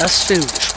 Das 0.00 0.22
Filmgespräch. 0.22 0.69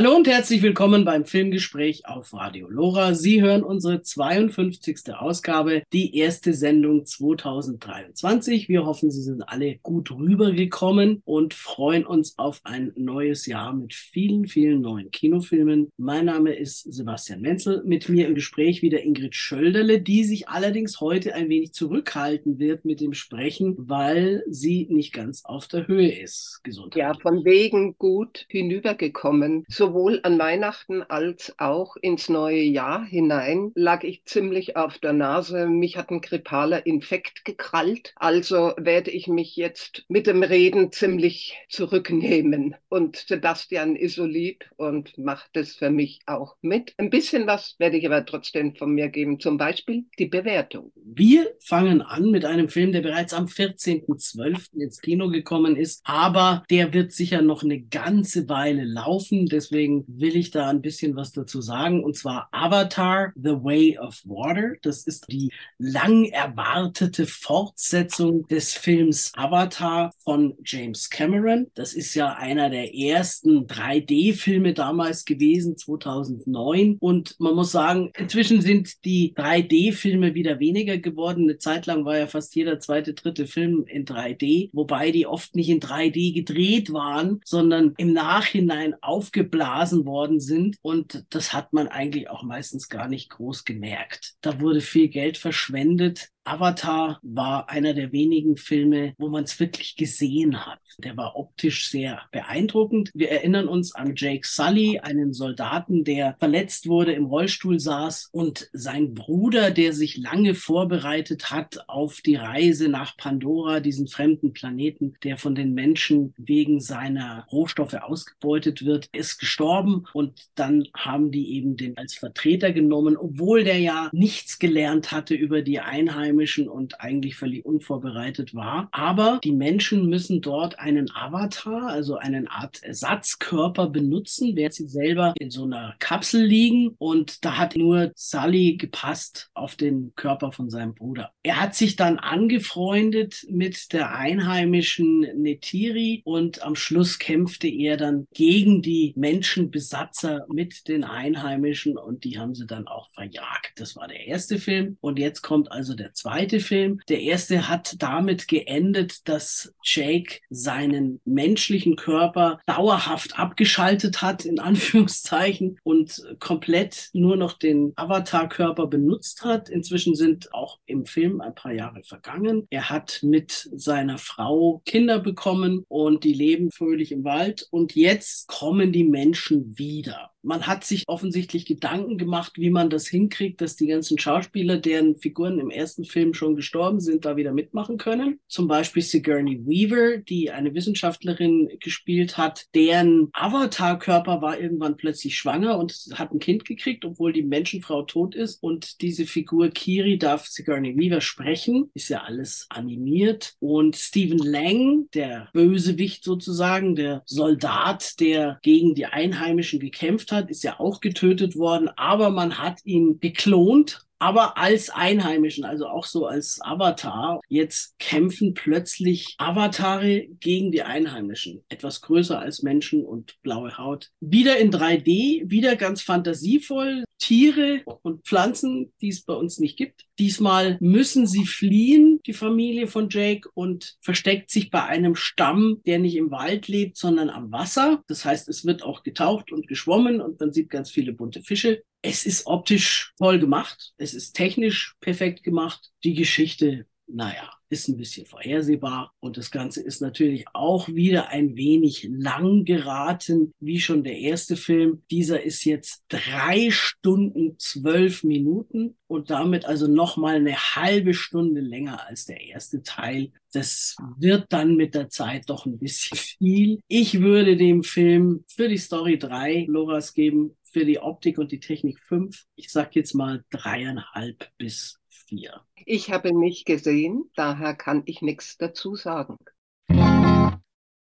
Hallo 0.00 0.16
und 0.16 0.26
herzlich 0.26 0.62
willkommen 0.62 1.04
beim 1.04 1.26
Filmgespräch 1.26 2.06
auf 2.06 2.32
Radio 2.32 2.70
Lora. 2.70 3.12
Sie 3.12 3.42
hören 3.42 3.62
unsere 3.62 4.00
52. 4.00 5.14
Ausgabe, 5.14 5.82
die 5.92 6.16
erste 6.16 6.54
Sendung 6.54 7.04
2023. 7.04 8.70
Wir 8.70 8.86
hoffen, 8.86 9.10
Sie 9.10 9.20
sind 9.20 9.42
alle 9.42 9.76
gut 9.82 10.10
rübergekommen 10.10 11.20
und 11.26 11.52
freuen 11.52 12.06
uns 12.06 12.38
auf 12.38 12.62
ein 12.64 12.92
neues 12.96 13.44
Jahr 13.44 13.74
mit 13.74 13.92
vielen, 13.92 14.46
vielen 14.46 14.80
neuen 14.80 15.10
Kinofilmen. 15.10 15.90
Mein 15.98 16.24
Name 16.24 16.54
ist 16.54 16.90
Sebastian 16.90 17.42
Menzel. 17.42 17.82
Mit 17.84 18.08
mir 18.08 18.26
im 18.26 18.34
Gespräch 18.34 18.80
wieder 18.80 19.02
Ingrid 19.02 19.34
Schölderle, 19.34 20.00
die 20.00 20.24
sich 20.24 20.48
allerdings 20.48 21.02
heute 21.02 21.34
ein 21.34 21.50
wenig 21.50 21.74
zurückhalten 21.74 22.58
wird 22.58 22.86
mit 22.86 23.02
dem 23.02 23.12
Sprechen, 23.12 23.74
weil 23.76 24.44
sie 24.48 24.86
nicht 24.88 25.12
ganz 25.12 25.44
auf 25.44 25.68
der 25.68 25.86
Höhe 25.86 26.10
ist. 26.10 26.60
Gesundheit. 26.62 27.00
Ja, 27.02 27.12
von 27.20 27.44
wegen 27.44 27.98
gut 27.98 28.46
hinübergekommen 28.48 29.66
sowohl 29.90 30.20
an 30.22 30.38
Weihnachten 30.38 31.02
als 31.02 31.52
auch 31.58 31.96
ins 31.96 32.28
neue 32.28 32.62
Jahr 32.62 33.04
hinein 33.04 33.72
lag 33.74 34.04
ich 34.04 34.24
ziemlich 34.24 34.76
auf 34.76 34.98
der 34.98 35.12
Nase. 35.12 35.66
Mich 35.66 35.96
hat 35.96 36.10
ein 36.10 36.20
grippaler 36.20 36.86
Infekt 36.86 37.44
gekrallt. 37.44 38.12
Also 38.14 38.72
werde 38.76 39.10
ich 39.10 39.26
mich 39.26 39.56
jetzt 39.56 40.04
mit 40.08 40.28
dem 40.28 40.44
Reden 40.44 40.92
ziemlich 40.92 41.56
zurücknehmen. 41.68 42.76
Und 42.88 43.16
Sebastian 43.16 43.96
ist 43.96 44.14
so 44.14 44.24
lieb 44.24 44.64
und 44.76 45.18
macht 45.18 45.56
es 45.56 45.74
für 45.74 45.90
mich 45.90 46.20
auch 46.26 46.54
mit. 46.62 46.94
Ein 46.98 47.10
bisschen 47.10 47.48
was 47.48 47.74
werde 47.78 47.96
ich 47.96 48.06
aber 48.06 48.24
trotzdem 48.24 48.76
von 48.76 48.92
mir 48.92 49.08
geben. 49.08 49.40
Zum 49.40 49.58
Beispiel 49.58 50.04
die 50.20 50.26
Bewertung. 50.26 50.92
Wir 50.94 51.50
fangen 51.58 52.00
an 52.00 52.30
mit 52.30 52.44
einem 52.44 52.68
Film, 52.68 52.92
der 52.92 53.02
bereits 53.02 53.34
am 53.34 53.46
14.12. 53.46 54.80
ins 54.80 55.00
Kino 55.00 55.28
gekommen 55.30 55.74
ist. 55.74 56.00
Aber 56.04 56.62
der 56.70 56.92
wird 56.92 57.10
sicher 57.12 57.42
noch 57.42 57.64
eine 57.64 57.80
ganze 57.80 58.48
Weile 58.48 58.84
laufen. 58.84 59.46
Deswegen 59.46 59.79
deswegen 59.80 60.04
will 60.06 60.36
ich 60.36 60.50
da 60.50 60.68
ein 60.68 60.82
bisschen 60.82 61.16
was 61.16 61.32
dazu 61.32 61.62
sagen. 61.62 62.04
Und 62.04 62.16
zwar 62.16 62.48
Avatar, 62.52 63.32
The 63.34 63.62
Way 63.62 63.98
of 63.98 64.20
Water. 64.24 64.74
Das 64.82 65.06
ist 65.06 65.30
die 65.30 65.50
lang 65.78 66.24
erwartete 66.26 67.26
Fortsetzung 67.26 68.46
des 68.48 68.74
Films 68.74 69.32
Avatar 69.34 70.12
von 70.22 70.54
James 70.64 71.08
Cameron. 71.08 71.68
Das 71.74 71.94
ist 71.94 72.14
ja 72.14 72.34
einer 72.34 72.68
der 72.68 72.94
ersten 72.94 73.66
3D-Filme 73.66 74.74
damals 74.74 75.24
gewesen, 75.24 75.78
2009. 75.78 76.98
Und 77.00 77.40
man 77.40 77.54
muss 77.54 77.72
sagen, 77.72 78.12
inzwischen 78.18 78.60
sind 78.60 79.04
die 79.04 79.34
3D-Filme 79.34 80.34
wieder 80.34 80.60
weniger 80.60 80.98
geworden. 80.98 81.44
Eine 81.44 81.58
Zeit 81.58 81.86
lang 81.86 82.04
war 82.04 82.18
ja 82.18 82.26
fast 82.26 82.54
jeder 82.54 82.80
zweite, 82.80 83.14
dritte 83.14 83.46
Film 83.46 83.86
in 83.86 84.04
3D, 84.04 84.68
wobei 84.72 85.10
die 85.10 85.26
oft 85.26 85.56
nicht 85.56 85.70
in 85.70 85.80
3D 85.80 86.34
gedreht 86.34 86.92
waren, 86.92 87.40
sondern 87.44 87.94
im 87.96 88.12
Nachhinein 88.12 88.94
aufgeblasen 89.00 89.59
geblasen 89.60 90.06
worden 90.06 90.40
sind. 90.40 90.76
Und 90.80 91.24
das 91.30 91.52
hat 91.52 91.72
man 91.72 91.88
eigentlich 91.88 92.30
auch 92.30 92.42
meistens 92.42 92.88
gar 92.88 93.08
nicht 93.08 93.30
groß 93.30 93.64
gemerkt. 93.64 94.34
Da 94.40 94.60
wurde 94.60 94.80
viel 94.80 95.08
Geld 95.08 95.36
verschwendet 95.36 96.30
Avatar 96.44 97.20
war 97.22 97.68
einer 97.68 97.92
der 97.94 98.12
wenigen 98.12 98.56
Filme, 98.56 99.14
wo 99.18 99.28
man 99.28 99.44
es 99.44 99.60
wirklich 99.60 99.96
gesehen 99.96 100.66
hat. 100.66 100.80
Der 100.98 101.16
war 101.16 101.36
optisch 101.36 101.90
sehr 101.90 102.22
beeindruckend. 102.32 103.10
Wir 103.14 103.30
erinnern 103.30 103.68
uns 103.68 103.94
an 103.94 104.14
Jake 104.16 104.46
Sully, 104.46 104.98
einen 105.00 105.32
Soldaten, 105.32 106.02
der 106.04 106.36
verletzt 106.38 106.88
wurde, 106.88 107.12
im 107.12 107.26
Rollstuhl 107.26 107.78
saß 107.78 108.30
und 108.32 108.68
sein 108.72 109.14
Bruder, 109.14 109.70
der 109.70 109.92
sich 109.92 110.16
lange 110.16 110.54
vorbereitet 110.54 111.50
hat 111.50 111.84
auf 111.88 112.20
die 112.20 112.36
Reise 112.36 112.88
nach 112.88 113.16
Pandora, 113.16 113.80
diesen 113.80 114.08
fremden 114.08 114.52
Planeten, 114.52 115.14
der 115.22 115.36
von 115.36 115.54
den 115.54 115.74
Menschen 115.74 116.34
wegen 116.36 116.80
seiner 116.80 117.46
Rohstoffe 117.52 117.94
ausgebeutet 117.94 118.84
wird, 118.84 119.08
ist 119.12 119.38
gestorben 119.38 120.04
und 120.14 120.48
dann 120.54 120.88
haben 120.96 121.30
die 121.30 121.54
eben 121.54 121.76
den 121.76 121.96
als 121.96 122.14
Vertreter 122.14 122.72
genommen, 122.72 123.16
obwohl 123.16 123.64
der 123.64 123.78
ja 123.78 124.08
nichts 124.12 124.58
gelernt 124.58 125.12
hatte 125.12 125.34
über 125.34 125.62
die 125.62 125.80
Einheimischen 125.80 126.29
Einheimischen 126.30 126.68
und 126.68 127.00
eigentlich 127.00 127.36
völlig 127.36 127.64
unvorbereitet 127.64 128.54
war. 128.54 128.88
Aber 128.92 129.40
die 129.42 129.52
Menschen 129.52 130.06
müssen 130.06 130.40
dort 130.40 130.78
einen 130.78 131.10
Avatar, 131.14 131.88
also 131.88 132.16
einen 132.16 132.46
Art 132.48 132.82
Ersatzkörper 132.82 133.88
benutzen, 133.88 134.56
während 134.56 134.74
sie 134.74 134.86
selber 134.86 135.34
in 135.38 135.50
so 135.50 135.64
einer 135.64 135.96
Kapsel 135.98 136.44
liegen. 136.44 136.94
Und 136.98 137.44
da 137.44 137.58
hat 137.58 137.76
nur 137.76 138.12
Sully 138.14 138.76
gepasst 138.76 139.50
auf 139.54 139.76
den 139.76 140.12
Körper 140.14 140.52
von 140.52 140.70
seinem 140.70 140.94
Bruder. 140.94 141.32
Er 141.42 141.60
hat 141.60 141.74
sich 141.74 141.96
dann 141.96 142.18
angefreundet 142.18 143.44
mit 143.48 143.92
der 143.92 144.14
einheimischen 144.14 145.20
Netiri 145.20 146.22
und 146.24 146.62
am 146.62 146.76
Schluss 146.76 147.18
kämpfte 147.18 147.68
er 147.68 147.96
dann 147.96 148.26
gegen 148.32 148.82
die 148.82 149.12
Menschenbesatzer 149.16 150.46
mit 150.48 150.88
den 150.88 151.04
Einheimischen 151.04 151.96
und 151.96 152.24
die 152.24 152.38
haben 152.38 152.54
sie 152.54 152.66
dann 152.66 152.86
auch 152.86 153.08
verjagt. 153.14 153.72
Das 153.76 153.96
war 153.96 154.06
der 154.08 154.26
erste 154.26 154.58
Film. 154.58 154.96
Und 155.00 155.18
jetzt 155.18 155.42
kommt 155.42 155.72
also 155.72 155.94
der 155.94 156.12
zweite 156.20 156.60
Film. 156.60 157.00
Der 157.08 157.20
erste 157.20 157.68
hat 157.68 157.96
damit 157.98 158.46
geendet, 158.46 159.26
dass 159.28 159.72
Jake 159.82 160.40
seinen 160.50 161.20
menschlichen 161.24 161.96
Körper 161.96 162.60
dauerhaft 162.66 163.38
abgeschaltet 163.38 164.20
hat, 164.20 164.44
in 164.44 164.58
Anführungszeichen, 164.70 165.78
und 165.82 166.22
komplett 166.38 167.10
nur 167.12 167.36
noch 167.36 167.54
den 167.54 167.92
Avatar-Körper 167.96 168.86
benutzt 168.86 169.44
hat. 169.44 169.68
Inzwischen 169.68 170.14
sind 170.14 170.52
auch 170.52 170.78
im 170.86 171.06
Film 171.06 171.40
ein 171.40 171.54
paar 171.54 171.72
Jahre 171.72 172.02
vergangen. 172.02 172.66
Er 172.70 172.90
hat 172.90 173.20
mit 173.22 173.70
seiner 173.74 174.18
Frau 174.18 174.82
Kinder 174.84 175.18
bekommen 175.20 175.84
und 175.88 176.24
die 176.24 176.34
leben 176.34 176.70
fröhlich 176.70 177.12
im 177.12 177.24
Wald. 177.24 177.66
Und 177.70 177.94
jetzt 177.94 178.48
kommen 178.48 178.92
die 178.92 179.04
Menschen 179.04 179.78
wieder. 179.78 180.29
Man 180.42 180.66
hat 180.66 180.84
sich 180.84 181.04
offensichtlich 181.06 181.66
Gedanken 181.66 182.18
gemacht, 182.18 182.52
wie 182.56 182.70
man 182.70 182.90
das 182.90 183.06
hinkriegt, 183.06 183.60
dass 183.60 183.76
die 183.76 183.86
ganzen 183.86 184.18
Schauspieler, 184.18 184.78
deren 184.78 185.16
Figuren 185.16 185.58
im 185.58 185.70
ersten 185.70 186.04
Film 186.04 186.34
schon 186.34 186.56
gestorben 186.56 187.00
sind, 187.00 187.24
da 187.24 187.36
wieder 187.36 187.52
mitmachen 187.52 187.98
können. 187.98 188.40
Zum 188.48 188.66
Beispiel 188.66 189.02
Sigourney 189.02 189.60
Weaver, 189.66 190.18
die 190.18 190.50
eine 190.50 190.74
Wissenschaftlerin 190.74 191.68
gespielt 191.80 192.38
hat, 192.38 192.66
deren 192.74 193.28
Avatar-Körper 193.32 194.40
war 194.40 194.58
irgendwann 194.58 194.96
plötzlich 194.96 195.36
schwanger 195.36 195.78
und 195.78 195.92
hat 196.14 196.32
ein 196.32 196.38
Kind 196.38 196.64
gekriegt, 196.64 197.04
obwohl 197.04 197.32
die 197.32 197.42
Menschenfrau 197.42 198.02
tot 198.02 198.34
ist. 198.34 198.62
Und 198.62 199.02
diese 199.02 199.26
Figur 199.26 199.68
Kiri 199.68 200.18
darf 200.18 200.46
Sigourney 200.46 200.96
Weaver 200.96 201.20
sprechen. 201.20 201.90
Ist 201.94 202.08
ja 202.08 202.22
alles 202.22 202.66
animiert. 202.70 203.54
Und 203.60 203.96
Stephen 203.96 204.38
Lang, 204.38 205.08
der 205.14 205.48
Bösewicht 205.52 206.24
sozusagen, 206.24 206.94
der 206.94 207.22
Soldat, 207.26 208.18
der 208.20 208.58
gegen 208.62 208.94
die 208.94 209.06
Einheimischen 209.06 209.80
gekämpft 209.80 210.29
hat, 210.32 210.50
ist 210.50 210.62
ja 210.62 210.78
auch 210.80 211.00
getötet 211.00 211.56
worden, 211.56 211.88
aber 211.96 212.30
man 212.30 212.58
hat 212.58 212.84
ihn 212.84 213.20
geklont 213.20 214.06
aber 214.20 214.58
als 214.58 214.90
Einheimischen, 214.90 215.64
also 215.64 215.88
auch 215.88 216.04
so 216.04 216.26
als 216.26 216.60
Avatar. 216.62 217.40
Jetzt 217.48 217.98
kämpfen 217.98 218.54
plötzlich 218.54 219.34
Avatare 219.38 220.28
gegen 220.40 220.70
die 220.70 220.82
Einheimischen. 220.82 221.64
Etwas 221.68 222.02
größer 222.02 222.38
als 222.38 222.62
Menschen 222.62 223.04
und 223.04 223.40
blaue 223.42 223.78
Haut. 223.78 224.10
Wieder 224.20 224.58
in 224.58 224.70
3D, 224.70 225.50
wieder 225.50 225.74
ganz 225.76 226.02
fantasievoll. 226.02 227.04
Tiere 227.18 227.82
und 228.02 228.26
Pflanzen, 228.26 228.92
die 229.00 229.08
es 229.08 229.22
bei 229.22 229.34
uns 229.34 229.58
nicht 229.58 229.76
gibt. 229.76 230.06
Diesmal 230.18 230.78
müssen 230.80 231.26
sie 231.26 231.44
fliehen, 231.44 232.20
die 232.26 232.32
Familie 232.32 232.88
von 232.88 233.08
Jake, 233.10 233.48
und 233.54 233.96
versteckt 234.00 234.50
sich 234.50 234.70
bei 234.70 234.84
einem 234.84 235.14
Stamm, 235.14 235.82
der 235.86 235.98
nicht 235.98 236.16
im 236.16 236.30
Wald 236.30 236.66
lebt, 236.66 236.96
sondern 236.96 237.28
am 237.28 237.52
Wasser. 237.52 238.02
Das 238.08 238.24
heißt, 238.24 238.48
es 238.48 238.64
wird 238.64 238.82
auch 238.82 239.02
getaucht 239.02 239.52
und 239.52 239.68
geschwommen 239.68 240.20
und 240.20 240.40
man 240.40 240.52
sieht 240.52 240.70
ganz 240.70 240.90
viele 240.90 241.12
bunte 241.12 241.42
Fische. 241.42 241.82
Es 242.02 242.24
ist 242.24 242.46
optisch 242.46 243.12
toll 243.18 243.38
gemacht. 243.38 243.92
Es 243.96 244.14
ist 244.14 244.32
technisch 244.32 244.96
perfekt 245.00 245.42
gemacht. 245.42 245.90
Die 246.04 246.14
Geschichte, 246.14 246.86
naja, 247.06 247.50
ist 247.70 247.88
ein 247.88 247.96
bisschen 247.96 248.26
vorhersehbar. 248.26 249.14
Und 249.20 249.36
das 249.36 249.50
Ganze 249.50 249.80
ist 249.82 250.02
natürlich 250.02 250.44
auch 250.52 250.88
wieder 250.88 251.28
ein 251.28 251.56
wenig 251.56 252.08
lang 252.10 252.64
geraten, 252.64 253.54
wie 253.60 253.80
schon 253.80 254.02
der 254.02 254.18
erste 254.18 254.56
Film. 254.56 255.02
Dieser 255.10 255.42
ist 255.42 255.64
jetzt 255.64 256.02
drei 256.08 256.70
Stunden, 256.70 257.58
zwölf 257.58 258.24
Minuten 258.24 258.96
und 259.06 259.30
damit 259.30 259.64
also 259.64 259.86
nochmal 259.86 260.36
eine 260.36 260.56
halbe 260.56 261.14
Stunde 261.14 261.60
länger 261.60 262.06
als 262.06 262.26
der 262.26 262.40
erste 262.40 262.82
Teil. 262.82 263.32
Das 263.52 263.96
wird 264.18 264.46
dann 264.50 264.76
mit 264.76 264.94
der 264.94 265.08
Zeit 265.08 265.48
doch 265.48 265.66
ein 265.66 265.78
bisschen 265.78 266.18
viel. 266.18 266.80
Ich 266.88 267.20
würde 267.20 267.56
dem 267.56 267.82
Film 267.82 268.44
für 268.48 268.68
die 268.68 268.78
Story 268.78 269.18
drei 269.18 269.66
Loras 269.68 270.14
geben 270.14 270.56
für 270.70 270.84
die 270.84 271.00
Optik 271.00 271.38
und 271.38 271.52
die 271.52 271.60
Technik 271.60 271.98
fünf. 271.98 272.44
Ich 272.54 272.70
sag 272.70 272.94
jetzt 272.94 273.14
mal 273.14 273.44
dreieinhalb 273.50 274.48
bis 274.56 274.98
vier. 275.08 275.62
Ich 275.84 276.10
habe 276.10 276.36
nicht 276.36 276.66
gesehen, 276.66 277.30
daher 277.34 277.74
kann 277.74 278.02
ich 278.06 278.22
nichts 278.22 278.56
dazu 278.56 278.94
sagen. 278.94 279.36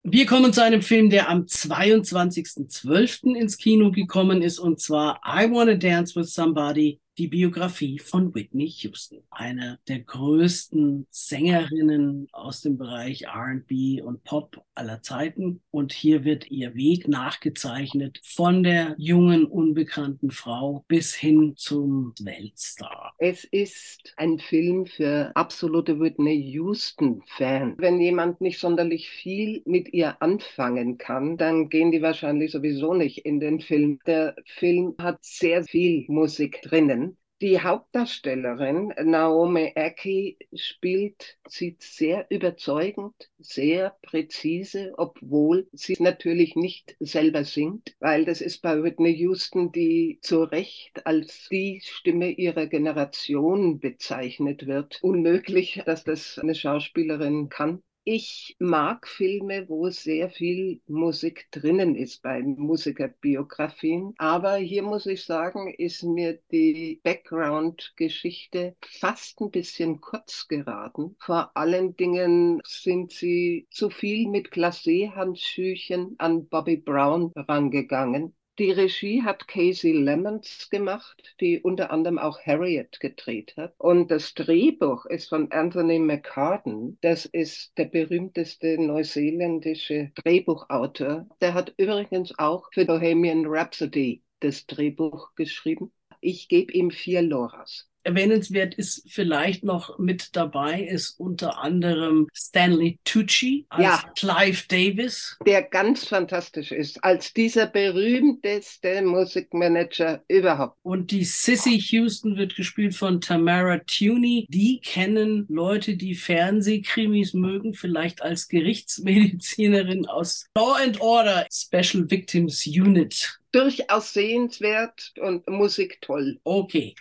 Wir 0.08 0.26
kommen 0.26 0.52
zu 0.52 0.62
einem 0.62 0.82
Film, 0.82 1.10
der 1.10 1.28
am 1.28 1.42
22.12. 1.42 3.34
ins 3.34 3.58
Kino 3.58 3.90
gekommen 3.90 4.40
ist, 4.40 4.60
und 4.60 4.80
zwar 4.80 5.20
I 5.26 5.50
Wanna 5.50 5.74
Dance 5.74 6.14
with 6.14 6.32
Somebody 6.32 7.00
die 7.18 7.28
Biografie 7.28 7.98
von 7.98 8.34
Whitney 8.34 8.68
Houston, 8.68 9.22
einer 9.30 9.78
der 9.88 10.00
größten 10.00 11.06
Sängerinnen 11.10 12.28
aus 12.32 12.60
dem 12.60 12.76
Bereich 12.76 13.26
RB 13.26 14.02
und 14.02 14.22
Pop 14.24 14.62
aller 14.74 15.02
Zeiten. 15.02 15.62
Und 15.70 15.92
hier 15.92 16.24
wird 16.24 16.50
ihr 16.50 16.74
Weg 16.74 17.08
nachgezeichnet 17.08 18.20
von 18.22 18.62
der 18.62 18.94
jungen, 18.98 19.46
unbekannten 19.46 20.30
Frau 20.30 20.84
bis 20.88 21.14
hin 21.14 21.54
zum 21.56 22.12
Weltstar. 22.20 23.14
Es 23.18 23.44
ist 23.44 24.12
ein 24.16 24.38
Film 24.38 24.86
für 24.86 25.32
absolute 25.34 25.98
Whitney 25.98 26.34
Houston-Fans. 26.52 27.76
Wenn 27.78 28.00
jemand 28.00 28.40
nicht 28.40 28.58
sonderlich 28.58 29.08
viel 29.08 29.62
mit 29.64 29.92
ihr 29.94 30.20
anfangen 30.20 30.98
kann, 30.98 31.36
dann 31.38 31.70
gehen 31.70 31.92
die 31.92 32.02
wahrscheinlich 32.02 32.52
sowieso 32.52 32.92
nicht 32.92 33.24
in 33.24 33.40
den 33.40 33.60
Film. 33.60 34.00
Der 34.06 34.36
Film 34.44 34.94
hat 34.98 35.24
sehr 35.24 35.64
viel 35.64 36.04
Musik 36.08 36.60
drinnen. 36.62 37.05
Die 37.42 37.60
Hauptdarstellerin 37.60 38.94
Naomi 39.04 39.72
Aki 39.74 40.38
spielt 40.54 41.36
sie 41.46 41.76
sehr 41.78 42.26
überzeugend, 42.30 43.14
sehr 43.38 43.94
präzise, 44.00 44.94
obwohl 44.96 45.68
sie 45.72 45.96
natürlich 45.98 46.56
nicht 46.56 46.96
selber 46.98 47.44
singt, 47.44 47.94
weil 48.00 48.24
das 48.24 48.40
ist 48.40 48.62
bei 48.62 48.82
Whitney 48.82 49.12
Houston, 49.18 49.70
die 49.70 50.18
zu 50.22 50.44
Recht 50.44 51.06
als 51.06 51.48
die 51.50 51.82
Stimme 51.84 52.30
ihrer 52.30 52.68
Generation 52.68 53.80
bezeichnet 53.80 54.66
wird. 54.66 54.98
Unmöglich, 55.02 55.82
dass 55.84 56.04
das 56.04 56.38
eine 56.38 56.54
Schauspielerin 56.54 57.50
kann. 57.50 57.82
Ich 58.08 58.54
mag 58.60 59.08
Filme, 59.08 59.68
wo 59.68 59.90
sehr 59.90 60.30
viel 60.30 60.80
Musik 60.86 61.48
drinnen 61.50 61.96
ist 61.96 62.22
bei 62.22 62.40
Musikerbiografien. 62.40 64.14
Aber 64.16 64.54
hier 64.58 64.84
muss 64.84 65.06
ich 65.06 65.24
sagen, 65.24 65.74
ist 65.76 66.04
mir 66.04 66.38
die 66.52 67.00
Background-Geschichte 67.02 68.76
fast 69.00 69.40
ein 69.40 69.50
bisschen 69.50 70.00
kurz 70.00 70.46
geraten. 70.46 71.16
Vor 71.18 71.50
allen 71.56 71.96
Dingen 71.96 72.60
sind 72.64 73.10
sie 73.10 73.66
zu 73.72 73.90
viel 73.90 74.28
mit 74.28 74.52
Glacé-Handschüchen 74.52 76.14
an 76.18 76.46
Bobby 76.46 76.76
Brown 76.76 77.32
rangegangen. 77.34 78.35
Die 78.58 78.70
Regie 78.70 79.22
hat 79.22 79.48
Casey 79.48 79.92
Lemons 79.92 80.70
gemacht, 80.70 81.36
die 81.40 81.60
unter 81.60 81.90
anderem 81.90 82.18
auch 82.18 82.40
Harriet 82.40 83.00
gedreht 83.00 83.54
hat. 83.58 83.74
Und 83.76 84.10
das 84.10 84.32
Drehbuch 84.32 85.04
ist 85.04 85.28
von 85.28 85.52
Anthony 85.52 85.98
McCartan. 85.98 86.96
Das 87.02 87.26
ist 87.26 87.76
der 87.76 87.84
berühmteste 87.84 88.80
neuseeländische 88.80 90.10
Drehbuchautor. 90.14 91.26
Der 91.42 91.52
hat 91.52 91.74
übrigens 91.76 92.38
auch 92.38 92.70
für 92.72 92.86
Bohemian 92.86 93.44
Rhapsody 93.46 94.22
das 94.40 94.66
Drehbuch 94.66 95.34
geschrieben. 95.34 95.92
Ich 96.22 96.48
gebe 96.48 96.72
ihm 96.72 96.90
vier 96.90 97.20
Loras. 97.20 97.90
Erwähnenswert 98.06 98.74
ist 98.74 99.02
vielleicht 99.08 99.64
noch 99.64 99.98
mit 99.98 100.36
dabei, 100.36 100.82
ist 100.82 101.18
unter 101.18 101.58
anderem 101.58 102.28
Stanley 102.32 103.00
Tucci 103.04 103.66
als 103.68 103.82
ja, 103.82 104.12
Clive 104.16 104.62
Davis. 104.68 105.36
Der 105.44 105.62
ganz 105.62 106.06
fantastisch 106.06 106.70
ist, 106.70 107.02
als 107.02 107.34
dieser 107.34 107.66
berühmteste 107.66 109.02
Musikmanager 109.02 110.22
überhaupt. 110.28 110.78
Und 110.82 111.10
die 111.10 111.24
Sissy 111.24 111.80
Houston 111.80 112.36
wird 112.36 112.54
gespielt 112.54 112.94
von 112.94 113.20
Tamara 113.20 113.78
Tuney. 113.78 114.46
Die 114.50 114.80
kennen 114.80 115.46
Leute, 115.48 115.96
die 115.96 116.14
Fernsehkrimis 116.14 117.34
mögen, 117.34 117.74
vielleicht 117.74 118.22
als 118.22 118.46
Gerichtsmedizinerin 118.46 120.06
aus 120.06 120.46
Law 120.56 120.76
and 120.80 121.00
Order 121.00 121.46
Special 121.50 122.08
Victims 122.08 122.64
Unit 122.66 123.40
durchaus 123.56 124.12
sehenswert 124.12 125.14
und 125.18 125.48
Musik 125.48 125.98
toll. 126.02 126.38
Okay. 126.44 126.94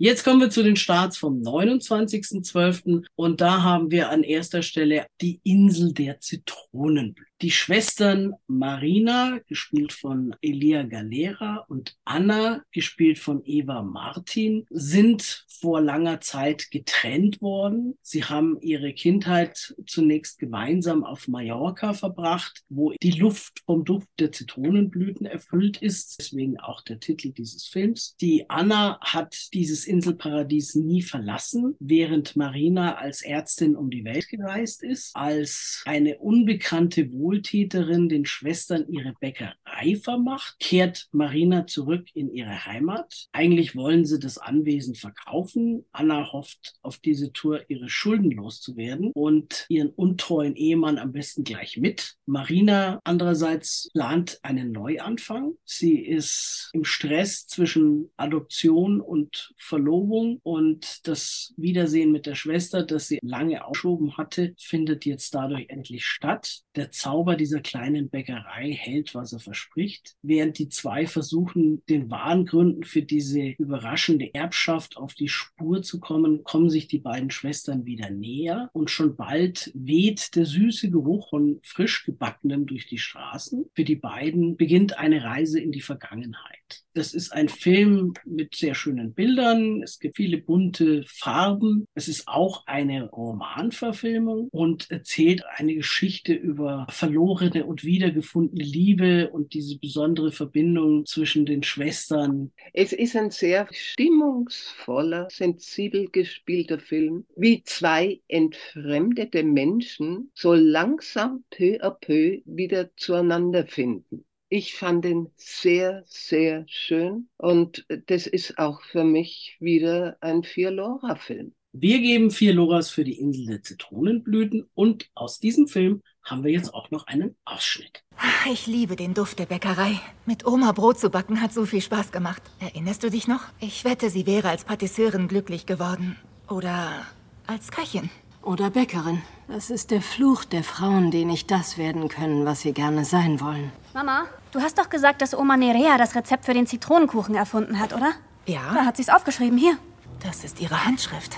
Jetzt 0.00 0.22
kommen 0.22 0.40
wir 0.40 0.48
zu 0.48 0.62
den 0.62 0.76
Starts 0.76 1.18
vom 1.18 1.42
29.12. 1.42 3.04
und 3.16 3.40
da 3.40 3.64
haben 3.64 3.90
wir 3.90 4.10
an 4.10 4.22
erster 4.22 4.62
Stelle 4.62 5.06
die 5.20 5.40
Insel 5.42 5.92
der 5.92 6.20
Zitronenblüten. 6.20 7.27
Die 7.40 7.52
Schwestern 7.52 8.34
Marina, 8.48 9.38
gespielt 9.46 9.92
von 9.92 10.34
Elia 10.42 10.82
Galera, 10.82 11.64
und 11.68 11.96
Anna, 12.04 12.64
gespielt 12.72 13.20
von 13.20 13.42
Eva 13.44 13.82
Martin, 13.82 14.66
sind 14.70 15.46
vor 15.46 15.80
langer 15.80 16.20
Zeit 16.20 16.72
getrennt 16.72 17.40
worden. 17.40 17.96
Sie 18.02 18.24
haben 18.24 18.58
ihre 18.60 18.92
Kindheit 18.92 19.76
zunächst 19.86 20.40
gemeinsam 20.40 21.04
auf 21.04 21.28
Mallorca 21.28 21.92
verbracht, 21.92 22.64
wo 22.68 22.92
die 23.00 23.12
Luft 23.12 23.62
vom 23.66 23.84
Duft 23.84 24.08
der 24.18 24.32
Zitronenblüten 24.32 25.24
erfüllt 25.24 25.80
ist. 25.80 26.16
Deswegen 26.18 26.58
auch 26.58 26.82
der 26.82 26.98
Titel 26.98 27.30
dieses 27.30 27.68
Films. 27.68 28.16
Die 28.20 28.50
Anna 28.50 28.98
hat 29.00 29.54
dieses 29.54 29.86
Inselparadies 29.86 30.74
nie 30.74 31.02
verlassen, 31.02 31.76
während 31.78 32.34
Marina 32.34 32.96
als 32.96 33.22
Ärztin 33.22 33.76
um 33.76 33.90
die 33.90 34.04
Welt 34.04 34.28
gereist 34.28 34.82
ist, 34.82 35.14
als 35.14 35.84
eine 35.86 36.18
unbekannte 36.18 37.12
Wohnung 37.12 37.27
Wohltäterin 37.28 38.08
den 38.08 38.24
Schwestern 38.24 38.88
ihre 38.88 39.12
Bäckerei 39.20 39.96
vermacht, 40.02 40.58
kehrt 40.60 41.08
Marina 41.12 41.66
zurück 41.66 42.08
in 42.14 42.32
ihre 42.32 42.64
Heimat. 42.64 43.26
Eigentlich 43.32 43.76
wollen 43.76 44.06
sie 44.06 44.18
das 44.18 44.38
Anwesen 44.38 44.94
verkaufen. 44.94 45.84
Anna 45.92 46.32
hofft 46.32 46.76
auf 46.80 46.96
diese 46.96 47.30
Tour 47.30 47.60
ihre 47.68 47.90
Schulden 47.90 48.30
loszuwerden 48.30 49.12
und 49.12 49.66
ihren 49.68 49.90
untreuen 49.90 50.56
Ehemann 50.56 50.96
am 50.96 51.12
besten 51.12 51.44
gleich 51.44 51.76
mit. 51.76 52.14
Marina 52.24 52.98
andererseits 53.04 53.90
plant 53.92 54.38
einen 54.42 54.72
Neuanfang. 54.72 55.52
Sie 55.66 56.00
ist 56.00 56.70
im 56.72 56.84
Stress 56.84 57.46
zwischen 57.46 58.10
Adoption 58.16 59.02
und 59.02 59.52
Verlobung 59.58 60.40
und 60.42 61.06
das 61.06 61.52
Wiedersehen 61.58 62.10
mit 62.10 62.24
der 62.24 62.36
Schwester, 62.36 62.84
das 62.84 63.08
sie 63.08 63.18
lange 63.20 63.66
aufschoben 63.66 64.16
hatte, 64.16 64.54
findet 64.58 65.04
jetzt 65.04 65.34
dadurch 65.34 65.66
endlich 65.68 66.06
statt. 66.06 66.62
Der 66.74 66.90
Zauber 66.90 67.17
Zauber 67.18 67.34
dieser 67.34 67.58
kleinen 67.58 68.10
Bäckerei 68.10 68.70
hält, 68.70 69.12
was 69.12 69.32
er 69.32 69.40
verspricht, 69.40 70.14
während 70.22 70.56
die 70.56 70.68
zwei 70.68 71.04
versuchen, 71.08 71.82
den 71.86 72.12
wahren 72.12 72.46
Gründen 72.46 72.84
für 72.84 73.02
diese 73.02 73.40
überraschende 73.58 74.32
Erbschaft 74.34 74.96
auf 74.96 75.14
die 75.14 75.26
Spur 75.26 75.82
zu 75.82 75.98
kommen, 75.98 76.44
kommen 76.44 76.70
sich 76.70 76.86
die 76.86 77.00
beiden 77.00 77.32
Schwestern 77.32 77.86
wieder 77.86 78.08
näher 78.10 78.70
und 78.72 78.88
schon 78.88 79.16
bald 79.16 79.72
weht 79.74 80.36
der 80.36 80.46
süße 80.46 80.92
Geruch 80.92 81.30
von 81.30 81.58
frisch 81.64 82.04
gebackenem 82.04 82.66
durch 82.66 82.86
die 82.86 82.98
Straßen. 82.98 83.64
Für 83.74 83.84
die 83.84 83.96
beiden 83.96 84.56
beginnt 84.56 84.96
eine 84.96 85.24
Reise 85.24 85.58
in 85.58 85.72
die 85.72 85.80
Vergangenheit. 85.80 86.84
Das 86.98 87.14
ist 87.14 87.32
ein 87.32 87.48
Film 87.48 88.14
mit 88.24 88.56
sehr 88.56 88.74
schönen 88.74 89.14
Bildern. 89.14 89.82
Es 89.84 90.00
gibt 90.00 90.16
viele 90.16 90.38
bunte 90.38 91.04
Farben. 91.06 91.86
Es 91.94 92.08
ist 92.08 92.26
auch 92.26 92.66
eine 92.66 93.08
Romanverfilmung 93.10 94.48
und 94.50 94.90
erzählt 94.90 95.44
eine 95.56 95.74
Geschichte 95.74 96.32
über 96.32 96.86
verlorene 97.08 97.64
und 97.64 97.84
wiedergefundene 97.84 98.62
Liebe 98.62 99.30
und 99.30 99.54
diese 99.54 99.78
besondere 99.78 100.30
Verbindung 100.30 101.06
zwischen 101.06 101.46
den 101.46 101.62
Schwestern. 101.62 102.52
Es 102.74 102.92
ist 102.92 103.16
ein 103.16 103.30
sehr 103.30 103.66
stimmungsvoller, 103.70 105.28
sensibel 105.30 106.08
gespielter 106.10 106.78
Film, 106.78 107.24
wie 107.34 107.62
zwei 107.64 108.20
entfremdete 108.28 109.42
Menschen 109.42 110.30
so 110.34 110.52
langsam 110.52 111.44
peu 111.50 111.80
à 111.80 111.90
peu 111.90 112.42
wieder 112.44 112.90
zueinander 112.96 113.66
finden. 113.66 114.24
Ich 114.50 114.74
fand 114.74 115.04
ihn 115.04 115.30
sehr, 115.36 116.04
sehr 116.06 116.64
schön 116.68 117.28
und 117.36 117.86
das 118.06 118.26
ist 118.26 118.58
auch 118.58 118.82
für 118.82 119.04
mich 119.04 119.56
wieder 119.60 120.16
ein 120.20 120.42
Vier-Lora-Film. 120.42 121.54
Wir 121.72 121.98
geben 121.98 122.30
vier 122.30 122.54
Loras 122.54 122.88
für 122.88 123.04
die 123.04 123.18
Insel 123.18 123.46
der 123.46 123.62
Zitronenblüten 123.62 124.68
und 124.74 125.10
aus 125.14 125.38
diesem 125.38 125.68
Film 125.68 126.02
haben 126.24 126.42
wir 126.42 126.50
jetzt 126.50 126.72
auch 126.72 126.90
noch 126.90 127.06
einen 127.06 127.36
Ausschnitt. 127.44 128.02
Ich 128.50 128.66
liebe 128.66 128.96
den 128.96 129.12
Duft 129.12 129.38
der 129.38 129.46
Bäckerei. 129.46 130.00
Mit 130.24 130.46
Oma 130.46 130.72
Brot 130.72 130.98
zu 130.98 131.10
backen 131.10 131.42
hat 131.42 131.52
so 131.52 131.66
viel 131.66 131.82
Spaß 131.82 132.10
gemacht. 132.10 132.42
Erinnerst 132.58 133.04
du 133.04 133.10
dich 133.10 133.28
noch? 133.28 133.42
Ich 133.60 133.84
wette, 133.84 134.08
sie 134.08 134.26
wäre 134.26 134.48
als 134.48 134.64
Patisseurin 134.64 135.28
glücklich 135.28 135.66
geworden. 135.66 136.16
Oder 136.48 137.06
als 137.46 137.70
Köchin. 137.70 138.08
Oder 138.42 138.70
Bäckerin. 138.70 139.20
Das 139.46 139.68
ist 139.68 139.90
der 139.90 140.00
Fluch 140.00 140.44
der 140.44 140.64
Frauen, 140.64 141.10
die 141.10 141.26
nicht 141.26 141.50
das 141.50 141.76
werden 141.76 142.08
können, 142.08 142.46
was 142.46 142.62
sie 142.62 142.72
gerne 142.72 143.04
sein 143.04 143.40
wollen. 143.40 143.72
Mama, 143.92 144.24
du 144.52 144.60
hast 144.60 144.78
doch 144.78 144.88
gesagt, 144.88 145.20
dass 145.20 145.34
Oma 145.34 145.58
Nerea 145.58 145.98
das 145.98 146.14
Rezept 146.14 146.46
für 146.46 146.54
den 146.54 146.66
Zitronenkuchen 146.66 147.34
erfunden 147.34 147.78
hat, 147.78 147.92
oder? 147.92 148.12
Ja. 148.46 148.72
Da 148.74 148.86
hat 148.86 148.96
sie 148.96 149.02
es 149.02 149.10
aufgeschrieben. 149.10 149.58
Hier. 149.58 149.76
Das 150.22 150.44
ist 150.44 150.60
ihre 150.60 150.84
Handschrift. 150.84 151.36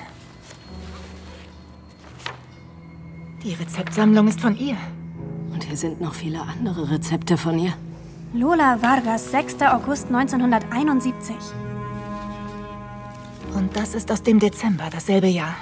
Die 3.42 3.54
Rezeptsammlung 3.54 4.28
ist 4.28 4.38
von 4.38 4.54
ihr. 4.58 4.76
Und 5.50 5.64
hier 5.64 5.76
sind 5.76 5.98
noch 5.98 6.12
viele 6.12 6.42
andere 6.42 6.90
Rezepte 6.90 7.38
von 7.38 7.58
ihr. 7.58 7.72
Lola 8.34 8.82
Vargas, 8.82 9.30
6. 9.30 9.62
August 9.62 10.08
1971. 10.08 11.34
Und 13.54 13.74
das 13.74 13.94
ist 13.94 14.12
aus 14.12 14.22
dem 14.22 14.38
Dezember, 14.38 14.88
dasselbe 14.92 15.26
Jahr. 15.26 15.56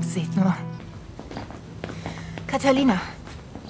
Seht 0.00 0.36
nur. 0.36 0.52
Catalina, 2.48 3.00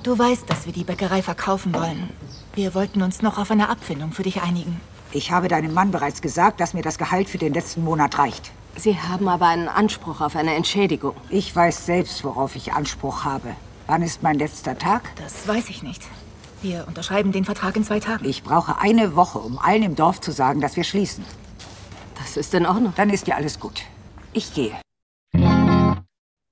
du 0.03 0.19
weißt, 0.19 0.49
dass 0.49 0.65
wir 0.65 0.73
die 0.73 0.85
Bäckerei 0.85 1.21
verkaufen 1.21 1.75
wollen. 1.75 2.09
Wir 2.55 2.75
wollten 2.75 3.03
uns 3.03 3.21
noch 3.21 3.37
auf 3.37 3.51
eine 3.51 3.69
Abfindung 3.69 4.13
für 4.13 4.23
dich 4.23 4.43
einigen. 4.43 4.81
Ich 5.13 5.31
habe 5.31 5.49
deinem 5.49 5.75
Mann 5.75 5.91
bereits 5.91 6.23
gesagt, 6.23 6.59
dass 6.61 6.73
mir 6.73 6.83
das 6.83 6.97
Gehalt 6.97 7.29
für 7.29 7.39
den 7.39 7.53
letzten 7.53 7.85
Monat 7.85 8.19
reicht. 8.19 8.51
Sie 8.77 8.99
haben 8.99 9.29
aber 9.29 9.47
einen 9.47 9.69
Anspruch 9.69 10.21
auf 10.21 10.35
eine 10.35 10.55
Entschädigung. 10.55 11.15
Ich 11.31 11.55
weiß 11.55 11.87
selbst, 11.87 12.25
worauf 12.25 12.57
ich 12.57 12.73
Anspruch 12.73 13.25
habe. 13.25 13.55
Wann 13.87 14.03
ist 14.03 14.23
mein 14.23 14.39
letzter 14.39 14.79
Tag? 14.79 15.03
Das 15.17 15.47
weiß 15.47 15.69
ich 15.69 15.83
nicht. 15.83 16.03
Wir 16.63 16.87
unterschreiben 16.87 17.33
den 17.33 17.45
Vertrag 17.45 17.77
in 17.77 17.85
zwei 17.85 18.01
Tagen. 18.01 18.25
Ich 18.25 18.43
brauche 18.43 18.79
eine 18.81 19.15
Woche, 19.17 19.39
um 19.39 19.59
allen 19.59 19.83
im 19.83 19.97
Dorf 19.97 20.21
zu 20.21 20.33
sagen, 20.33 20.61
dass 20.61 20.77
wir 20.77 20.85
schließen. 20.85 21.25
Das 22.17 22.37
ist 22.37 22.55
in 22.55 22.67
Ordnung. 22.67 22.93
Dann 22.97 23.11
ist 23.11 23.27
ja 23.27 23.37
alles 23.37 23.59
gut. 23.59 23.83
Ich 24.33 24.55
gehe. 24.55 24.73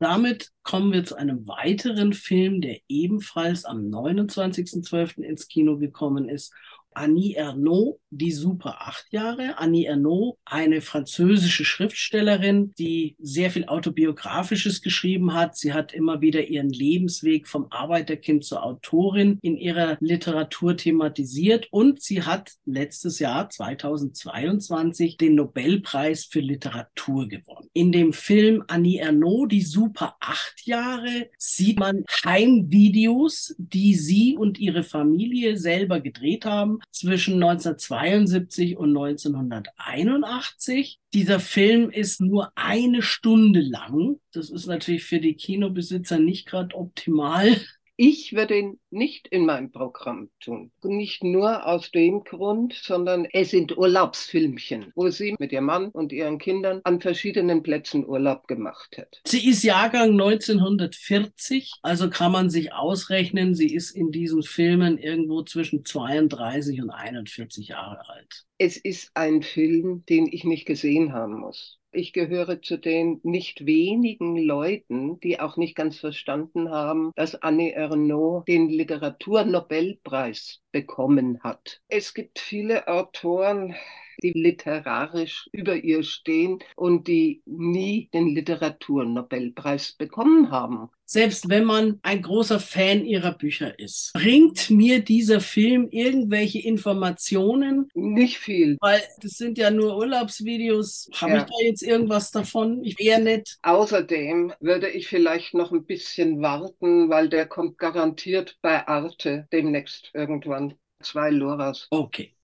Damit 0.00 0.50
kommen 0.62 0.92
wir 0.92 1.04
zu 1.04 1.14
einem 1.14 1.46
weiteren 1.46 2.12
Film, 2.12 2.60
der 2.60 2.78
ebenfalls 2.88 3.64
am 3.64 3.78
29.12. 3.90 5.20
ins 5.22 5.46
Kino 5.46 5.76
gekommen 5.76 6.28
ist 6.28 6.52
Annie 6.92 7.34
Ernaux, 7.34 8.00
die 8.10 8.32
super 8.32 8.76
acht 8.80 9.06
Jahre. 9.12 9.58
Annie 9.58 9.86
Ernaux, 9.86 10.38
eine 10.44 10.80
französische 10.80 11.64
Schriftstellerin, 11.64 12.72
die 12.78 13.16
sehr 13.20 13.50
viel 13.50 13.66
Autobiografisches 13.66 14.82
geschrieben 14.82 15.32
hat. 15.32 15.56
Sie 15.56 15.72
hat 15.72 15.92
immer 15.92 16.20
wieder 16.20 16.48
ihren 16.48 16.70
Lebensweg 16.70 17.46
vom 17.46 17.66
Arbeiterkind 17.70 18.44
zur 18.44 18.64
Autorin 18.64 19.38
in 19.42 19.56
ihrer 19.56 19.96
Literatur 20.00 20.76
thematisiert 20.76 21.68
und 21.70 22.02
sie 22.02 22.22
hat 22.22 22.52
letztes 22.64 23.20
Jahr 23.20 23.48
2022 23.48 25.16
den 25.16 25.36
Nobelpreis 25.36 26.24
für 26.24 26.40
Literatur 26.40 27.28
gewonnen. 27.28 27.68
In 27.72 27.92
dem 27.92 28.12
Film 28.12 28.64
Annie 28.66 28.98
Ernaux, 28.98 29.48
die 29.48 29.62
super 29.62 30.16
acht 30.20 30.66
Jahre, 30.66 31.30
sieht 31.38 31.78
man 31.78 32.04
Heimvideos, 32.24 33.54
die 33.58 33.94
sie 33.94 34.36
und 34.36 34.58
ihre 34.58 34.82
Familie 34.82 35.56
selber 35.56 36.00
gedreht 36.00 36.44
haben 36.44 36.80
zwischen 36.90 37.34
1972 37.34 38.76
und 38.76 38.90
1981. 38.90 40.98
Dieser 41.12 41.40
Film 41.40 41.90
ist 41.90 42.20
nur 42.20 42.52
eine 42.56 43.02
Stunde 43.02 43.60
lang. 43.60 44.20
Das 44.32 44.50
ist 44.50 44.66
natürlich 44.66 45.04
für 45.04 45.20
die 45.20 45.34
Kinobesitzer 45.34 46.18
nicht 46.18 46.46
gerade 46.46 46.76
optimal. 46.76 47.56
Ich 48.02 48.32
würde 48.32 48.58
ihn 48.58 48.80
nicht 48.88 49.28
in 49.28 49.44
meinem 49.44 49.72
Programm 49.72 50.30
tun. 50.40 50.72
Nicht 50.82 51.22
nur 51.22 51.66
aus 51.66 51.90
dem 51.90 52.24
Grund, 52.24 52.72
sondern 52.72 53.26
es 53.30 53.50
sind 53.50 53.76
Urlaubsfilmchen, 53.76 54.90
wo 54.94 55.10
sie 55.10 55.36
mit 55.38 55.52
ihrem 55.52 55.66
Mann 55.66 55.88
und 55.90 56.10
ihren 56.10 56.38
Kindern 56.38 56.80
an 56.84 57.02
verschiedenen 57.02 57.62
Plätzen 57.62 58.06
Urlaub 58.06 58.48
gemacht 58.48 58.96
hat. 58.96 59.20
Sie 59.26 59.46
ist 59.46 59.62
Jahrgang 59.64 60.12
1940, 60.12 61.72
also 61.82 62.08
kann 62.08 62.32
man 62.32 62.48
sich 62.48 62.72
ausrechnen, 62.72 63.54
sie 63.54 63.74
ist 63.74 63.90
in 63.90 64.10
diesen 64.10 64.44
Filmen 64.44 64.96
irgendwo 64.96 65.42
zwischen 65.42 65.84
32 65.84 66.80
und 66.80 66.88
41 66.88 67.68
Jahre 67.68 68.08
alt. 68.08 68.46
Es 68.62 68.76
ist 68.76 69.12
ein 69.14 69.42
Film, 69.42 70.04
den 70.10 70.26
ich 70.30 70.44
nicht 70.44 70.66
gesehen 70.66 71.14
haben 71.14 71.40
muss. 71.40 71.78
Ich 71.92 72.12
gehöre 72.12 72.60
zu 72.60 72.76
den 72.76 73.18
nicht 73.22 73.64
wenigen 73.64 74.36
Leuten, 74.36 75.18
die 75.20 75.40
auch 75.40 75.56
nicht 75.56 75.74
ganz 75.74 75.98
verstanden 75.98 76.70
haben, 76.70 77.10
dass 77.16 77.36
Annie 77.36 77.72
Ernaux 77.72 78.44
den 78.44 78.68
Literaturnobelpreis 78.68 80.60
bekommen 80.72 81.42
hat. 81.42 81.80
Es 81.88 82.12
gibt 82.12 82.38
viele 82.38 82.86
Autoren, 82.86 83.74
die 84.22 84.32
literarisch 84.32 85.48
über 85.52 85.76
ihr 85.76 86.02
stehen 86.02 86.58
und 86.76 87.08
die 87.08 87.42
nie 87.46 88.08
den 88.12 88.28
Literaturnobelpreis 88.28 89.92
bekommen 89.92 90.50
haben. 90.50 90.90
Selbst 91.12 91.48
wenn 91.48 91.64
man 91.64 91.98
ein 92.02 92.22
großer 92.22 92.60
Fan 92.60 93.04
ihrer 93.04 93.32
Bücher 93.32 93.76
ist, 93.80 94.12
bringt 94.12 94.70
mir 94.70 95.02
dieser 95.02 95.40
Film 95.40 95.88
irgendwelche 95.90 96.60
Informationen? 96.60 97.88
Nicht 97.94 98.38
viel. 98.38 98.76
Weil 98.80 99.02
das 99.20 99.32
sind 99.32 99.58
ja 99.58 99.72
nur 99.72 99.96
Urlaubsvideos. 99.96 101.10
Habe 101.16 101.32
ja. 101.32 101.38
ich 101.38 101.44
da 101.44 101.64
jetzt 101.64 101.82
irgendwas 101.82 102.30
davon? 102.30 102.84
Ich 102.84 102.96
wäre 103.00 103.20
nett. 103.20 103.58
Außerdem 103.62 104.52
würde 104.60 104.88
ich 104.88 105.08
vielleicht 105.08 105.52
noch 105.52 105.72
ein 105.72 105.84
bisschen 105.84 106.42
warten, 106.42 107.10
weil 107.10 107.28
der 107.28 107.46
kommt 107.46 107.78
garantiert 107.78 108.56
bei 108.62 108.86
Arte 108.86 109.48
demnächst 109.52 110.12
irgendwann. 110.14 110.74
Zwei 111.02 111.30
Loras. 111.30 111.88
Okay 111.90 112.34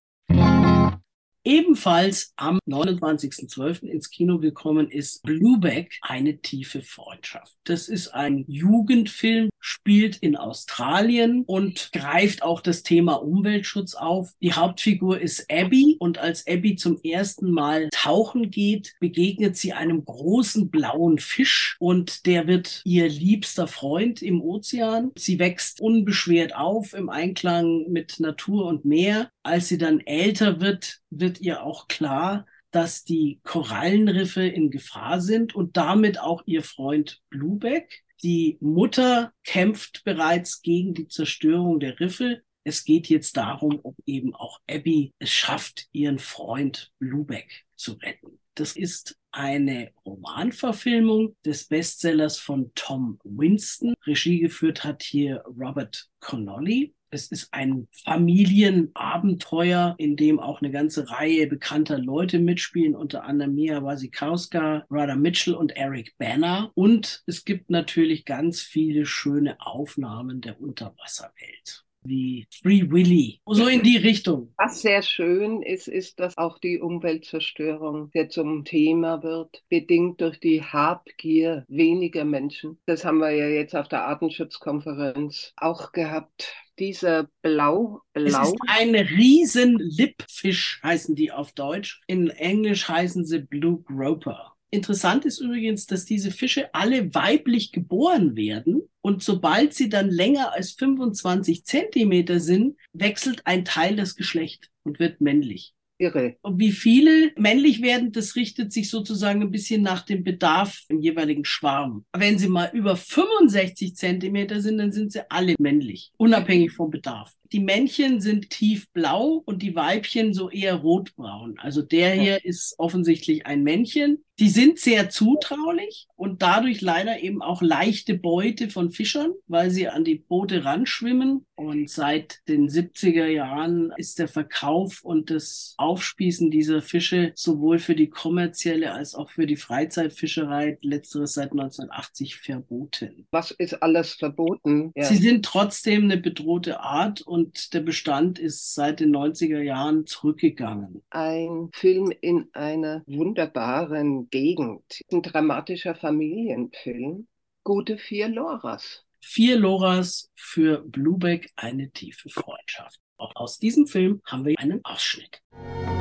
ebenfalls 1.46 2.32
am 2.36 2.58
29.12. 2.68 3.84
ins 3.84 4.10
Kino 4.10 4.38
gekommen 4.38 4.90
ist 4.90 5.22
Blueback, 5.22 5.98
eine 6.02 6.38
tiefe 6.38 6.82
Freundschaft. 6.82 7.54
Das 7.64 7.88
ist 7.88 8.08
ein 8.08 8.44
Jugendfilm, 8.48 9.50
spielt 9.60 10.16
in 10.16 10.36
Australien 10.36 11.44
und 11.46 11.90
greift 11.92 12.42
auch 12.42 12.60
das 12.60 12.82
Thema 12.82 13.14
Umweltschutz 13.14 13.94
auf. 13.94 14.32
Die 14.40 14.52
Hauptfigur 14.52 15.20
ist 15.20 15.46
Abby 15.50 15.96
und 16.00 16.18
als 16.18 16.46
Abby 16.46 16.76
zum 16.76 17.00
ersten 17.02 17.50
Mal 17.50 17.88
tauchen 17.92 18.50
geht, 18.50 18.94
begegnet 19.00 19.56
sie 19.56 19.72
einem 19.72 20.04
großen 20.04 20.70
blauen 20.70 21.18
Fisch 21.18 21.76
und 21.78 22.26
der 22.26 22.46
wird 22.46 22.82
ihr 22.84 23.08
liebster 23.08 23.68
Freund 23.68 24.20
im 24.20 24.42
Ozean. 24.42 25.12
Sie 25.16 25.38
wächst 25.38 25.80
unbeschwert 25.80 26.56
auf 26.56 26.92
im 26.92 27.08
Einklang 27.08 27.86
mit 27.88 28.18
Natur 28.18 28.66
und 28.66 28.84
Meer. 28.84 29.30
Als 29.42 29.68
sie 29.68 29.78
dann 29.78 30.00
älter 30.00 30.60
wird, 30.60 31.00
wird 31.20 31.40
ihr 31.40 31.62
auch 31.62 31.88
klar, 31.88 32.46
dass 32.70 33.04
die 33.04 33.40
Korallenriffe 33.42 34.46
in 34.46 34.70
Gefahr 34.70 35.20
sind 35.20 35.54
und 35.54 35.76
damit 35.76 36.20
auch 36.20 36.42
ihr 36.46 36.62
Freund 36.62 37.22
Blueback. 37.30 38.04
Die 38.22 38.58
Mutter 38.60 39.32
kämpft 39.44 40.04
bereits 40.04 40.62
gegen 40.62 40.94
die 40.94 41.08
Zerstörung 41.08 41.80
der 41.80 42.00
Riffe. 42.00 42.42
Es 42.64 42.84
geht 42.84 43.08
jetzt 43.08 43.36
darum, 43.36 43.80
ob 43.82 43.94
eben 44.06 44.34
auch 44.34 44.60
Abby 44.68 45.14
es 45.18 45.30
schafft, 45.30 45.86
ihren 45.92 46.18
Freund 46.18 46.92
Blueback 46.98 47.64
zu 47.76 47.92
retten. 47.92 48.40
Das 48.54 48.74
ist 48.74 49.18
eine 49.30 49.92
Romanverfilmung 50.04 51.36
des 51.44 51.66
Bestsellers 51.68 52.38
von 52.38 52.72
Tom 52.74 53.20
Winston. 53.22 53.94
Regie 54.06 54.40
geführt 54.40 54.82
hat 54.82 55.02
hier 55.02 55.44
Robert 55.46 56.08
Connolly. 56.20 56.95
Es 57.10 57.28
ist 57.28 57.52
ein 57.52 57.88
Familienabenteuer, 58.04 59.94
in 59.98 60.16
dem 60.16 60.40
auch 60.40 60.60
eine 60.60 60.70
ganze 60.70 61.10
Reihe 61.10 61.46
bekannter 61.46 61.98
Leute 61.98 62.38
mitspielen, 62.38 62.94
unter 62.94 63.24
anderem 63.24 63.54
Mia 63.54 63.82
Wasikowska, 63.82 64.84
Rada 64.90 65.16
Mitchell 65.16 65.54
und 65.54 65.76
Eric 65.76 66.16
Banner. 66.18 66.70
Und 66.74 67.22
es 67.26 67.44
gibt 67.44 67.70
natürlich 67.70 68.24
ganz 68.24 68.60
viele 68.60 69.06
schöne 69.06 69.56
Aufnahmen 69.60 70.40
der 70.40 70.60
Unterwasserwelt 70.60 71.86
wie 72.08 72.46
Free 72.62 72.88
Willy. 72.90 73.40
So 73.46 73.66
in 73.66 73.82
die 73.82 73.96
Richtung. 73.96 74.52
Was 74.56 74.82
sehr 74.82 75.02
schön 75.02 75.62
ist, 75.62 75.88
ist, 75.88 76.20
dass 76.20 76.36
auch 76.36 76.58
die 76.58 76.80
Umweltzerstörung 76.80 78.10
sehr 78.12 78.28
zum 78.28 78.64
Thema 78.64 79.22
wird, 79.22 79.62
bedingt 79.68 80.20
durch 80.20 80.38
die 80.40 80.62
Habgier 80.62 81.64
weniger 81.68 82.24
Menschen. 82.24 82.78
Das 82.86 83.04
haben 83.04 83.18
wir 83.18 83.30
ja 83.30 83.48
jetzt 83.48 83.74
auf 83.74 83.88
der 83.88 84.06
Artenschutzkonferenz 84.06 85.52
auch 85.56 85.92
gehabt 85.92 86.54
dieser 86.78 87.28
Blau, 87.42 88.00
Blau. 88.12 88.42
Es 88.42 88.48
ist 88.48 88.56
ein 88.68 88.94
riesen 88.94 89.78
Lippfisch, 89.78 90.80
heißen 90.82 91.14
die 91.14 91.32
auf 91.32 91.52
Deutsch. 91.52 92.00
In 92.06 92.30
Englisch 92.30 92.88
heißen 92.88 93.24
sie 93.24 93.40
Blue 93.40 93.82
Groper. 93.82 94.56
Interessant 94.70 95.24
ist 95.24 95.40
übrigens, 95.40 95.86
dass 95.86 96.04
diese 96.04 96.30
Fische 96.30 96.74
alle 96.74 97.14
weiblich 97.14 97.70
geboren 97.70 98.34
werden 98.36 98.82
und 99.00 99.22
sobald 99.22 99.74
sie 99.74 99.88
dann 99.88 100.10
länger 100.10 100.52
als 100.52 100.72
25 100.72 101.64
Zentimeter 101.64 102.40
sind, 102.40 102.76
wechselt 102.92 103.42
ein 103.46 103.64
Teil 103.64 103.94
das 103.94 104.16
Geschlecht 104.16 104.70
und 104.82 104.98
wird 104.98 105.20
männlich. 105.20 105.75
Irre. 105.98 106.36
Und 106.42 106.58
wie 106.58 106.72
viele 106.72 107.32
männlich 107.36 107.82
werden, 107.82 108.12
das 108.12 108.36
richtet 108.36 108.72
sich 108.72 108.90
sozusagen 108.90 109.42
ein 109.42 109.50
bisschen 109.50 109.82
nach 109.82 110.02
dem 110.02 110.24
Bedarf 110.24 110.82
im 110.88 111.00
jeweiligen 111.00 111.44
Schwarm. 111.44 112.04
Wenn 112.12 112.38
sie 112.38 112.48
mal 112.48 112.70
über 112.72 112.96
65 112.96 113.96
Zentimeter 113.96 114.60
sind, 114.60 114.78
dann 114.78 114.92
sind 114.92 115.12
sie 115.12 115.30
alle 115.30 115.54
männlich, 115.58 116.12
unabhängig 116.16 116.72
vom 116.72 116.90
Bedarf. 116.90 117.32
Die 117.52 117.60
Männchen 117.60 118.20
sind 118.20 118.50
tiefblau 118.50 119.42
und 119.44 119.62
die 119.62 119.74
Weibchen 119.74 120.34
so 120.34 120.50
eher 120.50 120.74
rotbraun. 120.74 121.58
Also 121.58 121.82
der 121.82 122.12
hier 122.14 122.44
ist 122.44 122.74
offensichtlich 122.78 123.46
ein 123.46 123.62
Männchen. 123.62 124.24
Die 124.38 124.50
sind 124.50 124.78
sehr 124.78 125.08
zutraulich 125.08 126.08
und 126.14 126.42
dadurch 126.42 126.82
leider 126.82 127.20
eben 127.20 127.40
auch 127.40 127.62
leichte 127.62 128.14
Beute 128.14 128.68
von 128.68 128.90
Fischern, 128.90 129.32
weil 129.46 129.70
sie 129.70 129.88
an 129.88 130.04
die 130.04 130.16
Boote 130.16 130.64
ranschwimmen. 130.64 131.46
Und 131.54 131.88
seit 131.88 132.46
den 132.46 132.68
70er 132.68 133.28
Jahren 133.28 133.92
ist 133.96 134.18
der 134.18 134.28
Verkauf 134.28 135.02
und 135.02 135.30
das 135.30 135.74
Aufspießen 135.78 136.50
dieser 136.50 136.82
Fische 136.82 137.32
sowohl 137.34 137.78
für 137.78 137.94
die 137.94 138.10
kommerzielle 138.10 138.92
als 138.92 139.14
auch 139.14 139.30
für 139.30 139.46
die 139.46 139.56
Freizeitfischerei, 139.56 140.76
letzteres 140.82 141.32
seit 141.32 141.52
1980 141.52 142.36
verboten. 142.36 143.26
Was 143.30 143.52
ist 143.52 143.82
alles 143.82 144.12
verboten? 144.12 144.92
Ja. 144.94 145.04
Sie 145.04 145.16
sind 145.16 145.46
trotzdem 145.46 146.04
eine 146.04 146.18
bedrohte 146.18 146.80
Art 146.80 147.22
und 147.36 147.74
der 147.74 147.80
Bestand 147.80 148.38
ist 148.38 148.74
seit 148.74 149.00
den 149.00 149.14
90er 149.14 149.60
Jahren 149.60 150.06
zurückgegangen. 150.06 151.02
Ein 151.10 151.68
Film 151.74 152.10
in 152.22 152.48
einer 152.54 153.02
wunderbaren 153.06 154.30
Gegend. 154.30 155.02
Ein 155.12 155.20
dramatischer 155.20 155.94
Familienfilm. 155.94 157.26
Gute 157.62 157.98
vier 157.98 158.28
Loras. 158.28 159.04
Vier 159.20 159.58
Loras 159.58 160.30
für 160.34 160.78
Blueback, 160.78 161.50
eine 161.56 161.90
tiefe 161.90 162.30
Freundschaft. 162.30 163.00
Auch 163.18 163.36
aus 163.36 163.58
diesem 163.58 163.86
Film 163.86 164.22
haben 164.24 164.46
wir 164.46 164.58
einen 164.58 164.82
Ausschnitt. 164.84 165.42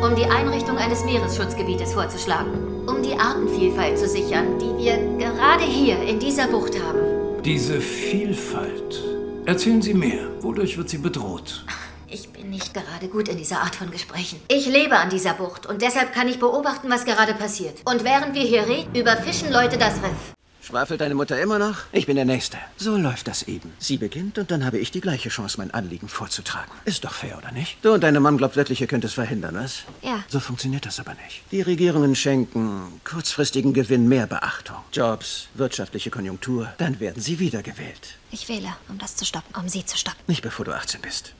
Um 0.01 0.15
die 0.15 0.23
Einrichtung 0.23 0.77
eines 0.77 1.03
Meeresschutzgebietes 1.03 1.93
vorzuschlagen, 1.93 2.87
um 2.87 3.03
die 3.03 3.13
Artenvielfalt 3.13 3.97
zu 3.97 4.07
sichern, 4.07 4.57
die 4.59 4.85
wir 4.85 4.97
gerade 5.17 5.65
hier 5.65 6.01
in 6.01 6.17
dieser 6.17 6.47
Bucht 6.47 6.81
haben. 6.81 7.43
Diese 7.43 7.81
Vielfalt. 7.81 9.14
Erzählen 9.45 9.79
Sie 9.79 9.93
mehr. 9.93 10.27
Wodurch 10.41 10.75
wird 10.75 10.89
sie 10.89 10.97
bedroht? 10.97 11.63
Ich 12.07 12.29
bin 12.29 12.49
nicht 12.49 12.73
gerade 12.73 13.07
gut 13.07 13.27
in 13.27 13.37
dieser 13.37 13.61
Art 13.61 13.75
von 13.75 13.91
Gesprächen. 13.91 14.39
Ich 14.47 14.65
lebe 14.65 14.97
an 14.97 15.11
dieser 15.11 15.33
Bucht 15.33 15.67
und 15.67 15.83
deshalb 15.83 16.13
kann 16.13 16.27
ich 16.27 16.39
beobachten, 16.39 16.89
was 16.89 17.05
gerade 17.05 17.35
passiert. 17.35 17.81
Und 17.85 18.03
während 18.03 18.33
wir 18.33 18.41
hier 18.41 18.67
reden, 18.67 18.95
überfischen 18.95 19.51
Leute 19.51 19.77
das 19.77 20.01
Riff. 20.01 20.34
Schwafelt 20.65 20.99
deine 20.99 21.13
Mutter 21.13 21.39
immer 21.39 21.59
noch? 21.59 21.77
Ich 21.91 22.07
bin 22.07 22.15
der 22.15 22.25
Nächste. 22.25 22.57
So 22.75 22.97
läuft 22.97 23.27
das 23.27 23.43
eben. 23.43 23.71
Sie 23.77 23.97
beginnt 23.97 24.39
und 24.39 24.49
dann 24.49 24.65
habe 24.65 24.79
ich 24.79 24.89
die 24.89 24.99
gleiche 24.99 25.29
Chance, 25.29 25.59
mein 25.59 25.69
Anliegen 25.69 26.07
vorzutragen. 26.07 26.71
Ist 26.85 27.05
doch 27.05 27.13
fair, 27.13 27.37
oder 27.37 27.51
nicht? 27.51 27.77
Du 27.83 27.93
und 27.93 28.03
deine 28.03 28.19
Mom 28.19 28.35
glaubt 28.37 28.55
wirklich, 28.55 28.81
ihr 28.81 28.87
könnt 28.87 29.05
es 29.05 29.13
verhindern, 29.13 29.53
was? 29.53 29.83
Ja. 30.01 30.23
So 30.27 30.39
funktioniert 30.39 30.87
das 30.87 30.99
aber 30.99 31.13
nicht. 31.23 31.43
Die 31.51 31.61
Regierungen 31.61 32.15
schenken 32.15 32.99
kurzfristigen 33.03 33.73
Gewinn 33.73 34.07
mehr 34.07 34.25
Beachtung. 34.25 34.77
Jobs, 34.91 35.49
wirtschaftliche 35.53 36.09
Konjunktur, 36.09 36.73
dann 36.79 36.99
werden 36.99 37.21
sie 37.21 37.37
wiedergewählt. 37.37 38.17
Ich 38.31 38.49
wähle, 38.49 38.75
um 38.89 38.97
das 38.97 39.15
zu 39.15 39.23
stoppen, 39.23 39.53
um 39.59 39.69
sie 39.69 39.85
zu 39.85 39.99
stoppen. 39.99 40.17
Nicht 40.25 40.41
bevor 40.41 40.65
du 40.65 40.73
18 40.75 40.99
bist. 41.01 41.33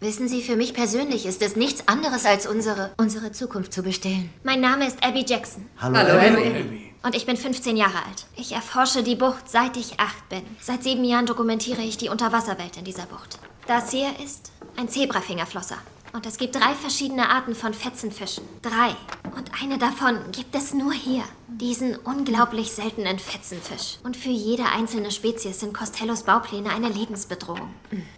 Wissen 0.00 0.28
Sie, 0.28 0.42
für 0.42 0.56
mich 0.56 0.74
persönlich 0.74 1.24
ist 1.24 1.40
es 1.40 1.56
nichts 1.56 1.88
anderes 1.88 2.26
als 2.26 2.46
unsere, 2.46 2.90
unsere 2.98 3.32
Zukunft 3.32 3.72
zu 3.72 3.82
bestehlen. 3.82 4.28
Mein 4.44 4.60
Name 4.60 4.86
ist 4.86 5.02
Abby 5.02 5.24
Jackson. 5.26 5.64
Hallo, 5.78 5.96
Hallo, 5.96 6.18
Abby. 6.18 6.48
Abby. 6.48 6.85
Und 7.02 7.14
ich 7.14 7.26
bin 7.26 7.36
15 7.36 7.76
Jahre 7.76 7.98
alt. 7.98 8.26
Ich 8.36 8.52
erforsche 8.52 9.02
die 9.02 9.16
Bucht, 9.16 9.48
seit 9.48 9.76
ich 9.76 10.00
acht 10.00 10.28
bin. 10.28 10.42
Seit 10.60 10.82
sieben 10.82 11.04
Jahren 11.04 11.26
dokumentiere 11.26 11.82
ich 11.82 11.96
die 11.96 12.08
Unterwasserwelt 12.08 12.76
in 12.76 12.84
dieser 12.84 13.06
Bucht. 13.06 13.38
Das 13.66 13.90
hier 13.90 14.08
ist 14.20 14.52
ein 14.76 14.88
Zebrafingerflosser. 14.88 15.78
Und 16.12 16.24
es 16.24 16.38
gibt 16.38 16.54
drei 16.54 16.72
verschiedene 16.74 17.28
Arten 17.28 17.54
von 17.54 17.74
Fetzenfischen. 17.74 18.44
Drei. 18.62 18.96
Und 19.36 19.50
eine 19.62 19.76
davon 19.76 20.18
gibt 20.32 20.54
es 20.54 20.72
nur 20.72 20.92
hier. 20.92 21.24
Diesen 21.46 21.94
unglaublich 21.96 22.72
seltenen 22.72 23.18
Fetzenfisch. 23.18 23.98
Und 24.02 24.16
für 24.16 24.30
jede 24.30 24.64
einzelne 24.64 25.10
Spezies 25.10 25.60
sind 25.60 25.74
Costellos 25.74 26.22
Baupläne 26.22 26.70
eine 26.70 26.88
Lebensbedrohung. 26.88 27.68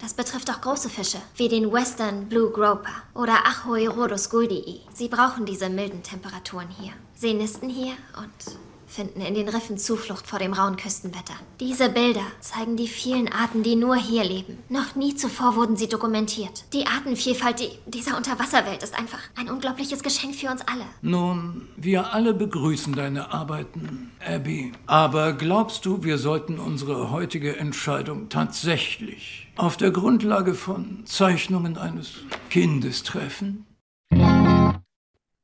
Das 0.00 0.14
betrifft 0.14 0.48
auch 0.48 0.60
große 0.60 0.88
Fische, 0.88 1.18
wie 1.34 1.48
den 1.48 1.72
Western 1.72 2.28
Blue 2.28 2.50
Groper 2.50 3.02
oder 3.14 3.44
Achoirodus 3.46 4.30
guldii. 4.30 4.82
Sie 4.94 5.08
brauchen 5.08 5.44
diese 5.44 5.68
milden 5.68 6.04
Temperaturen 6.04 6.68
hier. 6.68 6.92
Sie 7.14 7.34
nisten 7.34 7.68
hier 7.68 7.94
und 8.16 8.58
finden 8.88 9.20
in 9.20 9.34
den 9.34 9.48
Riffen 9.48 9.78
Zuflucht 9.78 10.26
vor 10.26 10.38
dem 10.38 10.52
rauen 10.52 10.76
Küstenwetter. 10.76 11.34
Diese 11.60 11.88
Bilder 11.90 12.24
zeigen 12.40 12.76
die 12.76 12.88
vielen 12.88 13.30
Arten, 13.30 13.62
die 13.62 13.76
nur 13.76 13.96
hier 13.96 14.24
leben. 14.24 14.58
Noch 14.68 14.96
nie 14.96 15.14
zuvor 15.14 15.56
wurden 15.56 15.76
sie 15.76 15.88
dokumentiert. 15.88 16.64
Die 16.72 16.86
Artenvielfalt 16.86 17.60
die, 17.60 17.70
dieser 17.86 18.16
Unterwasserwelt 18.16 18.82
ist 18.82 18.98
einfach 18.98 19.20
ein 19.36 19.50
unglaubliches 19.50 20.02
Geschenk 20.02 20.34
für 20.34 20.50
uns 20.50 20.62
alle. 20.62 20.84
Nun, 21.02 21.68
wir 21.76 22.12
alle 22.12 22.34
begrüßen 22.34 22.94
deine 22.94 23.32
Arbeiten, 23.32 24.10
Abby. 24.26 24.72
Aber 24.86 25.34
glaubst 25.34 25.84
du, 25.84 26.02
wir 26.02 26.18
sollten 26.18 26.58
unsere 26.58 27.10
heutige 27.10 27.56
Entscheidung 27.56 28.28
tatsächlich 28.28 29.48
auf 29.56 29.76
der 29.76 29.90
Grundlage 29.90 30.54
von 30.54 31.04
Zeichnungen 31.04 31.76
eines 31.76 32.14
Kindes 32.48 33.02
treffen? 33.02 33.66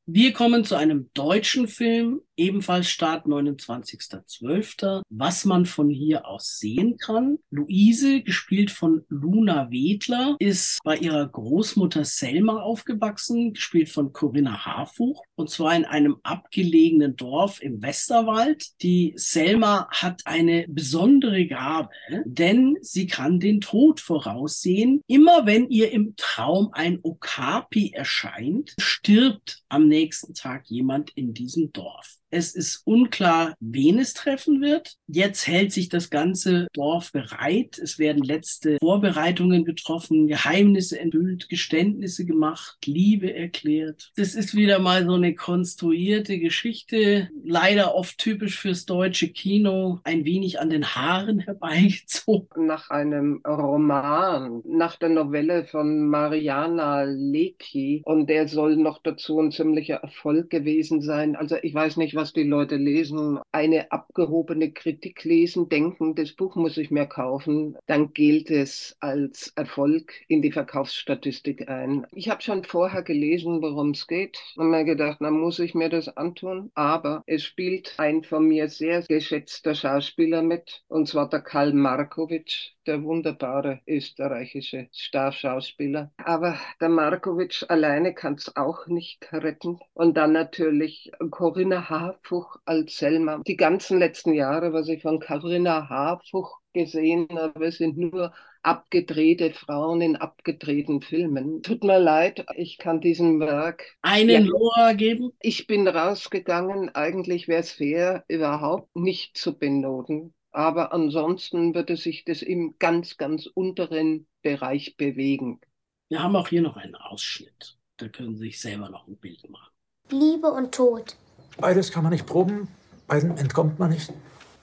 Wir 0.06 0.34
kommen 0.34 0.64
zu 0.64 0.74
einem 0.74 1.08
deutschen 1.14 1.66
Film, 1.66 2.20
ebenfalls 2.36 2.88
Start 2.88 3.26
29.12., 3.26 5.02
was 5.08 5.44
man 5.44 5.66
von 5.66 5.90
hier 5.90 6.26
aus 6.26 6.58
sehen 6.58 6.96
kann. 6.98 7.38
Luise, 7.50 8.22
gespielt 8.22 8.70
von 8.70 9.04
Luna 9.08 9.70
Wedler, 9.70 10.36
ist 10.38 10.78
bei 10.84 10.96
ihrer 10.96 11.26
Großmutter 11.26 12.04
Selma 12.04 12.60
aufgewachsen, 12.60 13.54
gespielt 13.54 13.88
von 13.88 14.12
Corinna 14.12 14.64
Harfuch, 14.64 15.22
und 15.36 15.50
zwar 15.50 15.74
in 15.76 15.84
einem 15.84 16.16
abgelegenen 16.22 17.16
Dorf 17.16 17.62
im 17.62 17.82
Westerwald. 17.82 18.80
Die 18.82 19.12
Selma 19.16 19.88
hat 19.90 20.22
eine 20.24 20.66
besondere 20.68 21.46
Gabe, 21.46 21.90
denn 22.24 22.76
sie 22.80 23.06
kann 23.06 23.40
den 23.40 23.60
Tod 23.60 24.00
voraussehen. 24.00 25.00
Immer 25.06 25.46
wenn 25.46 25.68
ihr 25.70 25.92
im 25.92 26.14
Traum 26.16 26.70
ein 26.72 26.98
Okapi 27.02 27.92
erscheint, 27.92 28.74
stirbt 28.78 29.62
am 29.68 29.88
nächsten 29.88 30.34
Tag 30.34 30.64
jemand 30.66 31.10
in 31.10 31.34
diesem 31.34 31.72
Dorf. 31.72 32.18
Es 32.34 32.52
ist 32.52 32.82
unklar, 32.84 33.54
wen 33.60 33.96
es 34.00 34.12
treffen 34.12 34.60
wird. 34.60 34.96
Jetzt 35.06 35.46
hält 35.46 35.70
sich 35.70 35.88
das 35.88 36.10
ganze 36.10 36.66
Dorf 36.72 37.12
bereit. 37.12 37.78
Es 37.78 38.00
werden 38.00 38.24
letzte 38.24 38.76
Vorbereitungen 38.80 39.64
getroffen, 39.64 40.26
Geheimnisse 40.26 40.98
enthüllt, 40.98 41.48
Geständnisse 41.48 42.26
gemacht, 42.26 42.78
Liebe 42.86 43.32
erklärt. 43.32 44.10
Das 44.16 44.34
ist 44.34 44.56
wieder 44.56 44.80
mal 44.80 45.04
so 45.04 45.12
eine 45.12 45.36
konstruierte 45.36 46.40
Geschichte, 46.40 47.28
leider 47.44 47.94
oft 47.94 48.18
typisch 48.18 48.58
fürs 48.58 48.84
deutsche 48.84 49.28
Kino, 49.28 50.00
ein 50.02 50.24
wenig 50.24 50.58
an 50.58 50.70
den 50.70 50.86
Haaren 50.86 51.38
herbeigezogen. 51.38 52.66
Nach 52.66 52.90
einem 52.90 53.42
Roman, 53.46 54.60
nach 54.66 54.96
der 54.96 55.10
Novelle 55.10 55.66
von 55.66 56.08
Mariana 56.08 57.04
Lecki 57.04 58.02
und 58.04 58.28
der 58.28 58.48
soll 58.48 58.74
noch 58.74 59.00
dazu 59.04 59.38
ein 59.38 59.52
ziemlicher 59.52 59.98
Erfolg 59.98 60.50
gewesen 60.50 61.00
sein. 61.00 61.36
Also 61.36 61.54
ich 61.62 61.72
weiß 61.72 61.96
nicht, 61.96 62.16
was 62.16 62.23
die 62.32 62.42
Leute 62.44 62.76
lesen, 62.76 63.38
eine 63.52 63.92
abgehobene 63.92 64.72
Kritik 64.72 65.24
lesen, 65.24 65.68
denken, 65.68 66.14
das 66.14 66.32
Buch 66.32 66.56
muss 66.56 66.76
ich 66.76 66.90
mir 66.90 67.06
kaufen, 67.06 67.76
dann 67.86 68.12
gilt 68.12 68.50
es 68.50 68.96
als 69.00 69.52
Erfolg 69.56 70.12
in 70.28 70.42
die 70.42 70.52
Verkaufsstatistik 70.52 71.68
ein. 71.68 72.06
Ich 72.12 72.28
habe 72.28 72.42
schon 72.42 72.64
vorher 72.64 73.02
gelesen, 73.02 73.62
worum 73.62 73.90
es 73.90 74.06
geht 74.06 74.38
und 74.56 74.70
mir 74.70 74.84
gedacht, 74.84 75.18
na 75.20 75.30
muss 75.30 75.58
ich 75.58 75.74
mir 75.74 75.88
das 75.88 76.08
antun, 76.16 76.70
aber 76.74 77.22
es 77.26 77.42
spielt 77.42 77.94
ein 77.98 78.22
von 78.22 78.46
mir 78.46 78.68
sehr 78.68 79.02
geschätzter 79.02 79.74
Schauspieler 79.74 80.42
mit, 80.42 80.82
und 80.88 81.08
zwar 81.08 81.28
der 81.28 81.40
Karl 81.40 81.72
Markovic, 81.72 82.74
der 82.86 83.02
wunderbare 83.02 83.80
österreichische 83.86 84.88
Starschauspieler. 84.92 86.12
Aber 86.16 86.58
der 86.80 86.88
Markovic 86.88 87.64
alleine 87.68 88.14
kann 88.14 88.34
es 88.34 88.54
auch 88.56 88.86
nicht 88.86 89.32
retten. 89.32 89.78
Und 89.94 90.16
dann 90.16 90.32
natürlich 90.32 91.10
Corinna 91.30 91.88
Harfuch 92.14 92.56
als 92.64 92.96
Selma. 92.96 93.42
Die 93.46 93.56
ganzen 93.56 93.98
letzten 93.98 94.32
Jahre, 94.34 94.72
was 94.72 94.88
ich 94.88 95.02
von 95.02 95.20
Corinna 95.20 95.88
Harfuch 95.88 96.60
gesehen 96.72 97.28
habe, 97.30 97.70
sind 97.72 97.96
nur 97.96 98.32
abgedrehte 98.62 99.52
Frauen 99.52 100.00
in 100.00 100.16
abgedrehten 100.16 101.02
Filmen. 101.02 101.62
Tut 101.62 101.84
mir 101.84 101.98
leid, 101.98 102.46
ich 102.56 102.78
kann 102.78 103.00
diesem 103.00 103.40
Werk 103.40 103.96
einen 104.02 104.46
ja, 104.46 104.50
Lora 104.50 104.92
geben. 104.94 105.32
Ich 105.40 105.66
bin 105.66 105.86
rausgegangen, 105.86 106.94
eigentlich 106.94 107.46
wäre 107.46 107.60
es 107.60 107.72
fair, 107.72 108.24
überhaupt 108.28 108.94
nicht 108.96 109.36
zu 109.36 109.58
benoten. 109.58 110.32
Aber 110.50 110.92
ansonsten 110.92 111.74
würde 111.74 111.96
sich 111.96 112.24
das 112.24 112.40
im 112.40 112.76
ganz, 112.78 113.16
ganz 113.16 113.46
unteren 113.46 114.26
Bereich 114.42 114.96
bewegen. 114.96 115.60
Wir 116.08 116.22
haben 116.22 116.36
auch 116.36 116.48
hier 116.48 116.62
noch 116.62 116.76
einen 116.76 116.94
Ausschnitt. 116.94 117.76
Da 117.96 118.08
können 118.08 118.36
Sie 118.36 118.46
sich 118.46 118.60
selber 118.60 118.88
noch 118.88 119.06
ein 119.08 119.16
Bild 119.16 119.48
machen. 119.50 119.72
Liebe 120.10 120.50
und 120.50 120.74
Tod. 120.74 121.16
Beides 121.58 121.90
kann 121.92 122.02
man 122.02 122.12
nicht 122.12 122.26
proben, 122.26 122.68
beiden 123.06 123.36
entkommt 123.38 123.78
man 123.78 123.90
nicht. 123.90 124.12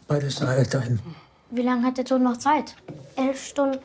Beides 0.07 0.37
sei 0.37 0.63
dahin. 0.63 0.99
Wie 1.49 1.61
lange 1.61 1.85
hat 1.85 1.97
der 1.97 2.05
Tod 2.05 2.21
noch 2.21 2.37
Zeit? 2.37 2.75
Elf 3.15 3.43
Stunden. 3.45 3.79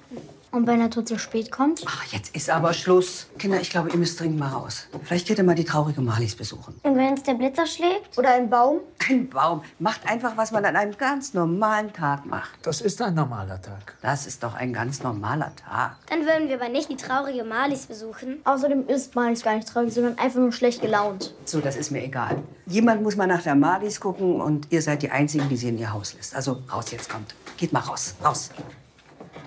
Und 0.57 0.67
wenn 0.67 0.91
Tod 0.91 1.07
zu 1.07 1.19
spät 1.19 1.51
kommt? 1.51 1.83
Ach, 1.85 2.03
jetzt 2.05 2.35
ist 2.35 2.49
aber 2.49 2.73
Schluss. 2.73 3.27
Kinder, 3.39 3.61
ich 3.61 3.69
glaube, 3.69 3.91
ihr 3.91 3.99
müsst 3.99 4.19
dringend 4.19 4.39
mal 4.39 4.49
raus. 4.49 4.87
Vielleicht 5.05 5.29
geht 5.29 5.37
ihr 5.37 5.45
mal 5.45 5.55
die 5.55 5.67
traurige 5.67 6.01
Marlies 6.01 6.35
besuchen. 6.35 6.81
Und 6.83 6.97
wenn 6.97 7.13
es 7.13 7.23
der 7.25 7.35
Blitzer 7.35 7.67
schlägt? 7.67 8.17
Oder 8.17 8.31
ein 8.31 8.49
Baum? 8.49 8.81
Ein 9.07 9.29
Baum. 9.29 9.61
Macht 9.79 10.09
einfach, 10.09 10.35
was 10.39 10.53
man 10.53 10.65
an 10.65 10.75
einem 10.75 10.97
ganz 10.97 11.35
normalen 11.35 11.93
Tag 11.93 12.25
macht. 12.25 12.53
Das 12.63 12.81
ist 12.81 13.03
ein 13.03 13.13
normaler 13.13 13.61
Tag. 13.61 13.99
Das 14.01 14.27
ist 14.27 14.43
doch 14.43 14.55
ein 14.55 14.73
ganz 14.73 15.03
normaler 15.03 15.53
Tag. 15.57 15.99
Dann 16.09 16.21
würden 16.25 16.49
wir 16.49 16.55
aber 16.55 16.71
nicht 16.71 16.89
die 16.89 16.97
traurige 16.97 17.45
Marlies 17.45 17.85
besuchen. 17.85 18.39
Außerdem 18.45 18.89
ist 18.89 19.15
Marlies 19.15 19.43
gar 19.43 19.57
nicht 19.57 19.69
traurig, 19.69 19.93
sondern 19.93 20.19
einfach 20.19 20.41
nur 20.41 20.53
schlecht 20.53 20.81
gelaunt. 20.81 21.35
So, 21.45 21.61
das 21.61 21.77
ist 21.77 21.91
mir 21.91 22.03
egal. 22.03 22.43
Jemand 22.65 23.03
muss 23.03 23.15
mal 23.15 23.27
nach 23.27 23.43
der 23.43 23.57
Marlies 23.57 24.01
gucken 24.01 24.41
und 24.41 24.73
ihr 24.73 24.81
seid 24.81 25.03
die 25.03 25.11
Einzigen, 25.11 25.51
die 25.51 25.59
sie 25.59 25.69
in 25.69 25.77
ihr 25.77 25.93
Haus 25.93 26.15
lässt. 26.15 26.35
Also 26.35 26.63
raus 26.73 26.91
jetzt 26.93 27.11
kommt. 27.11 27.35
Geht 27.59 27.75
mal 27.75 27.81
raus. 27.81 28.15
Raus. 28.25 28.49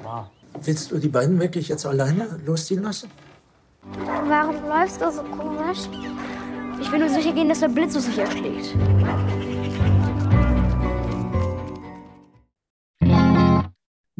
Wow. 0.03 0.27
Willst 0.63 0.91
du 0.91 0.97
die 0.97 1.07
beiden 1.07 1.39
wirklich 1.39 1.69
jetzt 1.69 1.85
alleine 1.85 2.39
losziehen 2.45 2.83
lassen? 2.83 3.09
Warum 4.27 4.55
läufst 4.67 5.01
du 5.01 5.11
so 5.11 5.23
komisch? 5.23 5.87
Ich 6.81 6.91
will 6.91 6.99
nur 6.99 7.09
sicher 7.09 7.31
gehen, 7.31 7.49
dass 7.49 7.61
der 7.61 7.69
Blitz 7.69 7.95
uns 7.95 8.07
nicht 8.07 8.19
erschlägt. 8.19 8.75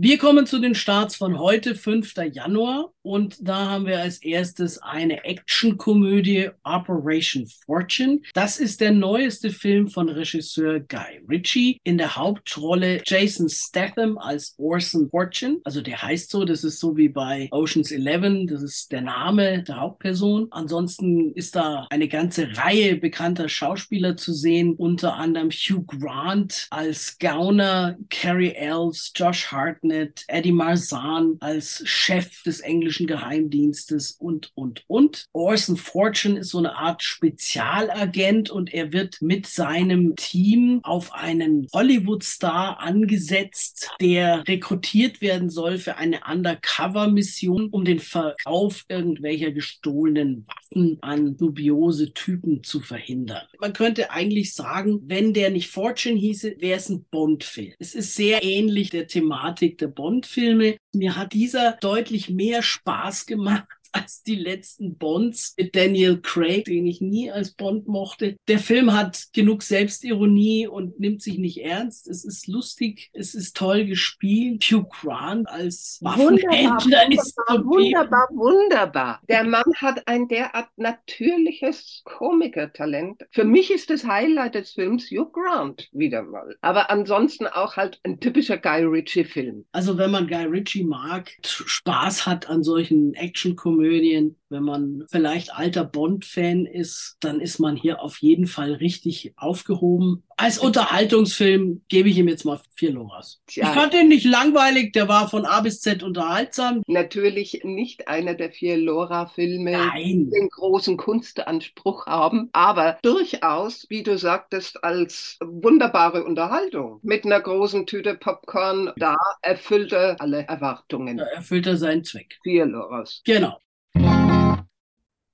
Wir 0.02 0.18
kommen 0.18 0.46
zu 0.46 0.60
den 0.60 0.76
Starts 0.76 1.18
von 1.18 1.40
heute, 1.40 1.76
5. 1.76 2.14
Januar. 2.32 2.94
Und 3.10 3.38
da 3.42 3.72
haben 3.72 3.88
wir 3.88 4.02
als 4.02 4.22
erstes 4.22 4.78
eine 4.84 5.24
Actionkomödie 5.24 6.52
Operation 6.64 7.48
Fortune. 7.66 8.20
Das 8.36 8.60
ist 8.60 8.82
der 8.82 8.92
neueste 8.92 9.50
Film 9.50 9.88
von 9.88 10.10
Regisseur 10.10 10.80
Guy 10.80 11.20
Ritchie. 11.28 11.80
In 11.84 11.98
der 11.98 12.16
Hauptrolle 12.16 13.02
Jason 13.04 13.50
Statham 13.50 14.20
als 14.20 14.54
Orson 14.60 15.10
Fortune. 15.10 15.58
Also 15.64 15.82
der 15.82 16.00
heißt 16.00 16.30
so, 16.30 16.46
das 16.46 16.64
ist 16.64 16.80
so 16.80 16.96
wie 16.98 17.10
bei 17.10 17.48
Ocean's 17.50 17.92
Eleven. 17.92 18.46
Das 18.46 18.62
ist 18.62 18.92
der 18.92 19.02
Name 19.02 19.64
der 19.64 19.82
Hauptperson. 19.82 20.46
Ansonsten 20.52 21.34
ist 21.34 21.56
da 21.56 21.88
eine 21.90 22.10
ganze 22.10 22.56
Reihe 22.58 22.96
bekannter 22.96 23.50
Schauspieler 23.50 24.18
zu 24.18 24.34
sehen. 24.34 24.76
Unter 24.76 25.16
anderem 25.16 25.50
Hugh 25.50 25.84
Grant 25.88 26.68
als 26.70 27.18
Gauner, 27.18 27.98
Carrie 28.12 28.54
Elves, 28.54 29.12
Josh 29.16 29.48
Hartnett, 29.48 30.26
Eddie 30.28 30.52
Marzahn 30.52 31.38
als 31.40 31.82
Chef 31.86 32.44
des 32.44 32.60
englischen 32.60 32.99
Geheimdienstes 33.08 34.12
und, 34.20 34.52
und, 34.56 34.84
und. 34.88 35.26
Orson 35.34 35.78
Fortune 35.78 36.40
ist 36.40 36.50
so 36.50 36.58
eine 36.58 36.76
Art 36.76 37.04
Spezialagent 37.04 38.50
und 38.50 38.74
er 38.74 38.94
wird 38.94 39.22
mit 39.22 39.48
seinem 39.48 40.16
Team 40.16 40.80
auf 40.84 41.14
einen 41.14 41.68
Hollywood-Star 41.74 42.80
angesetzt, 42.80 43.90
der 44.00 44.48
rekrutiert 44.48 45.22
werden 45.22 45.50
soll 45.50 45.78
für 45.78 45.98
eine 45.98 46.22
Undercover-Mission, 46.30 47.70
um 47.70 47.86
den 47.86 48.00
Verkauf 48.00 48.86
irgendwelcher 48.88 49.52
gestohlenen 49.52 50.46
Waffen 50.48 50.98
an 51.02 51.38
dubiose 51.38 52.14
Typen 52.14 52.64
zu 52.64 52.80
verhindern. 52.80 53.48
Man 53.60 53.74
könnte 53.74 54.12
eigentlich 54.12 54.54
sagen, 54.54 55.02
wenn 55.06 55.34
der 55.34 55.50
nicht 55.50 55.70
Fortune 55.70 56.18
hieße, 56.18 56.56
wäre 56.60 56.78
es 56.78 56.90
ein 56.90 57.06
Bond-Film. 57.12 57.74
Es 57.80 57.96
ist 57.96 58.16
sehr 58.16 58.44
ähnlich 58.44 58.90
der 58.90 59.08
Thematik 59.08 59.78
der 59.78 59.88
Bond-Filme. 59.88 60.78
Mir 60.94 61.16
hat 61.16 61.34
dieser 61.34 61.74
deutlich 61.74 62.30
mehr 62.30 62.64
Spaß 62.64 63.26
gemacht 63.26 63.68
als 63.92 64.24
die 64.24 64.36
letzten 64.36 64.98
Bonds 64.98 65.56
mit 65.58 65.76
Daniel 65.76 66.20
Craig, 66.22 66.66
den 66.66 66.86
ich 66.88 67.02
nie 67.02 67.32
als 67.32 67.52
Bond 67.52 67.88
mochte. 67.88 68.36
Der 68.48 68.60
Film 68.60 68.94
hat 68.94 69.28
genug 69.34 69.64
Selbstironie 69.64 70.68
und 70.68 71.00
nimmt 71.00 71.22
sich 71.22 71.38
nicht 71.38 71.64
ernst. 71.64 72.08
Es 72.08 72.26
ist 72.26 72.48
lustig, 72.48 73.10
es 73.14 73.36
ist 73.36 73.56
toll 73.56 73.86
gespielt. 73.86 74.64
Hugh 74.64 74.88
Grant 74.90 75.50
als 75.50 76.00
Waffenhändler 76.02 77.12
ist 77.12 77.38
wunderbar, 77.38 77.64
wunderbar, 77.64 78.28
wunderbar. 78.32 79.22
Der 79.30 79.44
Mann 79.44 79.74
hat 79.78 80.08
ein 80.08 80.28
derart 80.28 80.70
natürliches 80.78 82.02
Komikertalent. 82.06 83.26
Für 83.32 83.46
mich 83.46 83.72
ist 83.72 83.90
das 83.90 84.06
Highlight 84.06 84.56
des 84.56 84.72
Films 84.72 85.10
Hugh 85.10 85.32
Grant 85.32 85.90
wieder 85.92 86.24
mal. 86.24 86.56
Aber 86.62 86.90
ansonsten 86.90 87.48
auch 87.48 87.76
halt 87.76 88.00
ein 88.04 88.20
typischer 88.20 88.58
Guy 88.58 88.84
Ritchie-Film. 88.84 89.66
Also 89.72 89.98
wenn 89.98 90.12
man 90.12 90.28
Guy 90.28 90.46
Ritchie 90.46 90.84
mag, 90.84 91.32
Spaß 91.44 92.26
hat 92.26 92.50
an 92.50 92.64
solchen 92.64 93.14
Action-Komödien, 93.14 93.79
Komödien. 93.80 94.36
Wenn 94.50 94.64
man 94.64 95.06
vielleicht 95.10 95.54
alter 95.54 95.86
Bond-Fan 95.86 96.66
ist, 96.66 97.18
dann 97.20 97.40
ist 97.40 97.60
man 97.60 97.76
hier 97.76 98.02
auf 98.02 98.18
jeden 98.18 98.48
Fall 98.48 98.74
richtig 98.74 99.34
aufgehoben. 99.38 100.24
Als 100.38 100.58
Unterhaltungsfilm 100.58 101.84
gebe 101.88 102.10
ich 102.10 102.18
ihm 102.18 102.28
jetzt 102.28 102.46
mal 102.46 102.60
vier 102.74 102.92
Loras. 102.92 103.42
Ja. 103.52 103.68
Ich 103.68 103.80
fand 103.80 103.94
den 103.94 104.08
nicht 104.08 104.26
langweilig, 104.26 104.92
der 104.94 105.08
war 105.08 105.30
von 105.30 105.46
A 105.46 105.62
bis 105.62 105.82
Z 105.82 106.02
unterhaltsam. 106.02 106.82
Natürlich 106.88 107.62
nicht 107.64 108.08
einer 108.08 108.34
der 108.34 108.52
vier 108.52 108.78
Lora-Filme, 108.78 109.92
die 109.96 110.30
den 110.30 110.50
großen 110.50 110.98
Kunstanspruch 110.98 112.08
haben, 112.08 112.50
aber 112.52 112.98
durchaus, 113.04 113.86
wie 113.90 114.02
du 114.02 114.18
sagtest, 114.18 114.84
als 114.84 115.38
wunderbare 115.42 116.24
Unterhaltung. 116.24 117.00
Mit 117.04 117.24
einer 117.24 117.40
großen 117.40 117.86
Tüte 117.86 118.16
Popcorn, 118.16 118.92
da 118.98 119.16
erfüllt 119.42 119.94
er 119.94 120.20
alle 120.20 120.48
Erwartungen. 120.48 121.18
Da 121.18 121.26
erfüllt 121.26 121.68
er 121.68 121.78
seinen 121.78 122.04
Zweck. 122.04 122.40
Vier 122.42 122.66
Loras. 122.66 123.22
Genau 123.26 123.60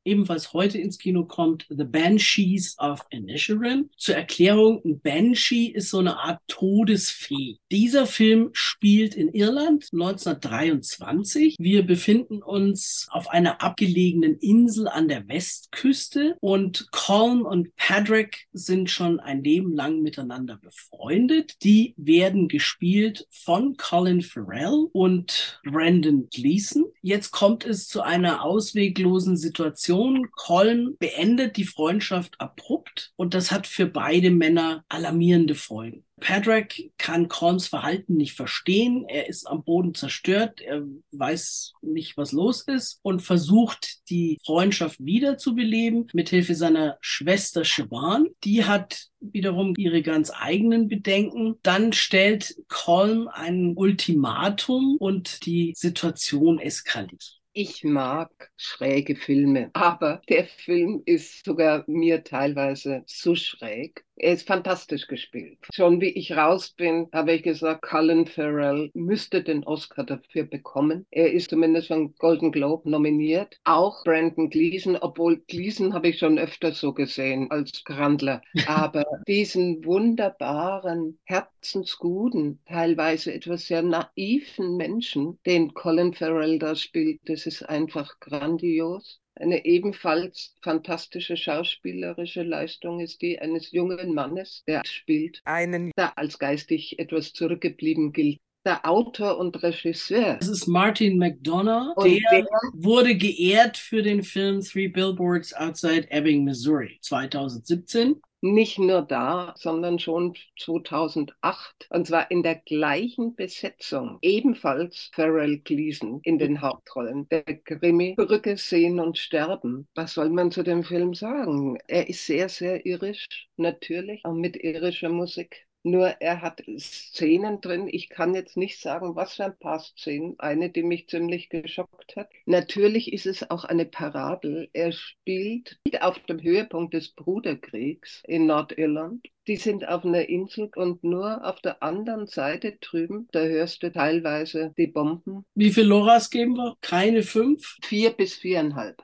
ebenfalls 0.05 0.53
heute 0.53 0.77
ins 0.77 0.99
Kino 0.99 1.25
kommt, 1.25 1.65
The 1.69 1.83
Banshees 1.83 2.77
of 2.79 3.01
Inisherin. 3.09 3.89
Zur 3.97 4.15
Erklärung, 4.15 4.81
ein 4.85 5.01
Banshee 5.01 5.65
ist 5.65 5.89
so 5.89 5.99
eine 5.99 6.17
Art 6.19 6.39
Todesfee. 6.47 7.57
Dieser 7.71 8.05
Film 8.05 8.49
spielt 8.53 9.15
in 9.15 9.29
Irland 9.29 9.89
1923. 9.91 11.55
Wir 11.59 11.85
befinden 11.85 12.41
uns 12.41 13.07
auf 13.09 13.29
einer 13.29 13.61
abgelegenen 13.61 14.37
Insel 14.37 14.87
an 14.87 15.07
der 15.07 15.27
Westküste 15.27 16.37
und 16.39 16.91
Colm 16.91 17.41
und 17.41 17.75
Padraig 17.75 18.45
sind 18.53 18.89
schon 18.89 19.19
ein 19.19 19.43
Leben 19.43 19.73
lang 19.73 20.01
miteinander 20.01 20.57
befreundet. 20.57 21.55
Die 21.63 21.95
werden 21.97 22.47
gespielt 22.47 23.27
von 23.31 23.75
Colin 23.77 24.21
Farrell 24.21 24.87
und 24.93 25.59
Brandon 25.63 26.27
Gleason. 26.29 26.85
Jetzt 27.01 27.31
kommt 27.31 27.65
es 27.65 27.87
zu 27.87 28.01
einer 28.01 28.43
ausweglosen 28.43 29.37
Situation 29.37 29.94
Situation, 29.95 30.29
Colin 30.31 30.97
beendet 30.99 31.55
die 31.55 31.63
Freundschaft 31.63 32.39
abrupt 32.39 33.13
und 33.15 33.33
das 33.33 33.51
hat 33.51 33.65
für 33.65 33.85
beide 33.85 34.29
Männer 34.29 34.83
alarmierende 34.89 35.55
Folgen. 35.55 36.03
Padraig 36.19 36.91
kann 36.97 37.27
Colms 37.27 37.67
Verhalten 37.67 38.15
nicht 38.15 38.33
verstehen. 38.35 39.05
Er 39.07 39.27
ist 39.27 39.47
am 39.47 39.63
Boden 39.63 39.93
zerstört. 39.93 40.61
Er 40.61 40.83
weiß 41.11 41.73
nicht, 41.81 42.17
was 42.17 42.31
los 42.31 42.61
ist 42.61 42.99
und 43.03 43.21
versucht, 43.21 44.09
die 44.09 44.37
Freundschaft 44.45 45.03
wiederzubeleben 45.03 46.07
mit 46.13 46.29
Hilfe 46.29 46.55
seiner 46.55 46.97
Schwester 47.01 47.63
Siobhan. 47.63 48.27
Die 48.43 48.65
hat 48.65 49.07
wiederum 49.19 49.73
ihre 49.77 50.01
ganz 50.01 50.31
eigenen 50.33 50.87
Bedenken. 50.87 51.55
Dann 51.63 51.91
stellt 51.91 52.55
Colm 52.69 53.27
ein 53.27 53.73
Ultimatum 53.75 54.97
und 54.99 55.45
die 55.45 55.73
Situation 55.75 56.59
eskaliert. 56.59 57.41
Ich 57.57 57.83
mag 57.85 58.51
schräge 58.57 59.15
Filme, 59.15 59.69
aber 59.73 60.21
der 60.29 60.43
Film 60.45 61.01
ist 61.05 61.45
sogar 61.45 61.85
mir 61.87 62.23
teilweise 62.23 63.03
zu 63.07 63.35
schräg. 63.35 64.05
Er 64.17 64.33
ist 64.33 64.47
fantastisch 64.47 65.07
gespielt. 65.07 65.57
Schon 65.73 65.99
wie 65.99 66.09
ich 66.09 66.31
raus 66.37 66.69
bin, 66.69 67.09
habe 67.11 67.33
ich 67.33 67.43
gesagt, 67.43 67.81
Colin 67.81 68.25
Farrell 68.25 68.89
müsste 68.93 69.43
den 69.43 69.65
Oscar 69.65 70.05
dafür 70.05 70.45
bekommen. 70.45 71.05
Er 71.11 71.33
ist 71.33 71.49
zumindest 71.49 71.89
von 71.89 72.15
Golden 72.15 72.53
Globe 72.53 72.89
nominiert. 72.89 73.59
Auch 73.65 74.03
Brandon 74.05 74.49
Gleason, 74.49 74.95
obwohl 74.95 75.43
Gleason 75.47 75.93
habe 75.93 76.09
ich 76.09 76.19
schon 76.19 76.39
öfter 76.39 76.71
so 76.71 76.93
gesehen 76.93 77.51
als 77.51 77.83
Grandler. 77.83 78.41
Aber 78.67 79.03
diesen 79.27 79.83
wunderbaren, 79.83 81.19
herzensguten, 81.25 82.61
teilweise 82.67 83.33
etwas 83.33 83.67
sehr 83.67 83.81
naiven 83.81 84.77
Menschen, 84.77 85.39
den 85.45 85.73
Colin 85.73 86.13
Farrell 86.13 86.57
da 86.57 86.75
spielt, 86.75 87.19
das 87.25 87.45
ist 87.45 87.63
einfach 87.63 88.19
grandios. 88.21 89.19
Eine 89.37 89.65
ebenfalls 89.65 90.55
fantastische 90.61 91.35
schauspielerische 91.35 92.43
Leistung 92.43 93.01
ist 93.01 93.21
die 93.21 93.39
eines 93.39 93.71
jungen 93.71 94.13
Mannes, 94.13 94.63
der 94.65 94.81
spielt 94.85 95.41
einen, 95.43 95.91
der 95.97 96.17
als 96.17 96.39
geistig 96.39 96.99
etwas 96.99 97.33
zurückgeblieben 97.33 98.13
gilt 98.13 98.39
der 98.65 98.87
Autor 98.87 99.37
und 99.37 99.61
Regisseur. 99.61 100.37
Das 100.39 100.47
ist 100.47 100.67
Martin 100.67 101.17
McDonough. 101.17 101.95
Der, 102.03 102.19
der, 102.31 102.45
wurde 102.73 103.15
geehrt 103.15 103.77
für 103.77 104.01
den 104.01 104.23
Film 104.23 104.61
Three 104.61 104.87
Billboards 104.87 105.53
Outside 105.53 106.07
Ebbing, 106.09 106.43
Missouri 106.43 106.97
2017 107.01 108.21
nicht 108.45 108.77
nur 108.77 109.01
da, 109.01 109.53
sondern 109.57 109.99
schon 109.99 110.35
2008. 110.59 111.87
Und 111.89 112.07
zwar 112.07 112.29
in 112.29 112.43
der 112.43 112.55
gleichen 112.55 113.35
Besetzung. 113.35 114.19
Ebenfalls 114.21 115.09
Pharrell 115.13 115.59
Gleason 115.59 116.19
in 116.23 116.37
den 116.37 116.61
Hauptrollen. 116.61 117.27
Der 117.29 117.43
Krimi 117.43 118.13
Brücke 118.15 118.57
sehen 118.57 118.99
und 118.99 119.17
sterben. 119.17 119.87
Was 119.95 120.13
soll 120.13 120.29
man 120.29 120.51
zu 120.51 120.63
dem 120.63 120.83
Film 120.83 121.13
sagen? 121.13 121.77
Er 121.87 122.07
ist 122.07 122.25
sehr, 122.25 122.49
sehr 122.49 122.85
irisch, 122.85 123.25
natürlich, 123.57 124.23
auch 124.25 124.33
mit 124.33 124.55
irischer 124.57 125.09
Musik. 125.09 125.65
Nur 125.85 126.19
er 126.19 126.41
hat 126.41 126.63
Szenen 126.79 127.61
drin. 127.61 127.87
Ich 127.87 128.09
kann 128.09 128.33
jetzt 128.33 128.57
nicht 128.57 128.81
sagen, 128.81 129.15
was 129.15 129.35
für 129.35 129.45
ein 129.45 129.59
paar 129.59 129.79
Szenen. 129.79 130.33
Eine, 130.39 130.71
die 130.71 130.81
mich 130.81 131.07
ziemlich 131.07 131.49
geschockt 131.49 132.15
hat. 132.15 132.27
Natürlich 132.47 133.13
ist 133.13 133.27
es 133.27 133.51
auch 133.51 133.65
eine 133.65 133.85
Parabel. 133.85 134.67
Er 134.73 134.91
spielt 134.91 135.77
auf 136.01 136.17
dem 136.21 136.41
Höhepunkt 136.41 136.95
des 136.95 137.09
Bruderkriegs 137.09 138.23
in 138.25 138.47
Nordirland. 138.47 139.27
Die 139.47 139.57
sind 139.57 139.87
auf 139.87 140.03
einer 140.03 140.27
Insel 140.27 140.71
und 140.75 141.03
nur 141.03 141.45
auf 141.45 141.61
der 141.61 141.83
anderen 141.83 142.25
Seite 142.25 142.77
drüben, 142.81 143.27
da 143.31 143.41
hörst 143.41 143.83
du 143.83 143.91
teilweise 143.91 144.73
die 144.75 144.87
Bomben. 144.87 145.45
Wie 145.53 145.69
viele 145.69 145.89
Loras 145.89 146.31
geben 146.31 146.55
wir? 146.55 146.75
Keine 146.81 147.21
fünf? 147.21 147.77
Vier 147.83 148.09
bis 148.09 148.33
viereinhalb. 148.33 149.03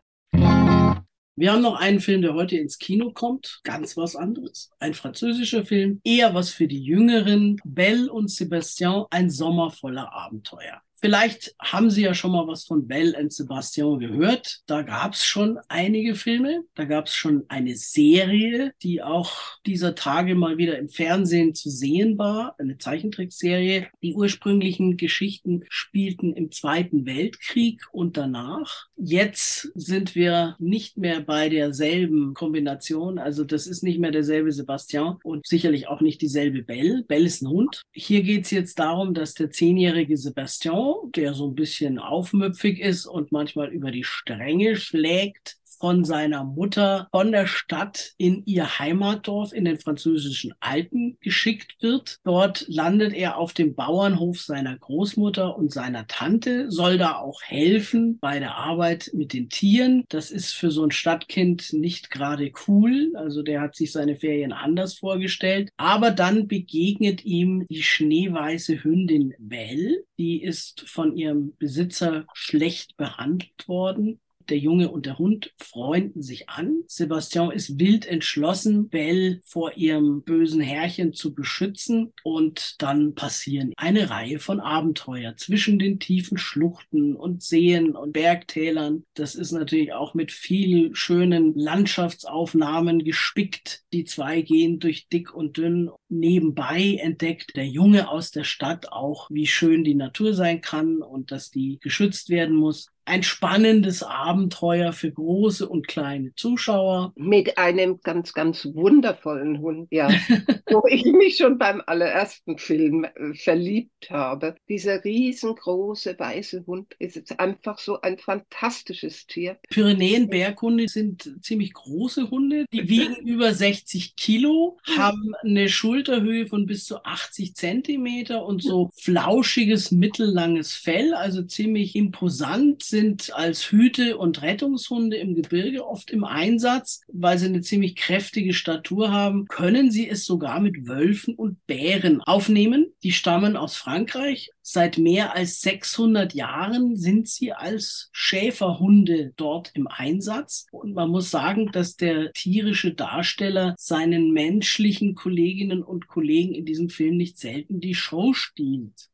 Wir 1.42 1.54
haben 1.54 1.64
noch 1.64 1.80
einen 1.80 2.02
Film, 2.02 2.22
der 2.22 2.36
heute 2.36 2.56
ins 2.56 2.78
Kino 2.78 3.10
kommt. 3.14 3.62
Ganz 3.64 3.98
was 3.98 4.16
anderes. 4.16 4.70
Ein 4.78 4.94
französischer 4.94 5.66
Film. 5.66 6.00
Eher 6.04 6.36
was 6.36 6.52
für 6.52 6.68
die 6.68 6.84
Jüngeren. 6.84 7.60
Belle 7.64 8.14
und 8.14 8.30
Sébastien, 8.30 9.08
ein 9.10 9.32
Sommer 9.32 9.72
voller 9.72 10.14
Abenteuer. 10.14 10.84
Vielleicht 11.02 11.56
haben 11.60 11.90
Sie 11.90 12.04
ja 12.04 12.14
schon 12.14 12.32
mal 12.32 12.48
was 12.48 12.66
von 12.66 12.88
Belle 12.88 13.18
und 13.18 13.34
Sebastian 13.34 14.00
gehört. 14.00 14.60
Da 14.68 14.84
gab 14.84 15.14
es 15.14 15.26
schon 15.26 15.58
einige 15.68 16.14
Filme. 16.14 16.64
Da 16.76 16.86
gab 16.86 17.08
es 17.08 17.16
schon 17.16 17.44
eine 17.48 17.76
Serie, 17.76 18.74
die 18.84 19.02
auch 19.02 19.32
dieser 19.66 19.96
Tage 19.96 20.36
mal 20.36 20.58
wieder 20.58 20.78
im 20.78 20.90
Fernsehen 20.90 21.56
zu 21.56 21.72
sehen 21.72 22.20
war. 22.20 22.56
Eine 22.60 22.78
Zeichentrickserie. 22.78 23.88
Die 24.04 24.14
ursprünglichen 24.14 24.96
Geschichten 24.96 25.64
spielten 25.70 26.34
im 26.34 26.52
Zweiten 26.52 27.06
Weltkrieg 27.08 27.82
und 27.92 28.16
danach. 28.18 28.86
Jetzt 28.96 29.72
sind 29.74 30.14
wir 30.14 30.56
nicht 30.60 30.98
mehr 30.98 31.22
bei 31.22 31.50
derselben 31.50 32.36
Kombination. 32.36 33.18
Also 33.18 33.44
das 33.44 33.66
ist 33.66 33.82
nicht 33.82 34.00
mehr 34.00 34.12
derselbe 34.12 34.52
Sebastian 34.52 35.18
und 35.24 35.48
sicherlich 35.48 35.88
auch 35.88 36.02
nicht 36.02 36.22
dieselbe 36.22 36.62
Belle. 36.62 37.04
Belle 37.08 37.26
ist 37.26 37.42
ein 37.42 37.50
Hund. 37.50 37.82
Hier 37.92 38.22
geht 38.22 38.46
es 38.46 38.52
jetzt 38.52 38.78
darum, 38.78 39.16
dass 39.16 39.34
der 39.34 39.50
zehnjährige 39.50 40.18
Sebastian, 40.18 40.91
der 41.16 41.34
so 41.34 41.48
ein 41.48 41.56
bisschen 41.56 42.00
aufmüpfig 42.00 42.80
ist 42.80 43.06
und 43.06 43.32
manchmal 43.32 43.70
über 43.70 43.92
die 43.92 44.04
Stränge 44.04 44.76
schlägt, 44.76 45.58
von 45.82 46.06
seiner 46.06 46.44
Mutter 46.44 47.08
von 47.12 47.32
der 47.32 47.48
Stadt 47.48 48.14
in 48.18 48.44
ihr 48.46 48.78
Heimatdorf 48.78 49.52
in 49.52 49.66
den 49.66 49.80
französischen 49.80 50.54
Alpen 50.60 51.18
geschickt 51.22 51.78
wird. 51.82 52.20
Dort 52.24 52.66
landet 52.68 53.14
er 53.14 53.38
auf 53.38 53.54
dem 53.54 53.74
Bauernhof 53.74 54.40
seiner 54.40 54.78
Großmutter 54.78 55.58
und 55.58 55.74
seiner 55.74 56.06
Tante, 56.06 56.72
soll 56.72 57.00
da 57.00 57.16
auch 57.16 57.42
helfen 57.42 58.20
bei 58.20 58.38
der 58.38 58.56
Arbeit 58.56 59.10
mit 59.14 59.34
den 59.34 59.50
Tieren. 59.50 60.04
Das 60.10 60.30
ist 60.30 60.54
für 60.54 60.70
so 60.70 60.84
ein 60.84 60.92
Stadtkind 60.92 61.74
nicht 61.74 62.12
gerade 62.12 62.52
cool. 62.68 63.12
Also 63.16 63.42
der 63.42 63.62
hat 63.62 63.76
sich 63.76 63.92
seine 63.92 64.18
Ferien 64.18 64.54
anders 64.54 65.00
vorgestellt. 65.00 65.72
Aber 65.78 66.12
dann 66.12 66.48
begegnet 66.48 67.26
ihm 67.26 67.66
die 67.68 67.82
schneeweiße 67.82 68.84
Hündin 68.84 69.34
Belle. 69.40 70.04
Die 70.20 70.44
ist 70.44 70.82
von 70.88 71.18
ihrem 71.18 71.56
Besitzer 71.58 72.26
schlecht 72.34 72.98
behandelt 72.98 73.68
worden 73.68 74.20
der 74.52 74.60
Junge 74.60 74.92
und 74.92 75.06
der 75.06 75.18
Hund 75.18 75.54
freunden 75.58 76.22
sich 76.22 76.50
an. 76.50 76.84
Sebastian 76.88 77.52
ist 77.52 77.80
wild 77.80 78.06
entschlossen, 78.06 78.90
Belle 78.90 79.40
vor 79.44 79.78
ihrem 79.78 80.24
bösen 80.24 80.62
Herrchen 80.62 81.14
zu 81.14 81.34
beschützen. 81.34 82.14
Und 82.24 82.82
dann 82.82 83.16
passieren 83.16 83.74
eine 83.78 84.10
Reihe 84.10 84.40
von 84.40 84.60
Abenteuer 84.60 85.36
zwischen 85.38 85.80
den 85.80 86.00
tiefen 86.00 86.38
Schluchten 86.38 87.16
und 87.16 87.42
Seen 87.42 87.96
und 87.96 88.12
Bergtälern. 88.12 89.06
Das 89.14 89.36
ist 89.36 89.54
natürlich 89.54 89.94
auch 89.94 90.14
mit 90.14 90.32
vielen 90.32 90.96
schönen 90.96 91.56
Landschaftsaufnahmen 91.56 93.04
gespickt. 93.04 93.84
Die 93.94 94.04
zwei 94.04 94.42
gehen 94.42 94.80
durch 94.80 95.08
dick 95.08 95.34
und 95.34 95.58
dünn. 95.58 95.90
Nebenbei 96.10 97.00
entdeckt 97.02 97.56
der 97.56 97.68
Junge 97.68 98.10
aus 98.10 98.32
der 98.32 98.44
Stadt 98.44 98.92
auch, 98.92 99.30
wie 99.32 99.48
schön 99.48 99.86
die 99.86 99.96
Natur 99.96 100.34
sein 100.34 100.60
kann 100.60 100.98
und 100.98 101.32
dass 101.32 101.52
die 101.52 101.80
geschützt 101.80 102.30
werden 102.30 102.58
muss 102.58 102.88
ein 103.12 103.24
spannendes 103.24 104.04
Abenteuer 104.04 104.94
für 104.94 105.12
große 105.12 105.68
und 105.68 105.90
kleine 105.90 106.34
Zuschauer. 106.36 107.12
Mit 107.18 107.58
einem 107.58 108.00
ganz, 108.02 108.32
ganz 108.32 108.66
wundervollen 108.74 109.60
Hund, 109.60 109.90
ja, 109.92 110.08
wo 110.72 110.84
ich 110.88 111.04
mich 111.04 111.36
schon 111.36 111.58
beim 111.58 111.82
allerersten 111.86 112.58
Film 112.58 113.04
äh, 113.04 113.34
verliebt 113.34 114.10
habe. 114.10 114.56
Dieser 114.70 115.04
riesengroße 115.04 116.18
weiße 116.18 116.64
Hund 116.66 116.94
ist 117.00 117.38
einfach 117.38 117.80
so 117.80 118.00
ein 118.00 118.18
fantastisches 118.18 119.28
Tier. 119.28 119.58
Pyrenäen-Berghunde 119.70 120.88
sind 120.88 121.34
ziemlich 121.42 121.74
große 121.74 122.32
Hunde. 122.32 122.64
Die 122.72 122.88
wiegen 122.88 123.16
über 123.28 123.54
60 123.54 124.16
Kilo, 124.16 124.78
haben 124.98 125.34
eine 125.44 125.68
Schulterhöhe 125.68 126.48
von 126.48 126.66
bis 126.66 126.86
zu 126.86 127.04
80 127.04 127.56
Zentimeter 127.56 128.46
und 128.46 128.64
so 128.64 128.90
flauschiges, 128.94 129.92
mittellanges 129.92 130.74
Fell, 130.76 131.14
also 131.14 131.44
ziemlich 131.44 131.98
imposant 131.98 132.84
sind 132.84 133.01
als 133.34 133.72
Hüte 133.72 134.18
und 134.18 134.42
Rettungshunde 134.42 135.18
im 135.18 135.36
Gebirge 135.36 135.88
oft 135.88 136.12
im 136.12 136.24
Einsatz, 136.24 137.02
weil 137.08 137.38
sie 137.38 137.48
eine 137.48 137.62
ziemlich 137.62 137.96
kräftige 137.96 138.54
Statur 138.54 139.12
haben, 139.12 139.48
können 139.48 139.92
sie 139.92 140.10
es 140.10 140.26
sogar 140.26 140.60
mit 140.60 140.88
Wölfen 140.88 141.36
und 141.36 141.66
Bären 141.68 142.22
aufnehmen. 142.22 142.94
Die 143.04 143.12
stammen 143.12 143.58
aus 143.58 143.76
Frankreich. 143.76 144.52
Seit 144.64 144.98
mehr 144.98 145.36
als 145.36 145.62
600 145.62 146.34
Jahren 146.34 146.96
sind 146.96 147.28
sie 147.28 147.52
als 147.52 148.10
Schäferhunde 148.14 149.34
dort 149.36 149.72
im 149.74 149.88
Einsatz. 149.88 150.68
Und 150.72 150.94
man 150.94 151.10
muss 151.10 151.32
sagen, 151.32 151.72
dass 151.72 151.96
der 151.96 152.32
tierische 152.34 152.94
Darsteller 152.94 153.76
seinen 153.78 154.32
menschlichen 154.32 155.16
Kolleginnen 155.16 155.84
und 155.84 156.08
Kollegen 156.08 156.54
in 156.54 156.66
diesem 156.66 156.90
Film 156.90 157.18
nicht 157.18 157.38
selten 157.38 157.80
die 157.80 157.96
Show 157.96 158.34
stiehlt. 158.34 159.11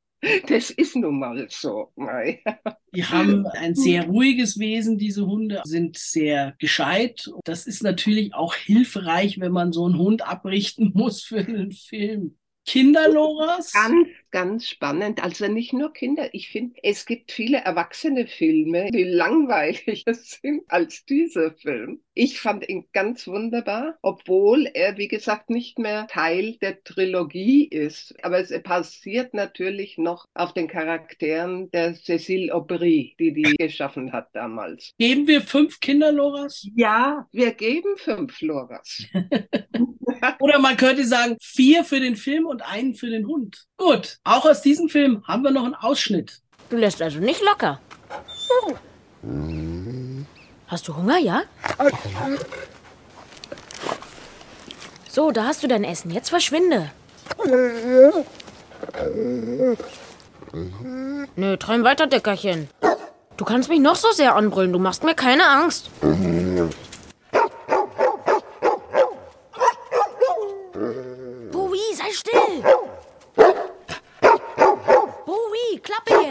Das 0.48 0.72
ist 0.72 0.96
nun 0.96 1.20
mal 1.20 1.48
so. 1.50 1.92
Die 2.94 3.06
haben 3.06 3.46
ein 3.46 3.76
sehr 3.76 4.06
ruhiges 4.06 4.58
Wesen, 4.58 4.98
diese 4.98 5.26
Hunde, 5.28 5.62
sind 5.64 5.98
sehr 5.98 6.56
gescheit. 6.58 7.30
Das 7.44 7.68
ist 7.68 7.84
natürlich 7.84 8.34
auch 8.34 8.56
hilfreich, 8.56 9.40
wenn 9.40 9.52
man 9.52 9.72
so 9.72 9.86
einen 9.86 9.98
Hund 9.98 10.28
abrichten 10.28 10.92
muss 10.96 11.22
für 11.22 11.40
einen 11.40 11.72
Film. 11.72 12.38
Kinderloras? 12.68 13.72
Ganz, 13.72 14.08
ganz 14.30 14.68
spannend. 14.68 15.24
Also 15.24 15.48
nicht 15.48 15.72
nur 15.72 15.94
Kinder. 15.94 16.34
Ich 16.34 16.50
finde, 16.50 16.76
es 16.84 17.06
gibt 17.06 17.32
viele 17.32 17.60
erwachsene 17.60 18.28
Filme, 18.28 18.92
die 18.92 19.06
langweiliger 19.06 20.14
sind 20.14 20.64
als 20.68 21.06
dieser 21.06 21.54
Film. 21.54 22.02
Ich 22.14 22.40
fand 22.40 22.68
ihn 22.68 22.86
ganz 22.94 23.28
wunderbar, 23.28 23.98
obwohl 24.02 24.66
er, 24.74 24.98
wie 24.98 25.08
gesagt, 25.08 25.50
nicht 25.50 25.80
mehr 25.80 26.08
Teil 26.08 26.58
der 26.62 26.84
Trilogie 26.84 27.66
ist. 27.66 28.16
Aber 28.24 28.40
es 28.40 28.52
basiert 28.64 29.34
natürlich 29.34 29.98
noch 29.98 30.26
auf 30.34 30.54
den 30.54 30.68
Charakteren 30.68 31.72
der 31.72 31.96
Cécile 31.96 32.52
Aubry, 32.52 33.16
die 33.20 33.34
die 33.34 33.56
geschaffen 33.58 34.12
hat 34.12 34.30
damals. 34.34 34.94
Geben 34.98 35.28
wir 35.28 35.42
fünf 35.42 35.80
Kinderloras? 35.80 36.68
Ja, 36.76 37.28
wir 37.32 37.54
geben 37.54 37.96
fünf 37.98 38.42
Loras. 38.42 39.06
Oder 40.40 40.60
man 40.60 40.78
könnte 40.78 41.06
sagen, 41.06 41.38
vier 41.42 41.84
für 41.84 42.00
den 42.00 42.16
Film 42.16 42.46
und 42.46 42.57
einen 42.62 42.96
für 42.96 43.10
den 43.10 43.28
Hund. 43.28 43.66
Gut, 43.78 44.18
auch 44.24 44.46
aus 44.46 44.62
diesem 44.62 44.90
Film 44.90 45.24
haben 45.28 45.44
wir 45.44 45.52
noch 45.52 45.66
einen 45.66 45.76
Ausschnitt. 45.76 46.42
Du 46.70 46.78
lässt 46.78 47.02
also 47.02 47.20
nicht 47.20 47.42
locker. 47.42 47.80
Hast 50.68 50.88
du 50.88 50.96
Hunger, 50.96 51.18
ja? 51.18 51.44
So, 55.10 55.32
da 55.32 55.46
hast 55.46 55.64
du 55.64 55.68
dein 55.68 55.84
Essen. 55.84 56.12
Jetzt 56.12 56.30
verschwinde. 56.30 56.92
Nö, 61.36 61.58
träum 61.58 61.84
weiter, 61.84 62.08
Dickerchen. 62.08 62.70
Du 63.38 63.46
kannst 63.46 63.70
mich 63.70 63.80
noch 63.80 63.96
so 63.96 64.12
sehr 64.12 64.36
anbrüllen. 64.36 64.74
Du 64.74 64.80
machst 64.80 65.04
mir 65.04 65.16
keine 65.16 65.48
Angst. 65.48 65.90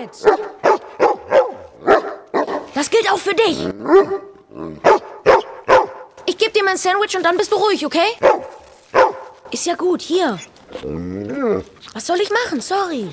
jetzt. 0.06 0.26
Das 2.74 2.90
gilt 2.90 3.10
auch 3.10 3.15
für 3.26 3.34
dich. 3.34 3.58
Ich 6.26 6.38
gebe 6.38 6.52
dir 6.52 6.62
mein 6.64 6.76
Sandwich 6.76 7.16
und 7.16 7.24
dann 7.24 7.36
bist 7.36 7.50
du 7.50 7.56
ruhig, 7.56 7.84
okay? 7.84 8.06
Ist 9.50 9.66
ja 9.66 9.74
gut, 9.74 10.00
hier. 10.00 10.38
Was 11.92 12.06
soll 12.06 12.20
ich 12.20 12.30
machen? 12.30 12.60
Sorry. 12.60 13.08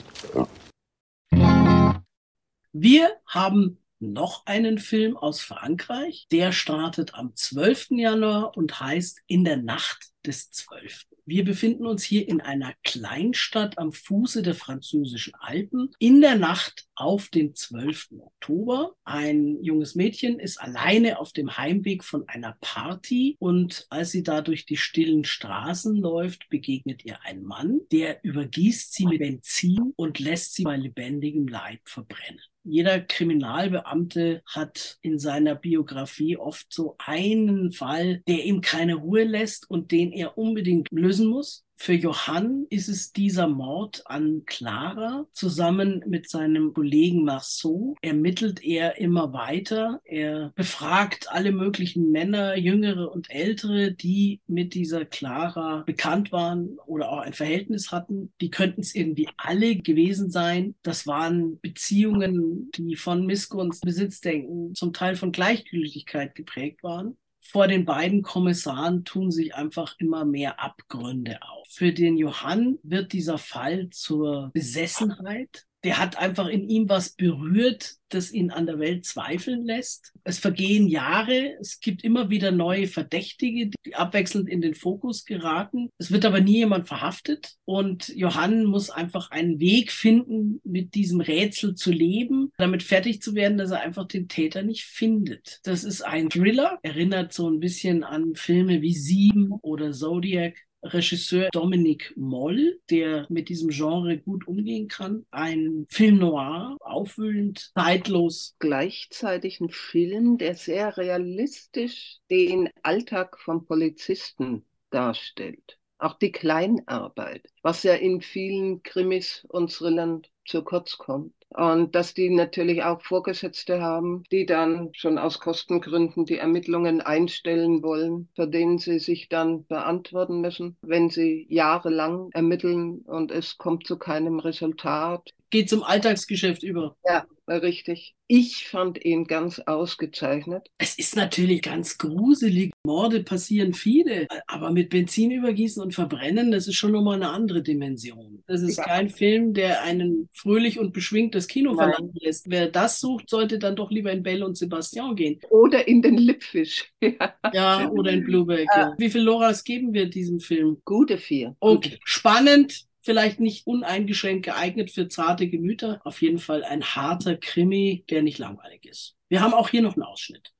Wir 2.73 3.11
haben 3.25 3.79
noch 3.99 4.45
einen 4.45 4.77
Film 4.77 5.17
aus 5.17 5.41
Frankreich. 5.41 6.27
Der 6.31 6.51
startet 6.51 7.15
am 7.15 7.35
12. 7.35 7.91
Januar 7.91 8.55
und 8.55 8.79
heißt 8.79 9.21
In 9.25 9.43
der 9.43 9.57
Nacht 9.57 10.11
des 10.25 10.51
12. 10.51 11.05
Wir 11.25 11.45
befinden 11.45 11.85
uns 11.85 12.03
hier 12.03 12.27
in 12.27 12.41
einer 12.41 12.73
Kleinstadt 12.83 13.77
am 13.77 13.93
Fuße 13.93 14.41
der 14.41 14.55
französischen 14.55 15.33
Alpen 15.35 15.89
in 15.97 16.19
der 16.19 16.35
Nacht 16.35 16.85
auf 16.95 17.29
den 17.29 17.55
12. 17.55 18.09
Oktober. 18.19 18.95
Ein 19.05 19.63
junges 19.63 19.95
Mädchen 19.95 20.37
ist 20.37 20.59
alleine 20.59 21.19
auf 21.19 21.31
dem 21.31 21.57
Heimweg 21.57 22.03
von 22.03 22.27
einer 22.27 22.57
Party 22.59 23.37
und 23.39 23.85
als 23.89 24.11
sie 24.11 24.23
da 24.23 24.41
durch 24.41 24.65
die 24.65 24.75
stillen 24.75 25.23
Straßen 25.23 25.95
läuft, 25.95 26.49
begegnet 26.49 27.05
ihr 27.05 27.21
ein 27.23 27.41
Mann, 27.41 27.79
der 27.93 28.21
übergießt 28.25 28.93
sie 28.93 29.05
mit 29.05 29.19
Benzin 29.19 29.93
und 29.95 30.19
lässt 30.19 30.55
sie 30.55 30.63
bei 30.63 30.75
lebendigem 30.75 31.47
Leib 31.47 31.79
verbrennen. 31.85 32.41
Jeder 32.63 33.01
Kriminalbeamte 33.01 34.41
hat 34.45 34.97
in 35.01 35.19
seiner 35.19 35.55
Biografie 35.55 36.37
oft 36.37 36.71
so 36.71 36.95
einen 36.97 37.71
Fall, 37.73 38.21
der 38.27 38.45
ihm 38.45 38.61
keine 38.61 38.95
Ruhe 38.95 39.23
lässt 39.23 39.69
und 39.69 39.91
den 39.91 40.11
er 40.13 40.37
unbedingt 40.37 40.87
lösen 40.91 41.27
muss. 41.27 41.65
Für 41.83 41.91
Johann 41.91 42.65
ist 42.69 42.87
es 42.87 43.11
dieser 43.11 43.49
Mord 43.49 44.03
an 44.05 44.43
Clara. 44.45 45.27
Zusammen 45.33 46.01
mit 46.07 46.29
seinem 46.29 46.73
Kollegen 46.73 47.25
Marceau 47.25 47.95
ermittelt 48.01 48.63
er 48.63 48.99
immer 48.99 49.33
weiter. 49.33 49.99
Er 50.05 50.53
befragt 50.55 51.29
alle 51.29 51.51
möglichen 51.51 52.09
Männer, 52.09 52.55
jüngere 52.55 53.11
und 53.11 53.29
ältere, 53.29 53.91
die 53.91 54.39
mit 54.47 54.75
dieser 54.75 55.03
Clara 55.03 55.83
bekannt 55.85 56.31
waren 56.31 56.77
oder 56.85 57.09
auch 57.11 57.19
ein 57.19 57.33
Verhältnis 57.33 57.91
hatten. 57.91 58.31
Die 58.39 58.49
könnten 58.49 58.79
es 58.79 58.95
irgendwie 58.95 59.27
alle 59.35 59.75
gewesen 59.75 60.31
sein. 60.31 60.75
Das 60.83 61.05
waren 61.05 61.59
Beziehungen, 61.59 62.71
die 62.77 62.95
von 62.95 63.25
Missgunst, 63.25 63.83
Besitzdenken, 63.83 64.73
zum 64.73 64.93
Teil 64.93 65.17
von 65.17 65.33
Gleichgültigkeit 65.33 66.33
geprägt 66.33 66.81
waren 66.81 67.17
vor 67.43 67.67
den 67.67 67.85
beiden 67.85 68.21
Kommissaren 68.23 69.03
tun 69.03 69.29
sich 69.29 69.53
einfach 69.53 69.95
immer 69.99 70.25
mehr 70.25 70.59
Abgründe 70.59 71.39
auf. 71.41 71.67
Für 71.69 71.91
den 71.91 72.17
Johann 72.17 72.79
wird 72.83 73.13
dieser 73.13 73.37
Fall 73.37 73.89
zur 73.91 74.49
Besessenheit 74.53 75.67
der 75.83 75.99
hat 75.99 76.17
einfach 76.17 76.47
in 76.47 76.69
ihm 76.69 76.87
was 76.87 77.09
berührt, 77.09 77.95
das 78.09 78.31
ihn 78.31 78.51
an 78.51 78.65
der 78.65 78.79
Welt 78.79 79.05
zweifeln 79.05 79.65
lässt. 79.65 80.13
Es 80.23 80.39
vergehen 80.39 80.87
Jahre, 80.87 81.55
es 81.59 81.79
gibt 81.79 82.03
immer 82.03 82.29
wieder 82.29 82.51
neue 82.51 82.87
Verdächtige, 82.87 83.71
die 83.85 83.95
abwechselnd 83.95 84.47
in 84.47 84.61
den 84.61 84.75
Fokus 84.75 85.25
geraten. 85.25 85.89
Es 85.97 86.11
wird 86.11 86.25
aber 86.25 86.39
nie 86.39 86.57
jemand 86.57 86.87
verhaftet 86.87 87.55
und 87.65 88.09
Johann 88.09 88.65
muss 88.65 88.89
einfach 88.89 89.31
einen 89.31 89.59
Weg 89.59 89.91
finden, 89.91 90.61
mit 90.63 90.95
diesem 90.95 91.21
Rätsel 91.21 91.75
zu 91.75 91.91
leben, 91.91 92.51
damit 92.57 92.83
fertig 92.83 93.21
zu 93.21 93.35
werden, 93.35 93.57
dass 93.57 93.71
er 93.71 93.81
einfach 93.81 94.07
den 94.07 94.27
Täter 94.27 94.63
nicht 94.63 94.85
findet. 94.85 95.59
Das 95.63 95.83
ist 95.83 96.01
ein 96.01 96.29
Thriller, 96.29 96.79
erinnert 96.83 97.33
so 97.33 97.49
ein 97.49 97.59
bisschen 97.59 98.03
an 98.03 98.35
Filme 98.35 98.81
wie 98.81 98.93
Sieben 98.93 99.51
oder 99.61 99.91
Zodiac. 99.91 100.55
Regisseur 100.83 101.49
Dominic 101.51 102.13
Moll, 102.17 102.79
der 102.89 103.25
mit 103.29 103.49
diesem 103.49 103.69
Genre 103.69 104.17
gut 104.17 104.47
umgehen 104.47 104.87
kann. 104.87 105.25
Ein 105.31 105.85
Film 105.89 106.17
noir, 106.17 106.77
aufwühlend, 106.81 107.71
zeitlos. 107.73 108.55
Gleichzeitig 108.59 109.61
ein 109.61 109.69
Film, 109.69 110.37
der 110.37 110.55
sehr 110.55 110.97
realistisch 110.97 112.17
den 112.29 112.69
Alltag 112.83 113.39
von 113.39 113.65
Polizisten 113.65 114.65
darstellt. 114.89 115.79
Auch 115.97 116.17
die 116.19 116.31
Kleinarbeit, 116.31 117.47
was 117.61 117.83
ja 117.83 117.93
in 117.93 118.21
vielen 118.21 118.83
Krimis 118.83 119.45
und 119.47 119.71
Thrillern 119.71 120.23
zu 120.45 120.63
kurz 120.63 120.97
kommt. 120.97 121.33
Und 121.55 121.93
dass 121.93 122.13
die 122.13 122.29
natürlich 122.29 122.83
auch 122.83 123.01
Vorgesetzte 123.01 123.81
haben, 123.81 124.23
die 124.31 124.45
dann 124.45 124.89
schon 124.93 125.17
aus 125.17 125.39
Kostengründen 125.39 126.25
die 126.25 126.37
Ermittlungen 126.37 127.01
einstellen 127.01 127.83
wollen, 127.83 128.29
für 128.35 128.47
denen 128.47 128.79
sie 128.79 128.99
sich 128.99 129.29
dann 129.29 129.65
beantworten 129.67 130.41
müssen, 130.41 130.77
wenn 130.81 131.09
sie 131.09 131.45
jahrelang 131.49 132.29
ermitteln 132.31 133.01
und 133.05 133.31
es 133.31 133.57
kommt 133.57 133.85
zu 133.85 133.97
keinem 133.97 134.39
Resultat. 134.39 135.31
Geht 135.53 135.69
zum 135.69 135.83
Alltagsgeschäft 135.83 136.63
über. 136.63 136.97
Ja, 137.05 137.27
richtig. 137.47 138.15
Ich 138.25 138.67
fand 138.67 139.05
ihn 139.05 139.25
ganz 139.25 139.59
ausgezeichnet. 139.59 140.67
Es 140.79 140.97
ist 140.97 141.15
natürlich 141.15 141.61
ganz 141.61 141.99
gruselig. 141.99 142.71
Morde 142.83 143.21
passieren 143.21 143.75
viele, 143.75 144.25
aber 144.47 144.71
mit 144.71 144.89
Benzin 144.89 145.29
übergießen 145.29 145.83
und 145.83 145.93
verbrennen, 145.93 146.51
das 146.51 146.67
ist 146.67 146.73
schon 146.73 146.91
nochmal 146.91 147.17
eine 147.17 147.29
andere 147.29 147.61
Dimension. 147.61 148.43
Das 148.47 148.63
ist 148.63 148.77
ja. 148.77 148.83
kein 148.83 149.11
Film, 149.11 149.53
der 149.53 149.83
einen 149.83 150.27
fröhlich 150.33 150.79
und 150.79 150.91
beschwingtes 150.91 151.47
Kino 151.47 151.75
Nein. 151.75 151.91
verlangen 151.91 152.15
lässt. 152.19 152.49
Wer 152.49 152.69
das 152.69 152.99
sucht, 152.99 153.29
sollte 153.29 153.59
dann 153.59 153.75
doch 153.75 153.91
lieber 153.91 154.11
in 154.11 154.23
Belle 154.23 154.47
und 154.47 154.57
Sebastian 154.57 155.15
gehen. 155.15 155.39
Oder 155.51 155.87
in 155.87 156.01
den 156.01 156.17
Lipfisch. 156.17 156.91
ja, 157.53 157.91
oder 157.91 158.09
in 158.09 158.23
Blueback. 158.23 158.67
Ja. 158.75 158.95
Wie 158.97 159.11
viele 159.11 159.25
Loras 159.25 159.63
geben 159.63 159.93
wir 159.93 160.09
diesem 160.09 160.39
Film? 160.39 160.81
Gute 160.83 161.19
vier. 161.19 161.55
Okay, 161.59 161.89
Gute. 161.89 161.99
spannend, 162.05 162.87
vielleicht 163.03 163.39
nicht 163.39 163.67
uneingeschränkt 163.67 164.45
geeignet 164.45 164.89
für 164.89 165.07
zarte 165.07 165.47
Gemüter. 165.47 166.01
Auf 166.03 166.21
jeden 166.21 166.39
Fall 166.39 166.63
ein 166.63 166.83
harter 166.83 167.35
Krimi, 167.35 168.05
der 168.09 168.23
nicht 168.23 168.39
langweilig 168.39 168.85
ist. 168.85 169.15
Wir 169.29 169.41
haben 169.41 169.53
auch 169.53 169.69
hier 169.69 169.81
noch 169.81 169.95
einen 169.95 170.03
Ausschnitt. 170.03 170.51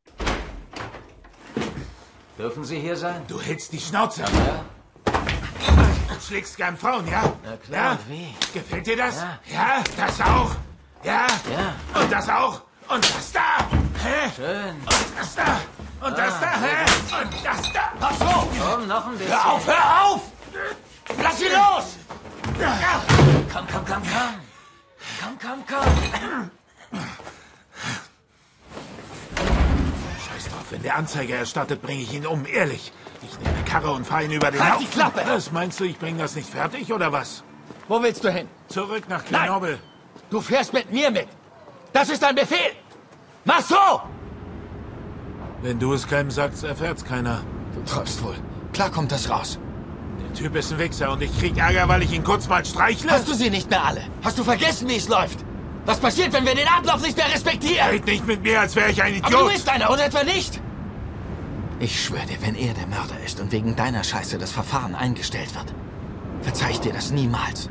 Dürfen 2.38 2.64
Sie 2.64 2.80
hier 2.80 2.96
sein? 2.96 3.22
Du 3.28 3.40
hältst 3.40 3.72
die 3.74 3.80
Schnauze. 3.80 4.24
Ja. 4.24 4.66
Du 5.06 6.20
schlägst 6.28 6.58
gern 6.58 6.78
Frauen, 6.78 7.08
ja? 7.08 7.34
Na 7.44 7.58
klar, 7.58 7.94
ja? 7.94 8.00
wie? 8.10 8.58
Gefällt 8.58 8.88
dir 8.88 8.98
das? 8.98 9.22
Ja. 9.22 9.40
ja. 9.54 9.84
das 9.98 10.22
auch? 10.22 10.56
Ja? 11.04 11.28
Ja. 11.52 12.02
Und 12.02 12.12
das 12.12 12.30
auch? 12.30 12.62
Und 12.90 13.04
das 13.04 13.32
da? 13.32 13.70
Hä? 14.04 14.32
Schön. 14.36 14.76
Und 14.76 15.18
das 15.18 15.36
da? 15.36 15.62
Und 16.06 16.14
ah, 16.14 16.18
das 16.18 16.40
da? 16.40 16.62
Hä? 16.62 17.24
Und 17.24 17.46
das 17.46 17.74
da? 17.74 17.94
Ach 18.00 18.14
so. 18.18 18.50
Komm, 18.60 18.88
noch 18.88 19.08
ein 19.08 19.18
bisschen. 19.18 19.34
Hör 19.34 19.54
auf, 19.54 19.68
hör 19.68 20.06
auf! 20.06 20.22
Lass 21.22 21.40
sie 21.40 21.46
los! 21.46 22.03
Komm, 22.60 23.68
komm, 23.72 23.86
komm, 23.86 24.02
komm. 24.04 24.34
Komm, 25.22 25.38
komm, 25.42 25.64
komm. 25.68 26.52
Scheiß 30.26 30.46
drauf, 30.50 30.66
wenn 30.70 30.82
der 30.84 30.96
Anzeiger 30.96 31.36
erstattet, 31.36 31.82
bringe 31.82 32.02
ich 32.02 32.14
ihn 32.14 32.26
um, 32.26 32.46
ehrlich. 32.46 32.92
Ich 33.22 33.40
nehme 33.40 33.64
Karre 33.66 33.92
und 33.92 34.06
fahre 34.06 34.26
ihn 34.26 34.32
über 34.32 34.52
den 34.52 34.64
Halt 34.64 34.82
die 34.82 34.86
Klappe! 34.86 35.22
Was, 35.26 35.52
meinst 35.52 35.80
du, 35.80 35.86
ich 35.86 35.98
bringe 35.98 36.20
das 36.20 36.36
nicht 36.36 36.50
fertig, 36.50 36.92
oder 36.92 37.12
was? 37.12 37.44
Wo 37.88 38.02
willst 38.02 38.24
du 38.24 38.32
hin? 38.32 38.48
Zurück 38.68 39.08
nach 39.10 39.26
Grenoble. 39.26 39.80
Du 40.30 40.42
fährst 40.42 40.74
mit 40.74 40.92
mir 40.92 41.12
mit. 41.12 41.28
Das 41.94 42.10
ist 42.10 42.24
ein 42.24 42.36
Befehl. 42.36 42.72
Mach 43.46 43.62
so! 43.62 44.02
Wenn 45.62 45.80
du 45.80 45.94
es 45.94 46.08
keinem 46.08 46.32
sagst, 46.32 46.64
erfährt's 46.64 47.06
keiner. 47.06 47.42
Du 47.74 47.84
träumst 47.84 48.22
wohl. 48.24 48.36
Klar 48.74 48.90
kommt 48.90 49.12
das 49.12 49.30
raus. 49.30 49.60
Der 50.34 50.40
Typ 50.40 50.56
ist 50.56 50.72
ein 50.74 50.80
Wichser 50.80 51.12
und 51.12 51.22
ich 51.22 51.38
krieg 51.38 51.56
Ärger, 51.58 51.88
weil 51.88 52.02
ich 52.02 52.12
ihn 52.12 52.24
kurz 52.24 52.48
mal 52.50 52.66
streichle? 52.66 53.12
Hast 53.12 53.28
du 53.28 53.36
sie 53.36 53.52
nicht 53.52 53.70
mehr 53.70 53.86
alle? 53.86 54.02
Hast 54.24 54.40
du 54.40 54.44
vergessen, 54.44 54.90
wie 54.90 54.96
es 54.96 55.08
läuft? 55.08 55.46
Was 55.86 56.00
passiert, 56.00 56.34
wenn 56.34 56.44
wir 56.44 56.56
den 56.56 56.68
Ablauf 56.68 57.04
nicht 57.04 57.16
mehr 57.16 57.32
respektieren? 57.32 57.88
Red 57.92 58.08
nicht 58.08 58.26
mit 58.26 58.42
mir, 58.42 58.62
als 58.62 58.76
wäre 58.76 58.90
ich 58.90 59.04
ein 59.04 59.14
Idiot. 59.14 59.32
Aber 59.32 59.44
du 59.44 59.50
bist 59.52 59.70
einer, 59.70 59.92
oder 59.92 60.06
etwa 60.06 60.24
nicht? 60.24 60.60
Ich 61.80 62.04
schwöre 62.04 62.26
dir, 62.26 62.42
wenn 62.42 62.56
er 62.56 62.74
der 62.74 62.88
Mörder 62.88 63.20
ist 63.24 63.40
und 63.42 63.52
wegen 63.52 63.76
deiner 63.76 64.04
Scheiße 64.04 64.40
das 64.40 64.52
Verfahren 64.52 64.96
eingestellt 64.96 65.54
wird, 65.54 65.72
verzeih 66.42 66.72
ich 66.72 66.80
dir 66.80 66.94
das 66.94 67.12
niemals. 67.12 67.70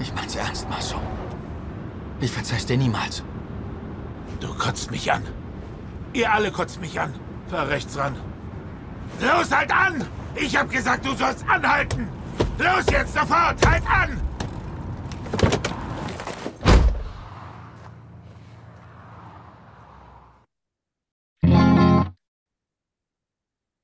Ich 0.00 0.14
mein's 0.14 0.36
ernst, 0.36 0.70
Marceau. 0.70 1.02
Ich 2.22 2.30
verzeih's 2.32 2.64
dir 2.64 2.78
niemals. 2.78 3.22
Du 4.40 4.54
kotzt 4.54 4.90
mich 4.90 5.12
an. 5.12 5.22
Ihr 6.14 6.32
alle 6.32 6.50
kotzt 6.50 6.80
mich 6.80 6.98
an. 6.98 7.12
Fahr 7.50 7.68
rechts 7.68 7.98
ran. 7.98 8.16
Los, 9.20 9.50
halt 9.50 9.70
an! 9.70 10.06
Ich 10.40 10.56
hab 10.56 10.70
gesagt, 10.70 11.04
du 11.04 11.14
sollst 11.14 11.44
anhalten! 11.48 12.06
Los 12.58 12.86
jetzt, 12.90 13.12
sofort! 13.12 13.66
Halt 13.66 13.82
an! 13.86 14.20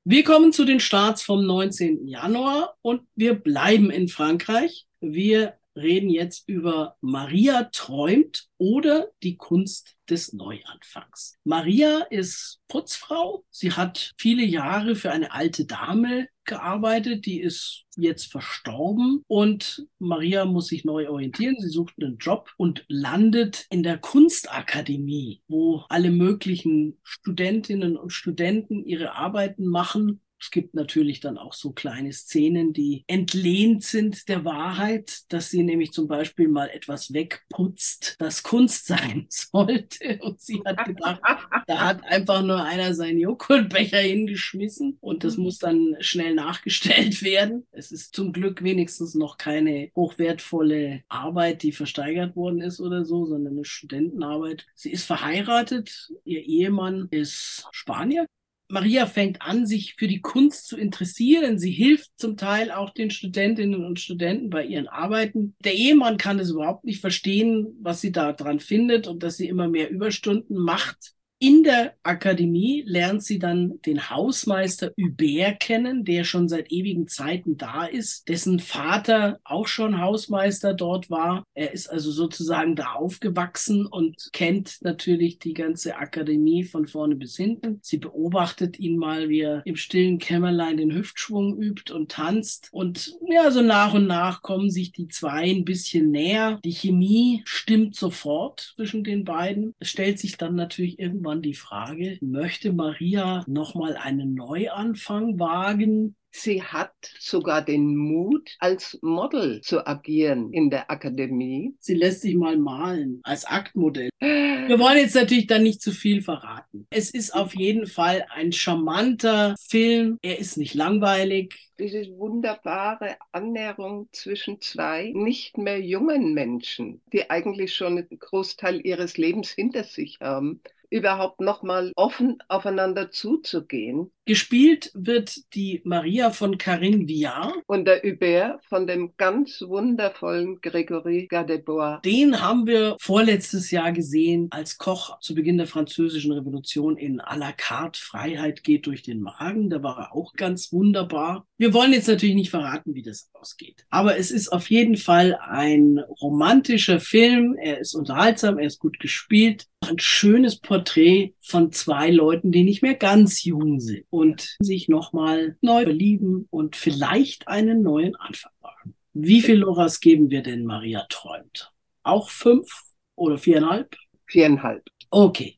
Wir 0.07 0.23
kommen 0.23 0.53
zu 0.53 0.65
den 0.65 0.79
Starts 0.79 1.23
vom 1.23 1.45
19. 1.45 2.07
Januar 2.07 2.77
und 2.81 3.01
wir 3.15 3.33
bleiben 3.33 3.89
in 3.89 4.07
Frankreich. 4.07 4.87
Wir 5.01 5.57
reden 5.75 6.09
jetzt 6.09 6.47
über 6.47 6.95
Maria 7.01 7.65
träumt 7.65 8.47
oder 8.57 9.07
die 9.23 9.35
Kunst 9.35 9.95
des 10.09 10.31
Neuanfangs. 10.31 11.37
Maria 11.43 12.01
ist 12.11 12.61
Putzfrau. 12.67 13.43
Sie 13.49 13.73
hat 13.73 14.13
viele 14.17 14.43
Jahre 14.43 14.95
für 14.95 15.11
eine 15.11 15.33
alte 15.33 15.65
Dame 15.65 16.29
gearbeitet, 16.45 17.25
die 17.25 17.41
ist 17.41 17.85
jetzt 17.95 18.31
verstorben 18.31 19.23
und 19.27 19.87
Maria 19.99 20.45
muss 20.45 20.67
sich 20.67 20.85
neu 20.85 21.09
orientieren. 21.09 21.55
Sie 21.59 21.69
sucht 21.69 21.95
einen 21.99 22.17
Job 22.17 22.51
und 22.57 22.85
landet 22.87 23.65
in 23.69 23.83
der 23.83 23.97
Kunstakademie, 23.97 25.41
wo 25.47 25.83
alle 25.89 26.11
möglichen 26.11 26.99
Studentinnen 27.03 27.97
und 27.97 28.11
Studenten 28.11 28.85
ihre 28.85 29.13
Arbeiten 29.13 29.65
machen 29.65 30.21
es 30.45 30.51
gibt 30.51 30.75
natürlich 30.75 31.21
dann 31.21 31.39
auch 31.39 31.53
so 31.53 31.71
kleine 31.71 32.13
Szenen, 32.13 32.71
die 32.71 33.03
entlehnt 33.07 33.83
sind 33.83 34.29
der 34.29 34.45
Wahrheit, 34.45 35.23
dass 35.29 35.49
sie 35.49 35.63
nämlich 35.63 35.91
zum 35.91 36.07
Beispiel 36.07 36.47
mal 36.47 36.69
etwas 36.69 37.13
wegputzt, 37.13 38.15
das 38.19 38.43
Kunst 38.43 38.85
sein 38.85 39.25
sollte. 39.29 40.19
Und 40.21 40.39
sie 40.39 40.61
hat 40.63 40.85
gedacht, 40.85 41.19
da 41.65 41.79
hat 41.79 42.03
einfach 42.03 42.43
nur 42.43 42.63
einer 42.63 42.93
seinen 42.93 43.17
Joghurtbecher 43.17 43.97
hingeschmissen 43.97 44.99
und 45.01 45.23
das 45.23 45.37
muss 45.37 45.57
dann 45.57 45.95
schnell 45.99 46.35
nachgestellt 46.35 47.23
werden. 47.23 47.65
Es 47.71 47.91
ist 47.91 48.15
zum 48.15 48.31
Glück 48.31 48.63
wenigstens 48.63 49.15
noch 49.15 49.37
keine 49.37 49.89
hochwertvolle 49.95 51.01
Arbeit, 51.07 51.63
die 51.63 51.71
versteigert 51.71 52.35
worden 52.35 52.61
ist 52.61 52.79
oder 52.79 53.03
so, 53.03 53.25
sondern 53.25 53.53
eine 53.53 53.65
Studentenarbeit. 53.65 54.67
Sie 54.75 54.91
ist 54.91 55.05
verheiratet, 55.05 56.11
ihr 56.23 56.43
Ehemann 56.43 57.07
ist 57.09 57.67
Spanier 57.71 58.27
Maria 58.67 59.05
fängt 59.05 59.41
an, 59.41 59.65
sich 59.65 59.95
für 59.95 60.07
die 60.07 60.21
Kunst 60.21 60.67
zu 60.67 60.77
interessieren. 60.77 61.59
Sie 61.59 61.71
hilft 61.71 62.11
zum 62.17 62.35
Teil 62.35 62.71
auch 62.71 62.89
den 62.91 63.11
Studentinnen 63.11 63.85
und 63.85 63.99
Studenten 63.99 64.49
bei 64.49 64.65
ihren 64.65 64.87
Arbeiten. 64.87 65.55
Der 65.63 65.73
Ehemann 65.73 66.17
kann 66.17 66.39
es 66.39 66.49
überhaupt 66.49 66.83
nicht 66.83 67.01
verstehen, 67.01 67.77
was 67.81 68.01
sie 68.01 68.11
da 68.11 68.33
dran 68.33 68.59
findet 68.59 69.07
und 69.07 69.23
dass 69.23 69.37
sie 69.37 69.47
immer 69.47 69.67
mehr 69.67 69.89
Überstunden 69.89 70.57
macht. 70.57 71.14
In 71.47 71.61
der 71.61 71.93
Akademie 72.01 72.83
lernt 72.87 73.21
sie 73.21 73.37
dann 73.37 73.79
den 73.85 74.09
Hausmeister 74.09 74.91
Hubert 74.99 75.59
kennen, 75.59 76.03
der 76.03 76.23
schon 76.23 76.49
seit 76.49 76.71
ewigen 76.71 77.07
Zeiten 77.07 77.55
da 77.55 77.85
ist, 77.85 78.27
dessen 78.27 78.59
Vater 78.59 79.39
auch 79.43 79.67
schon 79.67 80.01
Hausmeister 80.01 80.73
dort 80.73 81.11
war. 81.11 81.43
Er 81.53 81.71
ist 81.71 81.87
also 81.87 82.09
sozusagen 82.09 82.75
da 82.75 82.93
aufgewachsen 82.93 83.85
und 83.85 84.31
kennt 84.33 84.79
natürlich 84.81 85.37
die 85.37 85.53
ganze 85.53 85.97
Akademie 85.97 86.63
von 86.63 86.87
vorne 86.87 87.15
bis 87.15 87.37
hinten. 87.37 87.77
Sie 87.83 87.97
beobachtet 87.97 88.79
ihn 88.79 88.97
mal, 88.97 89.29
wie 89.29 89.41
er 89.41 89.61
im 89.67 89.75
stillen 89.75 90.17
Kämmerlein 90.17 90.77
den 90.77 90.95
Hüftschwung 90.95 91.61
übt 91.61 91.93
und 91.93 92.09
tanzt. 92.09 92.69
Und 92.71 93.19
ja, 93.29 93.51
so 93.51 93.61
nach 93.61 93.93
und 93.93 94.07
nach 94.07 94.41
kommen 94.41 94.71
sich 94.71 94.93
die 94.93 95.09
zwei 95.09 95.43
ein 95.51 95.63
bisschen 95.63 96.09
näher. 96.09 96.59
Die 96.65 96.73
Chemie 96.73 97.43
stimmt 97.45 97.95
sofort 97.95 98.73
zwischen 98.75 99.03
den 99.03 99.25
beiden. 99.25 99.75
Es 99.77 99.89
stellt 99.89 100.17
sich 100.17 100.37
dann 100.37 100.55
natürlich 100.55 100.97
irgendwann 100.97 101.34
die 101.41 101.53
Frage, 101.53 102.17
möchte 102.21 102.73
Maria 102.73 103.43
nochmal 103.47 103.95
einen 103.97 104.33
Neuanfang 104.33 105.39
wagen? 105.39 106.15
Sie 106.37 106.61
hat 106.61 106.93
sogar 107.17 107.63
den 107.63 107.95
Mut, 107.95 108.57
als 108.59 108.99
Model 109.01 109.61
zu 109.61 109.87
agieren 109.87 110.51
in 110.51 110.69
der 110.69 110.91
Akademie. 110.91 111.75
Sie 111.79 111.93
lässt 111.93 112.21
sich 112.21 112.35
mal 112.35 112.57
malen 112.57 113.21
als 113.23 113.45
Aktmodell. 113.45 114.09
Wir 114.19 114.79
wollen 114.79 114.97
jetzt 114.97 115.15
natürlich 115.15 115.47
dann 115.47 115.63
nicht 115.63 115.81
zu 115.81 115.91
viel 115.91 116.21
verraten. 116.21 116.87
Es 116.89 117.11
ist 117.11 117.33
auf 117.33 117.55
jeden 117.55 117.87
Fall 117.87 118.25
ein 118.33 118.51
charmanter 118.51 119.55
Film. 119.59 120.17
Er 120.21 120.37
ist 120.37 120.57
nicht 120.57 120.73
langweilig. 120.73 121.55
Diese 121.79 122.05
wunderbare 122.17 123.15
Annäherung 123.31 124.09
zwischen 124.11 124.59
zwei 124.59 125.11
nicht 125.13 125.57
mehr 125.57 125.79
jungen 125.79 126.33
Menschen, 126.33 127.01
die 127.13 127.29
eigentlich 127.29 127.75
schon 127.75 127.97
einen 127.97 128.19
Großteil 128.19 128.85
ihres 128.85 129.17
Lebens 129.17 129.51
hinter 129.51 129.83
sich 129.83 130.17
haben, 130.19 130.61
überhaupt 130.89 131.41
nochmal 131.41 131.91
offen 131.95 132.37
aufeinander 132.49 133.11
zuzugehen. 133.11 134.11
Gespielt 134.27 134.89
wird 134.95 135.53
die 135.53 135.81
Maria 135.83 136.31
von 136.31 136.57
Karin 136.57 137.07
Viard. 137.07 137.53
Und 137.67 137.85
der 137.85 138.01
Hubert 138.01 138.65
von 138.65 138.87
dem 138.87 139.13
ganz 139.17 139.61
wundervollen 139.61 140.59
Gregory 140.61 141.27
Gadebois. 141.27 141.99
Den 142.03 142.41
haben 142.41 142.65
wir 142.65 142.95
vorletztes 142.99 143.69
Jahr 143.69 143.91
gesehen 143.91 144.47
als 144.49 144.79
Koch 144.79 145.19
zu 145.19 145.35
Beginn 145.35 145.57
der 145.57 145.67
französischen 145.67 146.31
Revolution 146.31 146.97
in 146.97 147.21
à 147.21 147.37
la 147.37 147.51
carte 147.51 147.99
Freiheit 147.99 148.63
geht 148.63 148.87
durch 148.87 149.03
den 149.03 149.21
Magen. 149.21 149.69
Da 149.69 149.83
war 149.83 149.99
er 149.99 150.15
auch 150.15 150.33
ganz 150.33 150.73
wunderbar. 150.73 151.45
Wir 151.59 151.75
wollen 151.75 151.93
jetzt 151.93 152.07
natürlich 152.07 152.35
nicht 152.35 152.49
verraten, 152.49 152.95
wie 152.95 153.03
das 153.03 153.29
ausgeht. 153.33 153.85
Aber 153.91 154.17
es 154.17 154.31
ist 154.31 154.49
auf 154.49 154.71
jeden 154.71 154.97
Fall 154.97 155.37
ein 155.39 155.99
romantischer 156.19 156.99
Film. 156.99 157.55
Er 157.61 157.77
ist 157.77 157.93
unterhaltsam, 157.93 158.57
er 158.57 158.65
ist 158.65 158.79
gut 158.79 158.99
gespielt. 158.99 159.67
Ein 159.81 159.99
schönes 159.99 160.59
Porträt 160.59 161.35
von 161.41 161.71
zwei 161.71 162.09
Leuten, 162.09 162.51
die 162.51 162.63
nicht 162.63 162.81
mehr 162.81 162.95
ganz 162.95 163.43
jung 163.43 163.79
sind 163.79 164.03
und 164.15 164.55
sich 164.59 164.87
nochmal 164.87 165.57
neu 165.61 165.83
verlieben 165.83 166.47
und 166.49 166.77
vielleicht 166.77 167.49
einen 167.49 167.81
neuen 167.81 168.15
Anfang 168.15 168.53
wagen. 168.61 168.95
Wie 169.13 169.41
viel 169.41 169.57
Loras 169.57 169.99
geben 169.99 170.29
wir 170.29 170.41
denn 170.41 170.65
Maria 170.65 171.05
träumt? 171.09 171.73
Auch 172.03 172.29
fünf 172.29 172.67
oder 173.15 173.37
viereinhalb? 173.37 173.95
Viereinhalb. 174.27 174.83
Okay. 175.09 175.54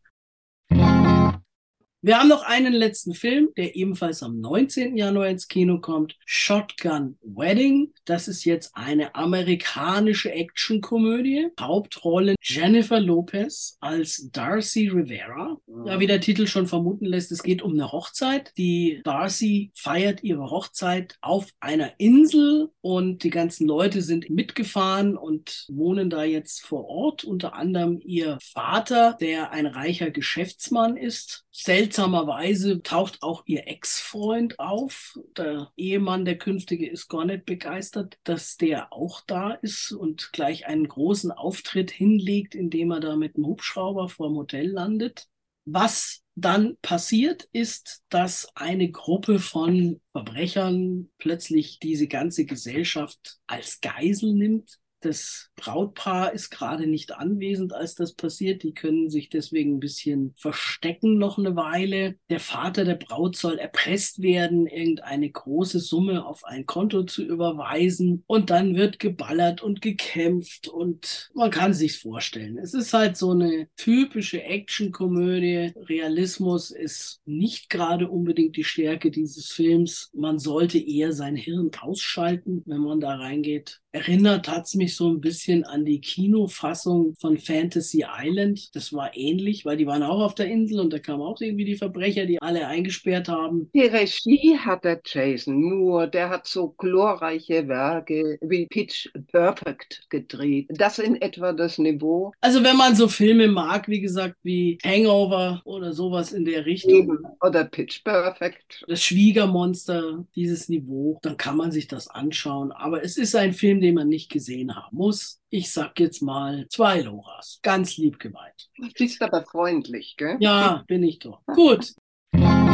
Wir 2.04 2.20
haben 2.20 2.30
noch 2.30 2.44
einen 2.44 2.74
letzten 2.74 3.16
Film, 3.16 3.50
der 3.58 3.76
ebenfalls 3.76 4.22
am 4.22 4.40
19. 4.40 4.98
Januar 4.98 5.30
ins 5.30 5.48
Kino 5.48 5.80
kommt. 5.80 6.16
Shotgun 6.26 7.18
Wedding. 7.24 7.92
Das 8.06 8.28
ist 8.28 8.46
jetzt 8.46 8.76
eine 8.76 9.16
amerikanische 9.16 10.32
Actionkomödie. 10.32 11.48
Hauptrolle 11.60 12.36
Jennifer 12.40 13.00
Lopez 13.00 13.78
als 13.80 14.30
Darcy 14.32 14.90
Rivera. 14.90 15.58
Ja, 15.86 16.00
wie 16.00 16.06
der 16.06 16.22
Titel 16.22 16.46
schon 16.46 16.68
vermuten 16.68 17.06
lässt, 17.06 17.32
es 17.32 17.42
geht 17.42 17.64
um 17.64 17.74
eine 17.74 17.92
Hochzeit. 17.92 18.54
Die 18.58 19.02
Darcy 19.04 19.72
feiert 19.74 20.24
ihre 20.24 20.52
Hochzeit 20.52 21.18
auf 21.22 21.50
einer 21.60 22.00
Insel 22.00 22.70
und 22.82 23.24
die 23.24 23.32
ganzen 23.32 23.68
Leute 23.68 24.04
sind 24.04 24.30
mitgefahren 24.30 25.18
und 25.18 25.66
wohnen 25.68 26.12
da 26.12 26.24
jetzt 26.24 26.64
vor 26.64 26.86
Ort. 26.86 27.24
Unter 27.24 27.56
anderem 27.56 28.00
ihr 28.04 28.38
Vater, 28.40 29.18
der 29.20 29.50
ein 29.50 29.66
reicher 29.66 30.12
Geschäftsmann 30.12 30.96
ist. 30.96 31.44
Seltsamerweise 31.88 32.84
taucht 32.84 33.24
auch 33.24 33.44
ihr 33.46 33.66
Ex-Freund 33.66 34.60
auf. 34.60 35.18
Der 35.38 35.72
Ehemann, 35.78 36.26
der 36.26 36.38
künftige, 36.38 36.86
ist 36.86 37.08
gar 37.08 37.24
nicht 37.24 37.46
begeistert, 37.46 38.18
dass 38.26 38.58
der 38.58 38.92
auch 38.92 39.22
da 39.26 39.52
ist 39.52 39.94
und 39.94 40.34
gleich 40.34 40.68
einen 40.68 40.90
großen 40.90 41.32
Auftritt 41.32 41.90
hinlegt, 41.90 42.56
indem 42.56 42.92
er 42.92 43.00
da 43.00 43.16
mit 43.16 43.38
dem 43.38 43.46
Hubschrauber 43.46 44.10
vor 44.10 44.28
dem 44.28 44.36
Hotel 44.36 44.68
landet. 44.70 45.28
Was 45.64 46.24
dann 46.36 46.76
passiert 46.82 47.48
ist, 47.54 48.04
dass 48.10 48.50
eine 48.54 48.92
Gruppe 48.92 49.40
von 49.40 50.02
Verbrechern 50.12 51.10
plötzlich 51.18 51.80
diese 51.80 52.10
ganze 52.10 52.44
Gesellschaft 52.44 53.38
als 53.48 53.80
Geisel 53.80 54.34
nimmt 54.34 54.78
das 55.00 55.50
Brautpaar 55.56 56.34
ist 56.34 56.50
gerade 56.50 56.88
nicht 56.88 57.14
anwesend, 57.14 57.74
als 57.74 57.96
das 57.96 58.14
passiert. 58.14 58.64
Die 58.64 58.74
können 58.74 59.10
sich 59.10 59.30
deswegen 59.30 59.76
ein 59.76 59.80
bisschen 59.80 60.34
verstecken 60.38 61.18
noch 61.18 61.38
eine 61.38 61.56
Weile. 61.56 62.16
Der 62.30 62.40
Vater 62.40 62.84
der 62.86 62.96
Braut 62.96 63.36
soll 63.36 63.58
erpresst 63.58 64.22
werden, 64.22 64.68
irgendeine 64.68 65.30
große 65.30 65.80
Summe 65.80 66.26
auf 66.26 66.44
ein 66.46 66.66
Konto 66.66 67.04
zu 67.04 67.24
überweisen. 67.24 68.24
Und 68.28 68.50
dann 68.50 68.76
wird 68.76 69.00
geballert 69.00 69.62
und 69.62 69.82
gekämpft 69.82 70.68
und 70.68 71.30
man 71.34 71.52
kann 71.52 71.74
sich's 71.74 71.98
vorstellen. 71.98 72.58
Es 72.58 72.74
ist 72.74 72.94
halt 72.94 73.18
so 73.18 73.32
eine 73.32 73.68
typische 73.78 74.44
Actionkomödie. 74.44 75.74
Realismus 75.76 76.72
ist 76.72 77.22
nicht 77.26 77.70
gerade 77.70 78.10
unbedingt 78.10 78.56
die 78.56 78.64
Stärke 78.64 79.12
dieses 79.12 79.52
Films. 79.52 80.10
Man 80.14 80.40
sollte 80.40 80.80
eher 80.80 81.14
sein 81.14 81.36
Hirn 81.36 81.72
ausschalten, 81.80 82.64
wenn 82.66 82.82
man 82.82 83.00
da 83.00 83.16
reingeht. 83.16 83.82
Erinnert 83.98 84.48
hat's 84.48 84.76
mich 84.76 84.96
so 84.96 85.10
ein 85.10 85.22
bisschen 85.22 85.64
an 85.64 85.84
die 85.84 86.00
Kinofassung 86.00 87.16
von 87.20 87.40
Fantasy 87.40 88.06
Island. 88.08 88.76
Das 88.76 88.94
war 88.94 89.18
ähnlich, 89.18 89.66
weil 89.66 89.76
die 89.76 89.88
waren 89.88 90.04
auch 90.04 90.22
auf 90.22 90.36
der 90.36 90.46
Insel 90.46 90.82
und 90.82 90.94
da 90.94 91.00
kamen 91.00 91.24
auch 91.24 91.42
irgendwie 91.42 91.66
die 91.66 91.78
Verbrecher, 91.78 92.28
die 92.28 92.40
alle 92.40 92.68
eingesperrt 92.68 93.28
haben. 93.28 93.72
Die 93.74 93.82
Regie 93.82 94.56
hat 94.56 94.84
der 94.84 95.02
Jason 95.04 95.64
Moore, 95.64 96.08
der 96.08 96.30
hat 96.30 96.46
so 96.46 96.76
glorreiche 96.78 97.68
Werke 97.68 98.38
wie 98.42 98.68
Pitch 98.68 99.10
Perfect 99.32 100.06
gedreht. 100.10 100.68
Das 100.70 101.00
in 101.00 101.20
etwa 101.20 101.52
das 101.52 101.80
Niveau. 101.80 102.34
Also 102.40 102.64
wenn 102.64 102.78
man 102.78 102.96
so 102.96 103.08
Filme 103.08 103.48
mag, 103.48 103.88
wie 103.88 104.02
gesagt, 104.02 104.36
wie 104.44 104.78
Hangover 104.86 105.64
oder 105.66 105.92
sowas 105.92 106.34
in 106.34 106.46
der 106.46 106.68
Richtung. 106.68 107.18
Oder 107.42 107.64
Pitch 107.64 108.04
Perfect. 108.04 108.86
Das 108.88 109.04
Schwiegermonster, 109.04 110.24
dieses 110.36 110.70
Niveau, 110.70 111.18
dann 111.24 111.36
kann 111.36 111.58
man 111.58 111.72
sich 111.72 111.88
das 111.88 112.08
anschauen. 112.08 112.72
Aber 112.72 113.04
es 113.04 113.18
ist 113.18 113.36
ein 113.36 113.54
Film, 113.54 113.82
den 113.82 113.87
man 113.96 114.10
nicht 114.10 114.32
gesehen 114.32 114.76
haben 114.76 114.98
muss. 114.98 115.40
Ich 115.50 115.72
sag 115.72 116.00
jetzt 116.00 116.22
mal 116.22 116.68
zwei 116.70 117.02
Loras. 117.02 117.60
Ganz 117.64 117.98
lieb 117.98 118.20
gemeint. 118.20 118.70
Du 118.78 118.90
bist 118.90 119.22
aber 119.22 119.44
freundlich, 119.44 120.16
gell? 120.18 120.38
Ja, 120.40 120.84
bin 120.88 121.04
ich 121.04 121.20
doch. 121.20 121.42
Gut. 121.46 121.94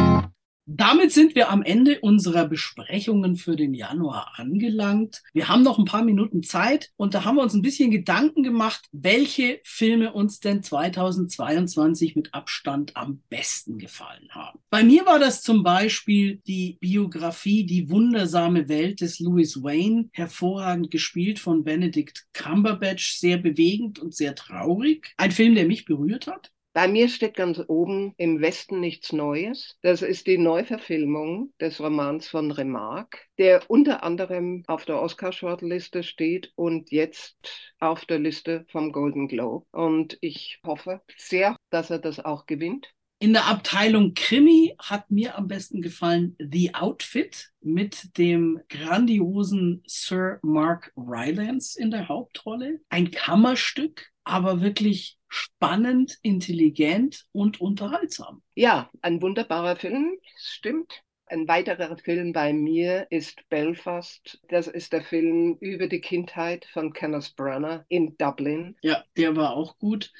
Damit 0.66 1.12
sind 1.12 1.34
wir 1.34 1.50
am 1.50 1.62
Ende 1.62 2.00
unserer 2.00 2.48
Besprechungen 2.48 3.36
für 3.36 3.54
den 3.54 3.74
Januar 3.74 4.32
angelangt. 4.36 5.22
Wir 5.34 5.48
haben 5.48 5.62
noch 5.62 5.78
ein 5.78 5.84
paar 5.84 6.04
Minuten 6.04 6.42
Zeit 6.42 6.90
und 6.96 7.12
da 7.12 7.24
haben 7.24 7.36
wir 7.36 7.42
uns 7.42 7.52
ein 7.52 7.60
bisschen 7.60 7.90
Gedanken 7.90 8.42
gemacht, 8.42 8.86
welche 8.90 9.60
Filme 9.64 10.14
uns 10.14 10.40
denn 10.40 10.62
2022 10.62 12.16
mit 12.16 12.32
Abstand 12.32 12.96
am 12.96 13.22
besten 13.28 13.76
gefallen 13.76 14.28
haben. 14.30 14.58
Bei 14.70 14.82
mir 14.82 15.04
war 15.04 15.18
das 15.18 15.42
zum 15.42 15.62
Beispiel 15.64 16.40
die 16.46 16.78
Biografie 16.80 17.66
Die 17.66 17.90
wundersame 17.90 18.66
Welt 18.70 19.02
des 19.02 19.20
Louis 19.20 19.62
Wayne, 19.62 20.08
hervorragend 20.12 20.90
gespielt 20.90 21.38
von 21.38 21.64
Benedict 21.64 22.24
Cumberbatch, 22.32 23.16
sehr 23.18 23.36
bewegend 23.36 23.98
und 23.98 24.14
sehr 24.14 24.34
traurig. 24.34 25.12
Ein 25.18 25.30
Film, 25.30 25.54
der 25.54 25.66
mich 25.66 25.84
berührt 25.84 26.26
hat. 26.26 26.53
Bei 26.74 26.88
mir 26.88 27.08
steht 27.08 27.36
ganz 27.36 27.62
oben 27.68 28.14
im 28.16 28.40
Westen 28.40 28.80
nichts 28.80 29.12
Neues. 29.12 29.78
Das 29.82 30.02
ist 30.02 30.26
die 30.26 30.38
Neuverfilmung 30.38 31.52
des 31.60 31.78
Romans 31.78 32.26
von 32.26 32.50
Remarque, 32.50 33.16
der 33.38 33.62
unter 33.68 34.02
anderem 34.02 34.64
auf 34.66 34.84
der 34.84 35.00
Oscar-Shortliste 35.00 36.02
steht 36.02 36.50
und 36.56 36.90
jetzt 36.90 37.36
auf 37.78 38.06
der 38.06 38.18
Liste 38.18 38.66
vom 38.72 38.90
Golden 38.90 39.28
Globe. 39.28 39.64
Und 39.70 40.18
ich 40.20 40.58
hoffe 40.66 41.00
sehr, 41.16 41.54
dass 41.70 41.90
er 41.90 42.00
das 42.00 42.18
auch 42.18 42.44
gewinnt. 42.44 42.92
In 43.20 43.34
der 43.34 43.46
Abteilung 43.46 44.14
Krimi 44.14 44.74
hat 44.80 45.12
mir 45.12 45.38
am 45.38 45.46
besten 45.46 45.80
gefallen 45.80 46.36
The 46.40 46.74
Outfit 46.74 47.52
mit 47.60 48.18
dem 48.18 48.60
grandiosen 48.68 49.84
Sir 49.86 50.40
Mark 50.42 50.92
Rylance 50.96 51.80
in 51.80 51.92
der 51.92 52.08
Hauptrolle. 52.08 52.80
Ein 52.88 53.12
Kammerstück, 53.12 54.10
aber 54.24 54.60
wirklich 54.60 55.18
spannend, 55.34 56.18
intelligent 56.22 57.26
und 57.32 57.60
unterhaltsam. 57.60 58.42
Ja, 58.54 58.88
ein 59.02 59.20
wunderbarer 59.20 59.74
Film, 59.74 60.16
stimmt. 60.36 61.02
Ein 61.26 61.48
weiterer 61.48 61.96
Film 61.96 62.32
bei 62.32 62.52
mir 62.52 63.06
ist 63.10 63.48
Belfast. 63.48 64.40
Das 64.48 64.68
ist 64.68 64.92
der 64.92 65.02
Film 65.02 65.56
über 65.58 65.88
die 65.88 66.00
Kindheit 66.00 66.66
von 66.66 66.92
Kenneth 66.92 67.34
Branagh 67.34 67.84
in 67.88 68.16
Dublin. 68.16 68.76
Ja, 68.82 69.02
der 69.16 69.34
war 69.34 69.56
auch 69.56 69.78
gut. 69.78 70.12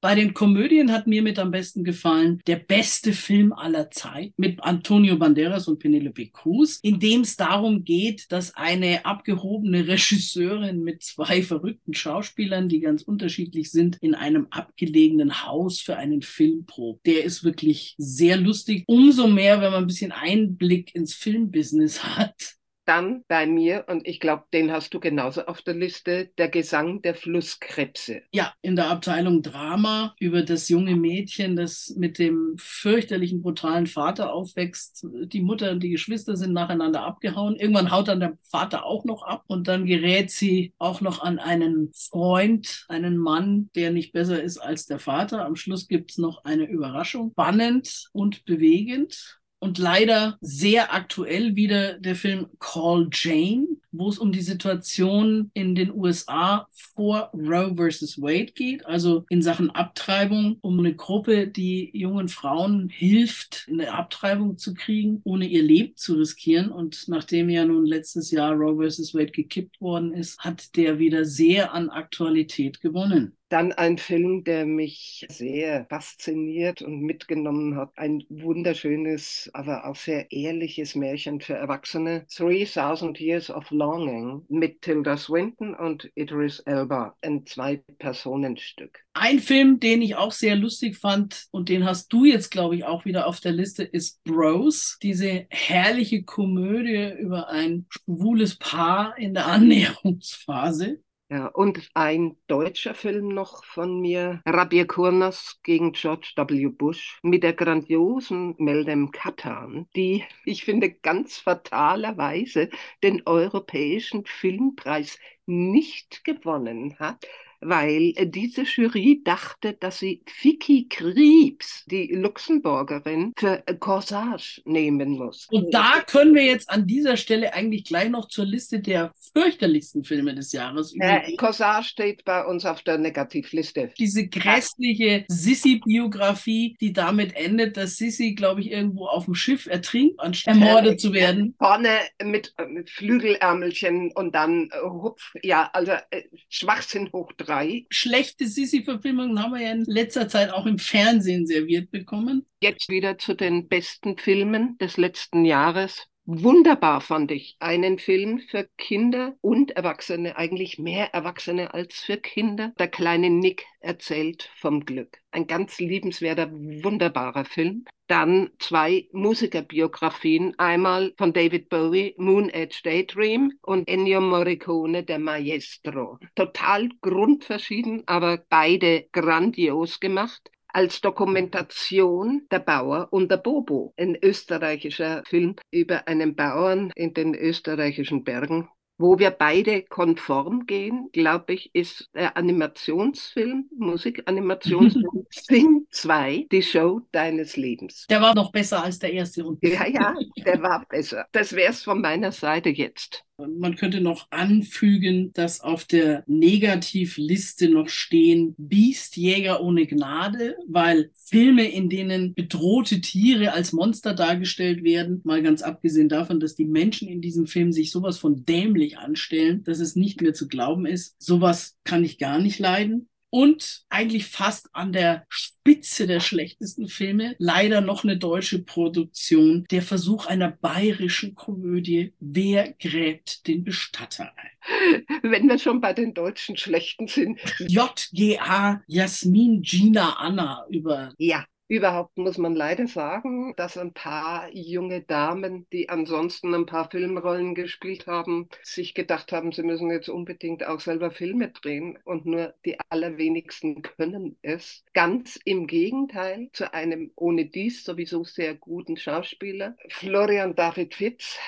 Bei 0.00 0.14
den 0.14 0.32
Komödien 0.32 0.92
hat 0.92 1.08
mir 1.08 1.22
mit 1.22 1.40
am 1.40 1.50
besten 1.50 1.82
gefallen 1.82 2.40
der 2.46 2.54
beste 2.56 3.12
Film 3.12 3.52
aller 3.52 3.90
Zeit 3.90 4.32
mit 4.36 4.62
Antonio 4.62 5.16
Banderas 5.16 5.66
und 5.66 5.80
Penelope 5.80 6.28
Cruz, 6.28 6.78
in 6.82 7.00
dem 7.00 7.22
es 7.22 7.36
darum 7.36 7.82
geht, 7.82 8.30
dass 8.30 8.54
eine 8.54 9.04
abgehobene 9.04 9.88
Regisseurin 9.88 10.84
mit 10.84 11.02
zwei 11.02 11.42
verrückten 11.42 11.94
Schauspielern, 11.94 12.68
die 12.68 12.78
ganz 12.78 13.02
unterschiedlich 13.02 13.72
sind, 13.72 13.96
in 14.00 14.14
einem 14.14 14.46
abgelegenen 14.50 15.44
Haus 15.44 15.80
für 15.80 15.96
einen 15.96 16.22
Film 16.22 16.64
probt. 16.64 17.04
Der 17.04 17.24
ist 17.24 17.42
wirklich 17.42 17.96
sehr 17.98 18.36
lustig. 18.36 18.84
Umso 18.86 19.26
mehr, 19.26 19.60
wenn 19.60 19.72
man 19.72 19.82
ein 19.82 19.88
bisschen 19.88 20.12
Einblick 20.12 20.94
ins 20.94 21.14
Filmbusiness 21.14 22.04
hat. 22.16 22.57
Dann 22.88 23.22
bei 23.28 23.46
mir, 23.46 23.84
und 23.86 24.08
ich 24.08 24.18
glaube, 24.18 24.44
den 24.50 24.72
hast 24.72 24.94
du 24.94 24.98
genauso 24.98 25.44
auf 25.44 25.60
der 25.60 25.74
Liste, 25.74 26.30
der 26.38 26.48
Gesang 26.48 27.02
der 27.02 27.14
Flusskrebse. 27.14 28.22
Ja, 28.32 28.54
in 28.62 28.76
der 28.76 28.88
Abteilung 28.88 29.42
Drama 29.42 30.14
über 30.18 30.40
das 30.40 30.70
junge 30.70 30.96
Mädchen, 30.96 31.54
das 31.54 31.94
mit 31.98 32.18
dem 32.18 32.54
fürchterlichen, 32.56 33.42
brutalen 33.42 33.86
Vater 33.86 34.32
aufwächst. 34.32 35.06
Die 35.26 35.42
Mutter 35.42 35.70
und 35.72 35.82
die 35.82 35.90
Geschwister 35.90 36.34
sind 36.34 36.54
nacheinander 36.54 37.02
abgehauen. 37.04 37.56
Irgendwann 37.56 37.90
haut 37.90 38.08
dann 38.08 38.20
der 38.20 38.38
Vater 38.50 38.86
auch 38.86 39.04
noch 39.04 39.22
ab 39.22 39.44
und 39.48 39.68
dann 39.68 39.84
gerät 39.84 40.30
sie 40.30 40.72
auch 40.78 41.02
noch 41.02 41.20
an 41.20 41.38
einen 41.38 41.92
Freund, 41.92 42.86
einen 42.88 43.18
Mann, 43.18 43.68
der 43.74 43.90
nicht 43.90 44.12
besser 44.14 44.42
ist 44.42 44.56
als 44.56 44.86
der 44.86 44.98
Vater. 44.98 45.44
Am 45.44 45.56
Schluss 45.56 45.88
gibt 45.88 46.12
es 46.12 46.16
noch 46.16 46.42
eine 46.44 46.64
Überraschung. 46.64 47.32
Spannend 47.32 48.08
und 48.14 48.46
bewegend 48.46 49.38
und 49.60 49.78
leider 49.78 50.38
sehr 50.40 50.94
aktuell 50.94 51.56
wieder 51.56 51.98
der 51.98 52.14
Film 52.14 52.46
Call 52.58 53.08
Jane, 53.12 53.66
wo 53.90 54.08
es 54.08 54.18
um 54.18 54.32
die 54.32 54.42
Situation 54.42 55.50
in 55.54 55.74
den 55.74 55.92
USA 55.92 56.68
vor 56.94 57.30
Roe 57.32 57.74
versus 57.76 58.20
Wade 58.20 58.52
geht, 58.52 58.86
also 58.86 59.24
in 59.28 59.42
Sachen 59.42 59.70
Abtreibung, 59.70 60.58
um 60.60 60.78
eine 60.78 60.94
Gruppe, 60.94 61.48
die 61.48 61.90
jungen 61.92 62.28
Frauen 62.28 62.88
hilft, 62.88 63.66
eine 63.68 63.92
Abtreibung 63.92 64.58
zu 64.58 64.74
kriegen, 64.74 65.20
ohne 65.24 65.46
ihr 65.46 65.62
Leben 65.62 65.96
zu 65.96 66.14
riskieren. 66.14 66.70
Und 66.70 67.08
nachdem 67.08 67.48
ja 67.48 67.64
nun 67.64 67.86
letztes 67.86 68.30
Jahr 68.30 68.52
Roe 68.54 68.76
versus 68.76 69.14
Wade 69.14 69.32
gekippt 69.32 69.80
worden 69.80 70.12
ist, 70.12 70.38
hat 70.38 70.76
der 70.76 70.98
wieder 70.98 71.24
sehr 71.24 71.72
an 71.72 71.90
Aktualität 71.90 72.80
gewonnen. 72.80 73.37
Dann 73.48 73.72
ein 73.72 73.96
Film, 73.96 74.44
der 74.44 74.66
mich 74.66 75.26
sehr 75.30 75.86
fasziniert 75.88 76.82
und 76.82 77.00
mitgenommen 77.00 77.76
hat. 77.76 77.92
Ein 77.96 78.24
wunderschönes, 78.28 79.50
aber 79.54 79.86
auch 79.86 79.96
sehr 79.96 80.30
ehrliches 80.30 80.94
Märchen 80.94 81.40
für 81.40 81.54
Erwachsene. 81.54 82.26
3000 82.36 83.18
Years 83.18 83.50
of 83.50 83.70
Longing 83.70 84.44
mit 84.48 84.82
Tilda 84.82 85.16
Swinton 85.16 85.74
und 85.74 86.10
Idris 86.14 86.60
Elba. 86.60 87.16
Ein 87.22 87.46
Zwei-Personen-Stück. 87.46 89.00
Ein 89.14 89.38
Film, 89.38 89.80
den 89.80 90.02
ich 90.02 90.14
auch 90.16 90.32
sehr 90.32 90.54
lustig 90.54 90.96
fand 90.96 91.46
und 91.50 91.70
den 91.70 91.84
hast 91.84 92.12
du 92.12 92.24
jetzt, 92.24 92.50
glaube 92.50 92.76
ich, 92.76 92.84
auch 92.84 93.04
wieder 93.04 93.26
auf 93.26 93.40
der 93.40 93.52
Liste, 93.52 93.82
ist 93.82 94.22
Bros. 94.24 94.98
Diese 95.02 95.46
herrliche 95.48 96.22
Komödie 96.22 97.14
über 97.18 97.48
ein 97.48 97.86
schwules 97.88 98.56
Paar 98.56 99.16
in 99.16 99.34
der 99.34 99.46
Annäherungsphase. 99.48 101.00
Ja, 101.30 101.48
und 101.48 101.90
ein 101.92 102.38
deutscher 102.46 102.94
Film 102.94 103.28
noch 103.28 103.62
von 103.66 104.00
mir, 104.00 104.40
Rabir 104.46 104.86
Kurnas 104.86 105.60
gegen 105.62 105.92
George 105.92 106.32
W. 106.36 106.68
Bush, 106.68 107.18
mit 107.22 107.42
der 107.42 107.52
grandiosen 107.52 108.54
Meldem 108.58 109.10
Katan, 109.10 109.86
die, 109.94 110.24
ich 110.46 110.64
finde, 110.64 110.90
ganz 110.90 111.36
fatalerweise 111.36 112.70
den 113.02 113.22
Europäischen 113.26 114.24
Filmpreis 114.24 115.18
nicht 115.44 116.24
gewonnen 116.24 116.98
hat, 116.98 117.26
weil 117.60 118.12
äh, 118.16 118.26
diese 118.26 118.62
Jury 118.62 119.20
dachte, 119.24 119.74
dass 119.74 119.98
sie 119.98 120.22
Vicky 120.42 120.88
Kriebs, 120.88 121.84
die 121.86 122.14
Luxemburgerin, 122.14 123.32
für 123.36 123.62
äh, 123.66 123.74
Corsage 123.74 124.62
nehmen 124.64 125.10
muss. 125.10 125.46
Und 125.50 125.72
da 125.72 126.02
können 126.06 126.34
wir 126.34 126.44
jetzt 126.44 126.70
an 126.70 126.86
dieser 126.86 127.16
Stelle 127.16 127.52
eigentlich 127.54 127.84
gleich 127.84 128.10
noch 128.10 128.28
zur 128.28 128.44
Liste 128.44 128.80
der 128.80 129.12
fürchterlichsten 129.32 130.04
Filme 130.04 130.34
des 130.34 130.52
Jahres 130.52 130.92
übergehen. 130.92 131.34
Äh, 131.34 131.36
Corsage 131.36 131.88
steht 131.88 132.24
bei 132.24 132.44
uns 132.44 132.64
auf 132.64 132.82
der 132.82 132.98
Negativliste. 132.98 133.90
Diese 133.98 134.28
grässliche 134.28 135.24
Sissy-Biografie, 135.28 136.76
die 136.80 136.92
damit 136.92 137.34
endet, 137.36 137.76
dass 137.76 137.96
Sissy, 137.96 138.34
glaube 138.34 138.60
ich, 138.60 138.70
irgendwo 138.70 139.06
auf 139.06 139.24
dem 139.24 139.34
Schiff 139.34 139.66
ertrinkt, 139.66 140.20
anstatt 140.20 140.54
ermordet 140.54 140.94
äh, 140.94 140.96
zu 140.96 141.12
werden. 141.12 141.54
Vorne 141.58 141.90
mit, 142.22 142.54
mit 142.68 142.90
Flügelärmelchen 142.90 144.12
und 144.12 144.34
dann 144.34 144.70
äh, 144.70 144.88
hupf, 144.88 145.34
ja, 145.42 145.68
also 145.72 145.92
äh, 146.10 146.22
Schwachsinn 146.48 147.10
hoch 147.12 147.32
drei 147.36 147.47
drei. 147.48 147.86
Schlechte 147.90 148.46
Sissi-Verfilmungen 148.46 149.42
haben 149.42 149.54
wir 149.54 149.62
ja 149.62 149.72
in 149.72 149.84
letzter 149.84 150.28
Zeit 150.28 150.52
auch 150.52 150.66
im 150.66 150.78
Fernsehen 150.78 151.46
serviert 151.46 151.90
bekommen. 151.90 152.46
Jetzt 152.60 152.88
wieder 152.88 153.18
zu 153.18 153.34
den 153.34 153.68
besten 153.68 154.18
Filmen 154.18 154.76
des 154.78 154.96
letzten 154.96 155.44
Jahres. 155.44 156.06
Wunderbar 156.30 157.00
fand 157.00 157.30
ich 157.30 157.56
einen 157.58 157.98
Film 157.98 158.38
für 158.38 158.68
Kinder 158.76 159.34
und 159.40 159.70
Erwachsene, 159.70 160.36
eigentlich 160.36 160.78
mehr 160.78 161.14
Erwachsene 161.14 161.72
als 161.72 162.00
für 162.00 162.18
Kinder. 162.18 162.74
Der 162.78 162.88
kleine 162.88 163.30
Nick 163.30 163.64
erzählt 163.80 164.50
vom 164.58 164.84
Glück. 164.84 165.22
Ein 165.30 165.46
ganz 165.46 165.78
liebenswerter, 165.78 166.52
wunderbarer 166.52 167.46
Film. 167.46 167.86
Dann 168.08 168.50
zwei 168.58 169.08
Musikerbiografien. 169.12 170.52
Einmal 170.58 171.14
von 171.16 171.32
David 171.32 171.70
Bowie, 171.70 172.14
Moon 172.18 172.50
Edge 172.50 172.80
Daydream 172.84 173.54
und 173.62 173.88
Ennio 173.88 174.20
Morricone, 174.20 175.04
der 175.04 175.20
Maestro. 175.20 176.18
Total 176.34 176.90
grundverschieden, 177.00 178.02
aber 178.04 178.44
beide 178.50 179.08
grandios 179.12 179.98
gemacht 179.98 180.50
als 180.78 181.00
Dokumentation 181.00 182.46
der 182.52 182.60
Bauer 182.60 183.08
und 183.10 183.32
der 183.32 183.38
Bobo, 183.38 183.92
ein 183.96 184.16
österreichischer 184.22 185.24
Film 185.26 185.56
über 185.72 186.06
einen 186.06 186.36
Bauern 186.36 186.92
in 186.94 187.12
den 187.14 187.34
österreichischen 187.34 188.22
Bergen. 188.22 188.68
Wo 188.96 189.18
wir 189.18 189.32
beide 189.32 189.82
konform 189.82 190.66
gehen, 190.66 191.08
glaube 191.12 191.54
ich, 191.54 191.74
ist 191.74 192.08
der 192.14 192.36
Animationsfilm, 192.36 193.68
Musikanimationsfilm 193.76 195.26
Sing 195.30 195.86
2, 195.90 196.46
die 196.52 196.62
Show 196.62 197.00
deines 197.10 197.56
Lebens. 197.56 198.06
Der 198.08 198.20
war 198.20 198.36
noch 198.36 198.52
besser 198.52 198.84
als 198.84 199.00
der 199.00 199.12
erste. 199.12 199.44
ja, 199.60 199.84
ja, 199.84 200.14
der 200.44 200.62
war 200.62 200.86
besser. 200.88 201.26
Das 201.32 201.56
wäre 201.56 201.72
es 201.72 201.82
von 201.82 202.00
meiner 202.00 202.30
Seite 202.30 202.68
jetzt. 202.68 203.24
Man 203.38 203.76
könnte 203.76 204.00
noch 204.00 204.26
anfügen, 204.30 205.32
dass 205.32 205.60
auf 205.60 205.84
der 205.84 206.24
Negativliste 206.26 207.68
noch 207.68 207.88
stehen 207.88 208.56
Biestjäger 208.58 209.62
ohne 209.62 209.86
Gnade, 209.86 210.56
weil 210.66 211.10
Filme, 211.14 211.70
in 211.70 211.88
denen 211.88 212.34
bedrohte 212.34 213.00
Tiere 213.00 213.52
als 213.52 213.72
Monster 213.72 214.14
dargestellt 214.14 214.82
werden, 214.82 215.20
mal 215.22 215.40
ganz 215.40 215.62
abgesehen 215.62 216.08
davon, 216.08 216.40
dass 216.40 216.56
die 216.56 216.64
Menschen 216.64 217.06
in 217.06 217.20
diesem 217.20 217.46
Film 217.46 217.70
sich 217.72 217.92
sowas 217.92 218.18
von 218.18 218.44
dämlich 218.44 218.98
anstellen, 218.98 219.62
dass 219.62 219.78
es 219.78 219.94
nicht 219.94 220.20
mehr 220.20 220.34
zu 220.34 220.48
glauben 220.48 220.84
ist, 220.84 221.14
sowas 221.22 221.76
kann 221.84 222.02
ich 222.02 222.18
gar 222.18 222.40
nicht 222.40 222.58
leiden 222.58 223.08
und 223.30 223.82
eigentlich 223.88 224.26
fast 224.26 224.68
an 224.72 224.92
der 224.92 225.24
Spitze 225.28 226.06
der 226.06 226.20
schlechtesten 226.20 226.88
Filme 226.88 227.36
leider 227.38 227.80
noch 227.80 228.04
eine 228.04 228.16
deutsche 228.16 228.60
Produktion, 228.60 229.66
der 229.70 229.82
Versuch 229.82 230.26
einer 230.26 230.50
bayerischen 230.50 231.34
Komödie, 231.34 232.14
wer 232.20 232.72
gräbt 232.72 233.46
den 233.46 233.64
Bestatter 233.64 234.32
ein? 234.36 235.04
Wenn 235.22 235.48
wir 235.48 235.58
schon 235.58 235.80
bei 235.80 235.92
den 235.92 236.14
deutschen 236.14 236.56
Schlechten 236.56 237.08
sind. 237.08 237.38
JGA 237.58 238.82
Jasmin 238.86 239.62
Gina 239.62 240.14
Anna 240.18 240.66
über 240.70 241.14
ja. 241.18 241.44
Überhaupt 241.68 242.16
muss 242.16 242.38
man 242.38 242.54
leider 242.54 242.86
sagen, 242.88 243.54
dass 243.56 243.76
ein 243.76 243.92
paar 243.92 244.48
junge 244.54 245.02
Damen, 245.02 245.66
die 245.70 245.90
ansonsten 245.90 246.54
ein 246.54 246.64
paar 246.64 246.90
Filmrollen 246.90 247.54
gespielt 247.54 248.06
haben, 248.06 248.48
sich 248.62 248.94
gedacht 248.94 249.32
haben, 249.32 249.52
sie 249.52 249.62
müssen 249.62 249.90
jetzt 249.90 250.08
unbedingt 250.08 250.64
auch 250.64 250.80
selber 250.80 251.10
Filme 251.10 251.50
drehen 251.50 251.98
und 252.04 252.24
nur 252.24 252.54
die 252.64 252.78
allerwenigsten 252.88 253.82
können 253.82 254.38
es. 254.40 254.82
Ganz 254.94 255.38
im 255.44 255.66
Gegenteil 255.66 256.48
zu 256.54 256.72
einem 256.72 257.12
ohne 257.16 257.44
dies 257.46 257.84
sowieso 257.84 258.24
sehr 258.24 258.54
guten 258.54 258.96
Schauspieler, 258.96 259.76
Florian 259.90 260.54
David 260.54 260.94
Fitz, 260.94 261.38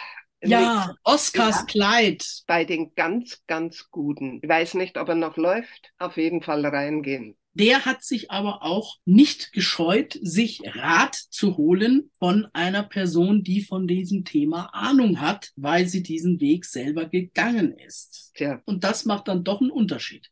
ja, 0.42 0.94
Oscars 1.04 1.66
Kleid. 1.66 2.24
Bei 2.46 2.64
den 2.64 2.94
ganz, 2.94 3.42
ganz 3.46 3.90
Guten. 3.90 4.40
Ich 4.42 4.48
weiß 4.48 4.74
nicht, 4.74 4.96
ob 4.98 5.08
er 5.08 5.14
noch 5.14 5.36
läuft. 5.36 5.92
Auf 5.98 6.16
jeden 6.16 6.42
Fall 6.42 6.64
reingehen. 6.66 7.36
Der 7.54 7.84
hat 7.84 8.04
sich 8.04 8.30
aber 8.30 8.62
auch 8.62 8.96
nicht 9.04 9.52
gescheut, 9.52 10.18
sich 10.22 10.60
Rat 10.64 11.14
zu 11.14 11.56
holen 11.56 12.10
von 12.18 12.46
einer 12.52 12.84
Person, 12.84 13.42
die 13.42 13.60
von 13.62 13.88
diesem 13.88 14.24
Thema 14.24 14.70
Ahnung 14.72 15.20
hat, 15.20 15.50
weil 15.56 15.86
sie 15.86 16.02
diesen 16.02 16.40
Weg 16.40 16.64
selber 16.64 17.06
gegangen 17.06 17.76
ist. 17.76 18.32
Tja. 18.34 18.62
Und 18.66 18.84
das 18.84 19.04
macht 19.04 19.28
dann 19.28 19.42
doch 19.42 19.60
einen 19.60 19.70
Unterschied. 19.70 20.30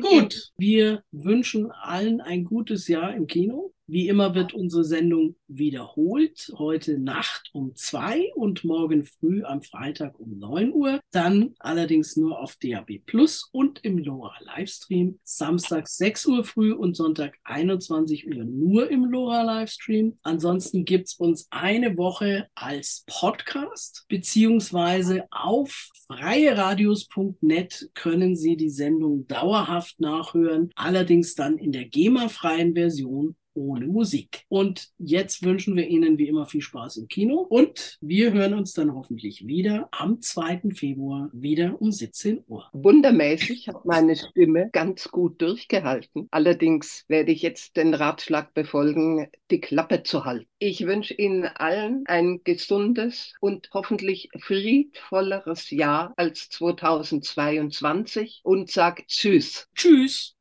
Gut, 0.00 0.52
wir 0.56 1.02
wünschen 1.10 1.70
allen 1.70 2.20
ein 2.20 2.44
gutes 2.44 2.88
Jahr 2.88 3.14
im 3.14 3.26
Kino. 3.26 3.72
Wie 3.88 4.08
immer 4.08 4.34
wird 4.34 4.52
unsere 4.52 4.82
Sendung 4.82 5.36
wiederholt, 5.46 6.52
heute 6.58 6.98
Nacht 6.98 7.50
um 7.52 7.76
zwei 7.76 8.32
und 8.34 8.64
morgen 8.64 9.04
früh 9.04 9.44
am 9.44 9.62
Freitag 9.62 10.18
um 10.18 10.40
neun 10.40 10.72
Uhr. 10.72 10.98
Dann 11.12 11.54
allerdings 11.60 12.16
nur 12.16 12.40
auf 12.40 12.56
DAB 12.56 12.98
Plus 13.06 13.48
und 13.52 13.84
im 13.84 13.98
LoRa 13.98 14.34
Livestream. 14.40 15.20
Samstag 15.22 15.86
6 15.86 16.26
Uhr 16.26 16.44
früh 16.44 16.72
und 16.72 16.96
Sonntag 16.96 17.38
21 17.44 18.26
Uhr 18.26 18.42
nur 18.42 18.90
im 18.90 19.04
LoRa 19.04 19.42
Livestream. 19.42 20.18
Ansonsten 20.24 20.84
gibt's 20.84 21.14
uns 21.14 21.46
eine 21.50 21.96
Woche 21.96 22.48
als 22.56 23.04
Podcast, 23.06 24.04
beziehungsweise 24.08 25.26
auf 25.30 25.92
freieradios.net 26.08 27.90
können 27.94 28.34
Sie 28.34 28.56
die 28.56 28.70
Sendung 28.70 29.28
dauerhaft 29.28 30.00
nachhören, 30.00 30.72
allerdings 30.74 31.36
dann 31.36 31.56
in 31.56 31.70
der 31.70 31.84
GEMA-freien 31.84 32.74
Version 32.74 33.36
ohne 33.56 33.86
Musik. 33.86 34.44
Und 34.48 34.88
jetzt 34.98 35.44
wünschen 35.44 35.76
wir 35.76 35.88
Ihnen 35.88 36.18
wie 36.18 36.28
immer 36.28 36.46
viel 36.46 36.60
Spaß 36.60 36.98
im 36.98 37.08
Kino 37.08 37.38
und 37.38 37.98
wir 38.00 38.32
hören 38.32 38.54
uns 38.54 38.72
dann 38.74 38.94
hoffentlich 38.94 39.46
wieder 39.46 39.88
am 39.92 40.20
2. 40.20 40.62
Februar 40.74 41.30
wieder 41.32 41.80
um 41.80 41.90
17 41.90 42.44
Uhr. 42.46 42.68
Wundermäßig 42.72 43.68
hat 43.68 43.84
meine 43.84 44.16
Stimme 44.16 44.70
ganz 44.72 45.08
gut 45.10 45.40
durchgehalten. 45.40 46.28
Allerdings 46.30 47.04
werde 47.08 47.32
ich 47.32 47.42
jetzt 47.42 47.76
den 47.76 47.94
Ratschlag 47.94 48.54
befolgen, 48.54 49.28
die 49.50 49.60
Klappe 49.60 50.02
zu 50.02 50.24
halten. 50.24 50.48
Ich 50.58 50.86
wünsche 50.86 51.14
Ihnen 51.14 51.44
allen 51.44 52.04
ein 52.06 52.40
gesundes 52.44 53.34
und 53.40 53.70
hoffentlich 53.72 54.28
friedvolleres 54.38 55.70
Jahr 55.70 56.12
als 56.16 56.48
2022 56.50 58.40
und 58.42 58.70
sage 58.70 59.04
Tschüss. 59.06 59.68
Tschüss. 59.74 60.36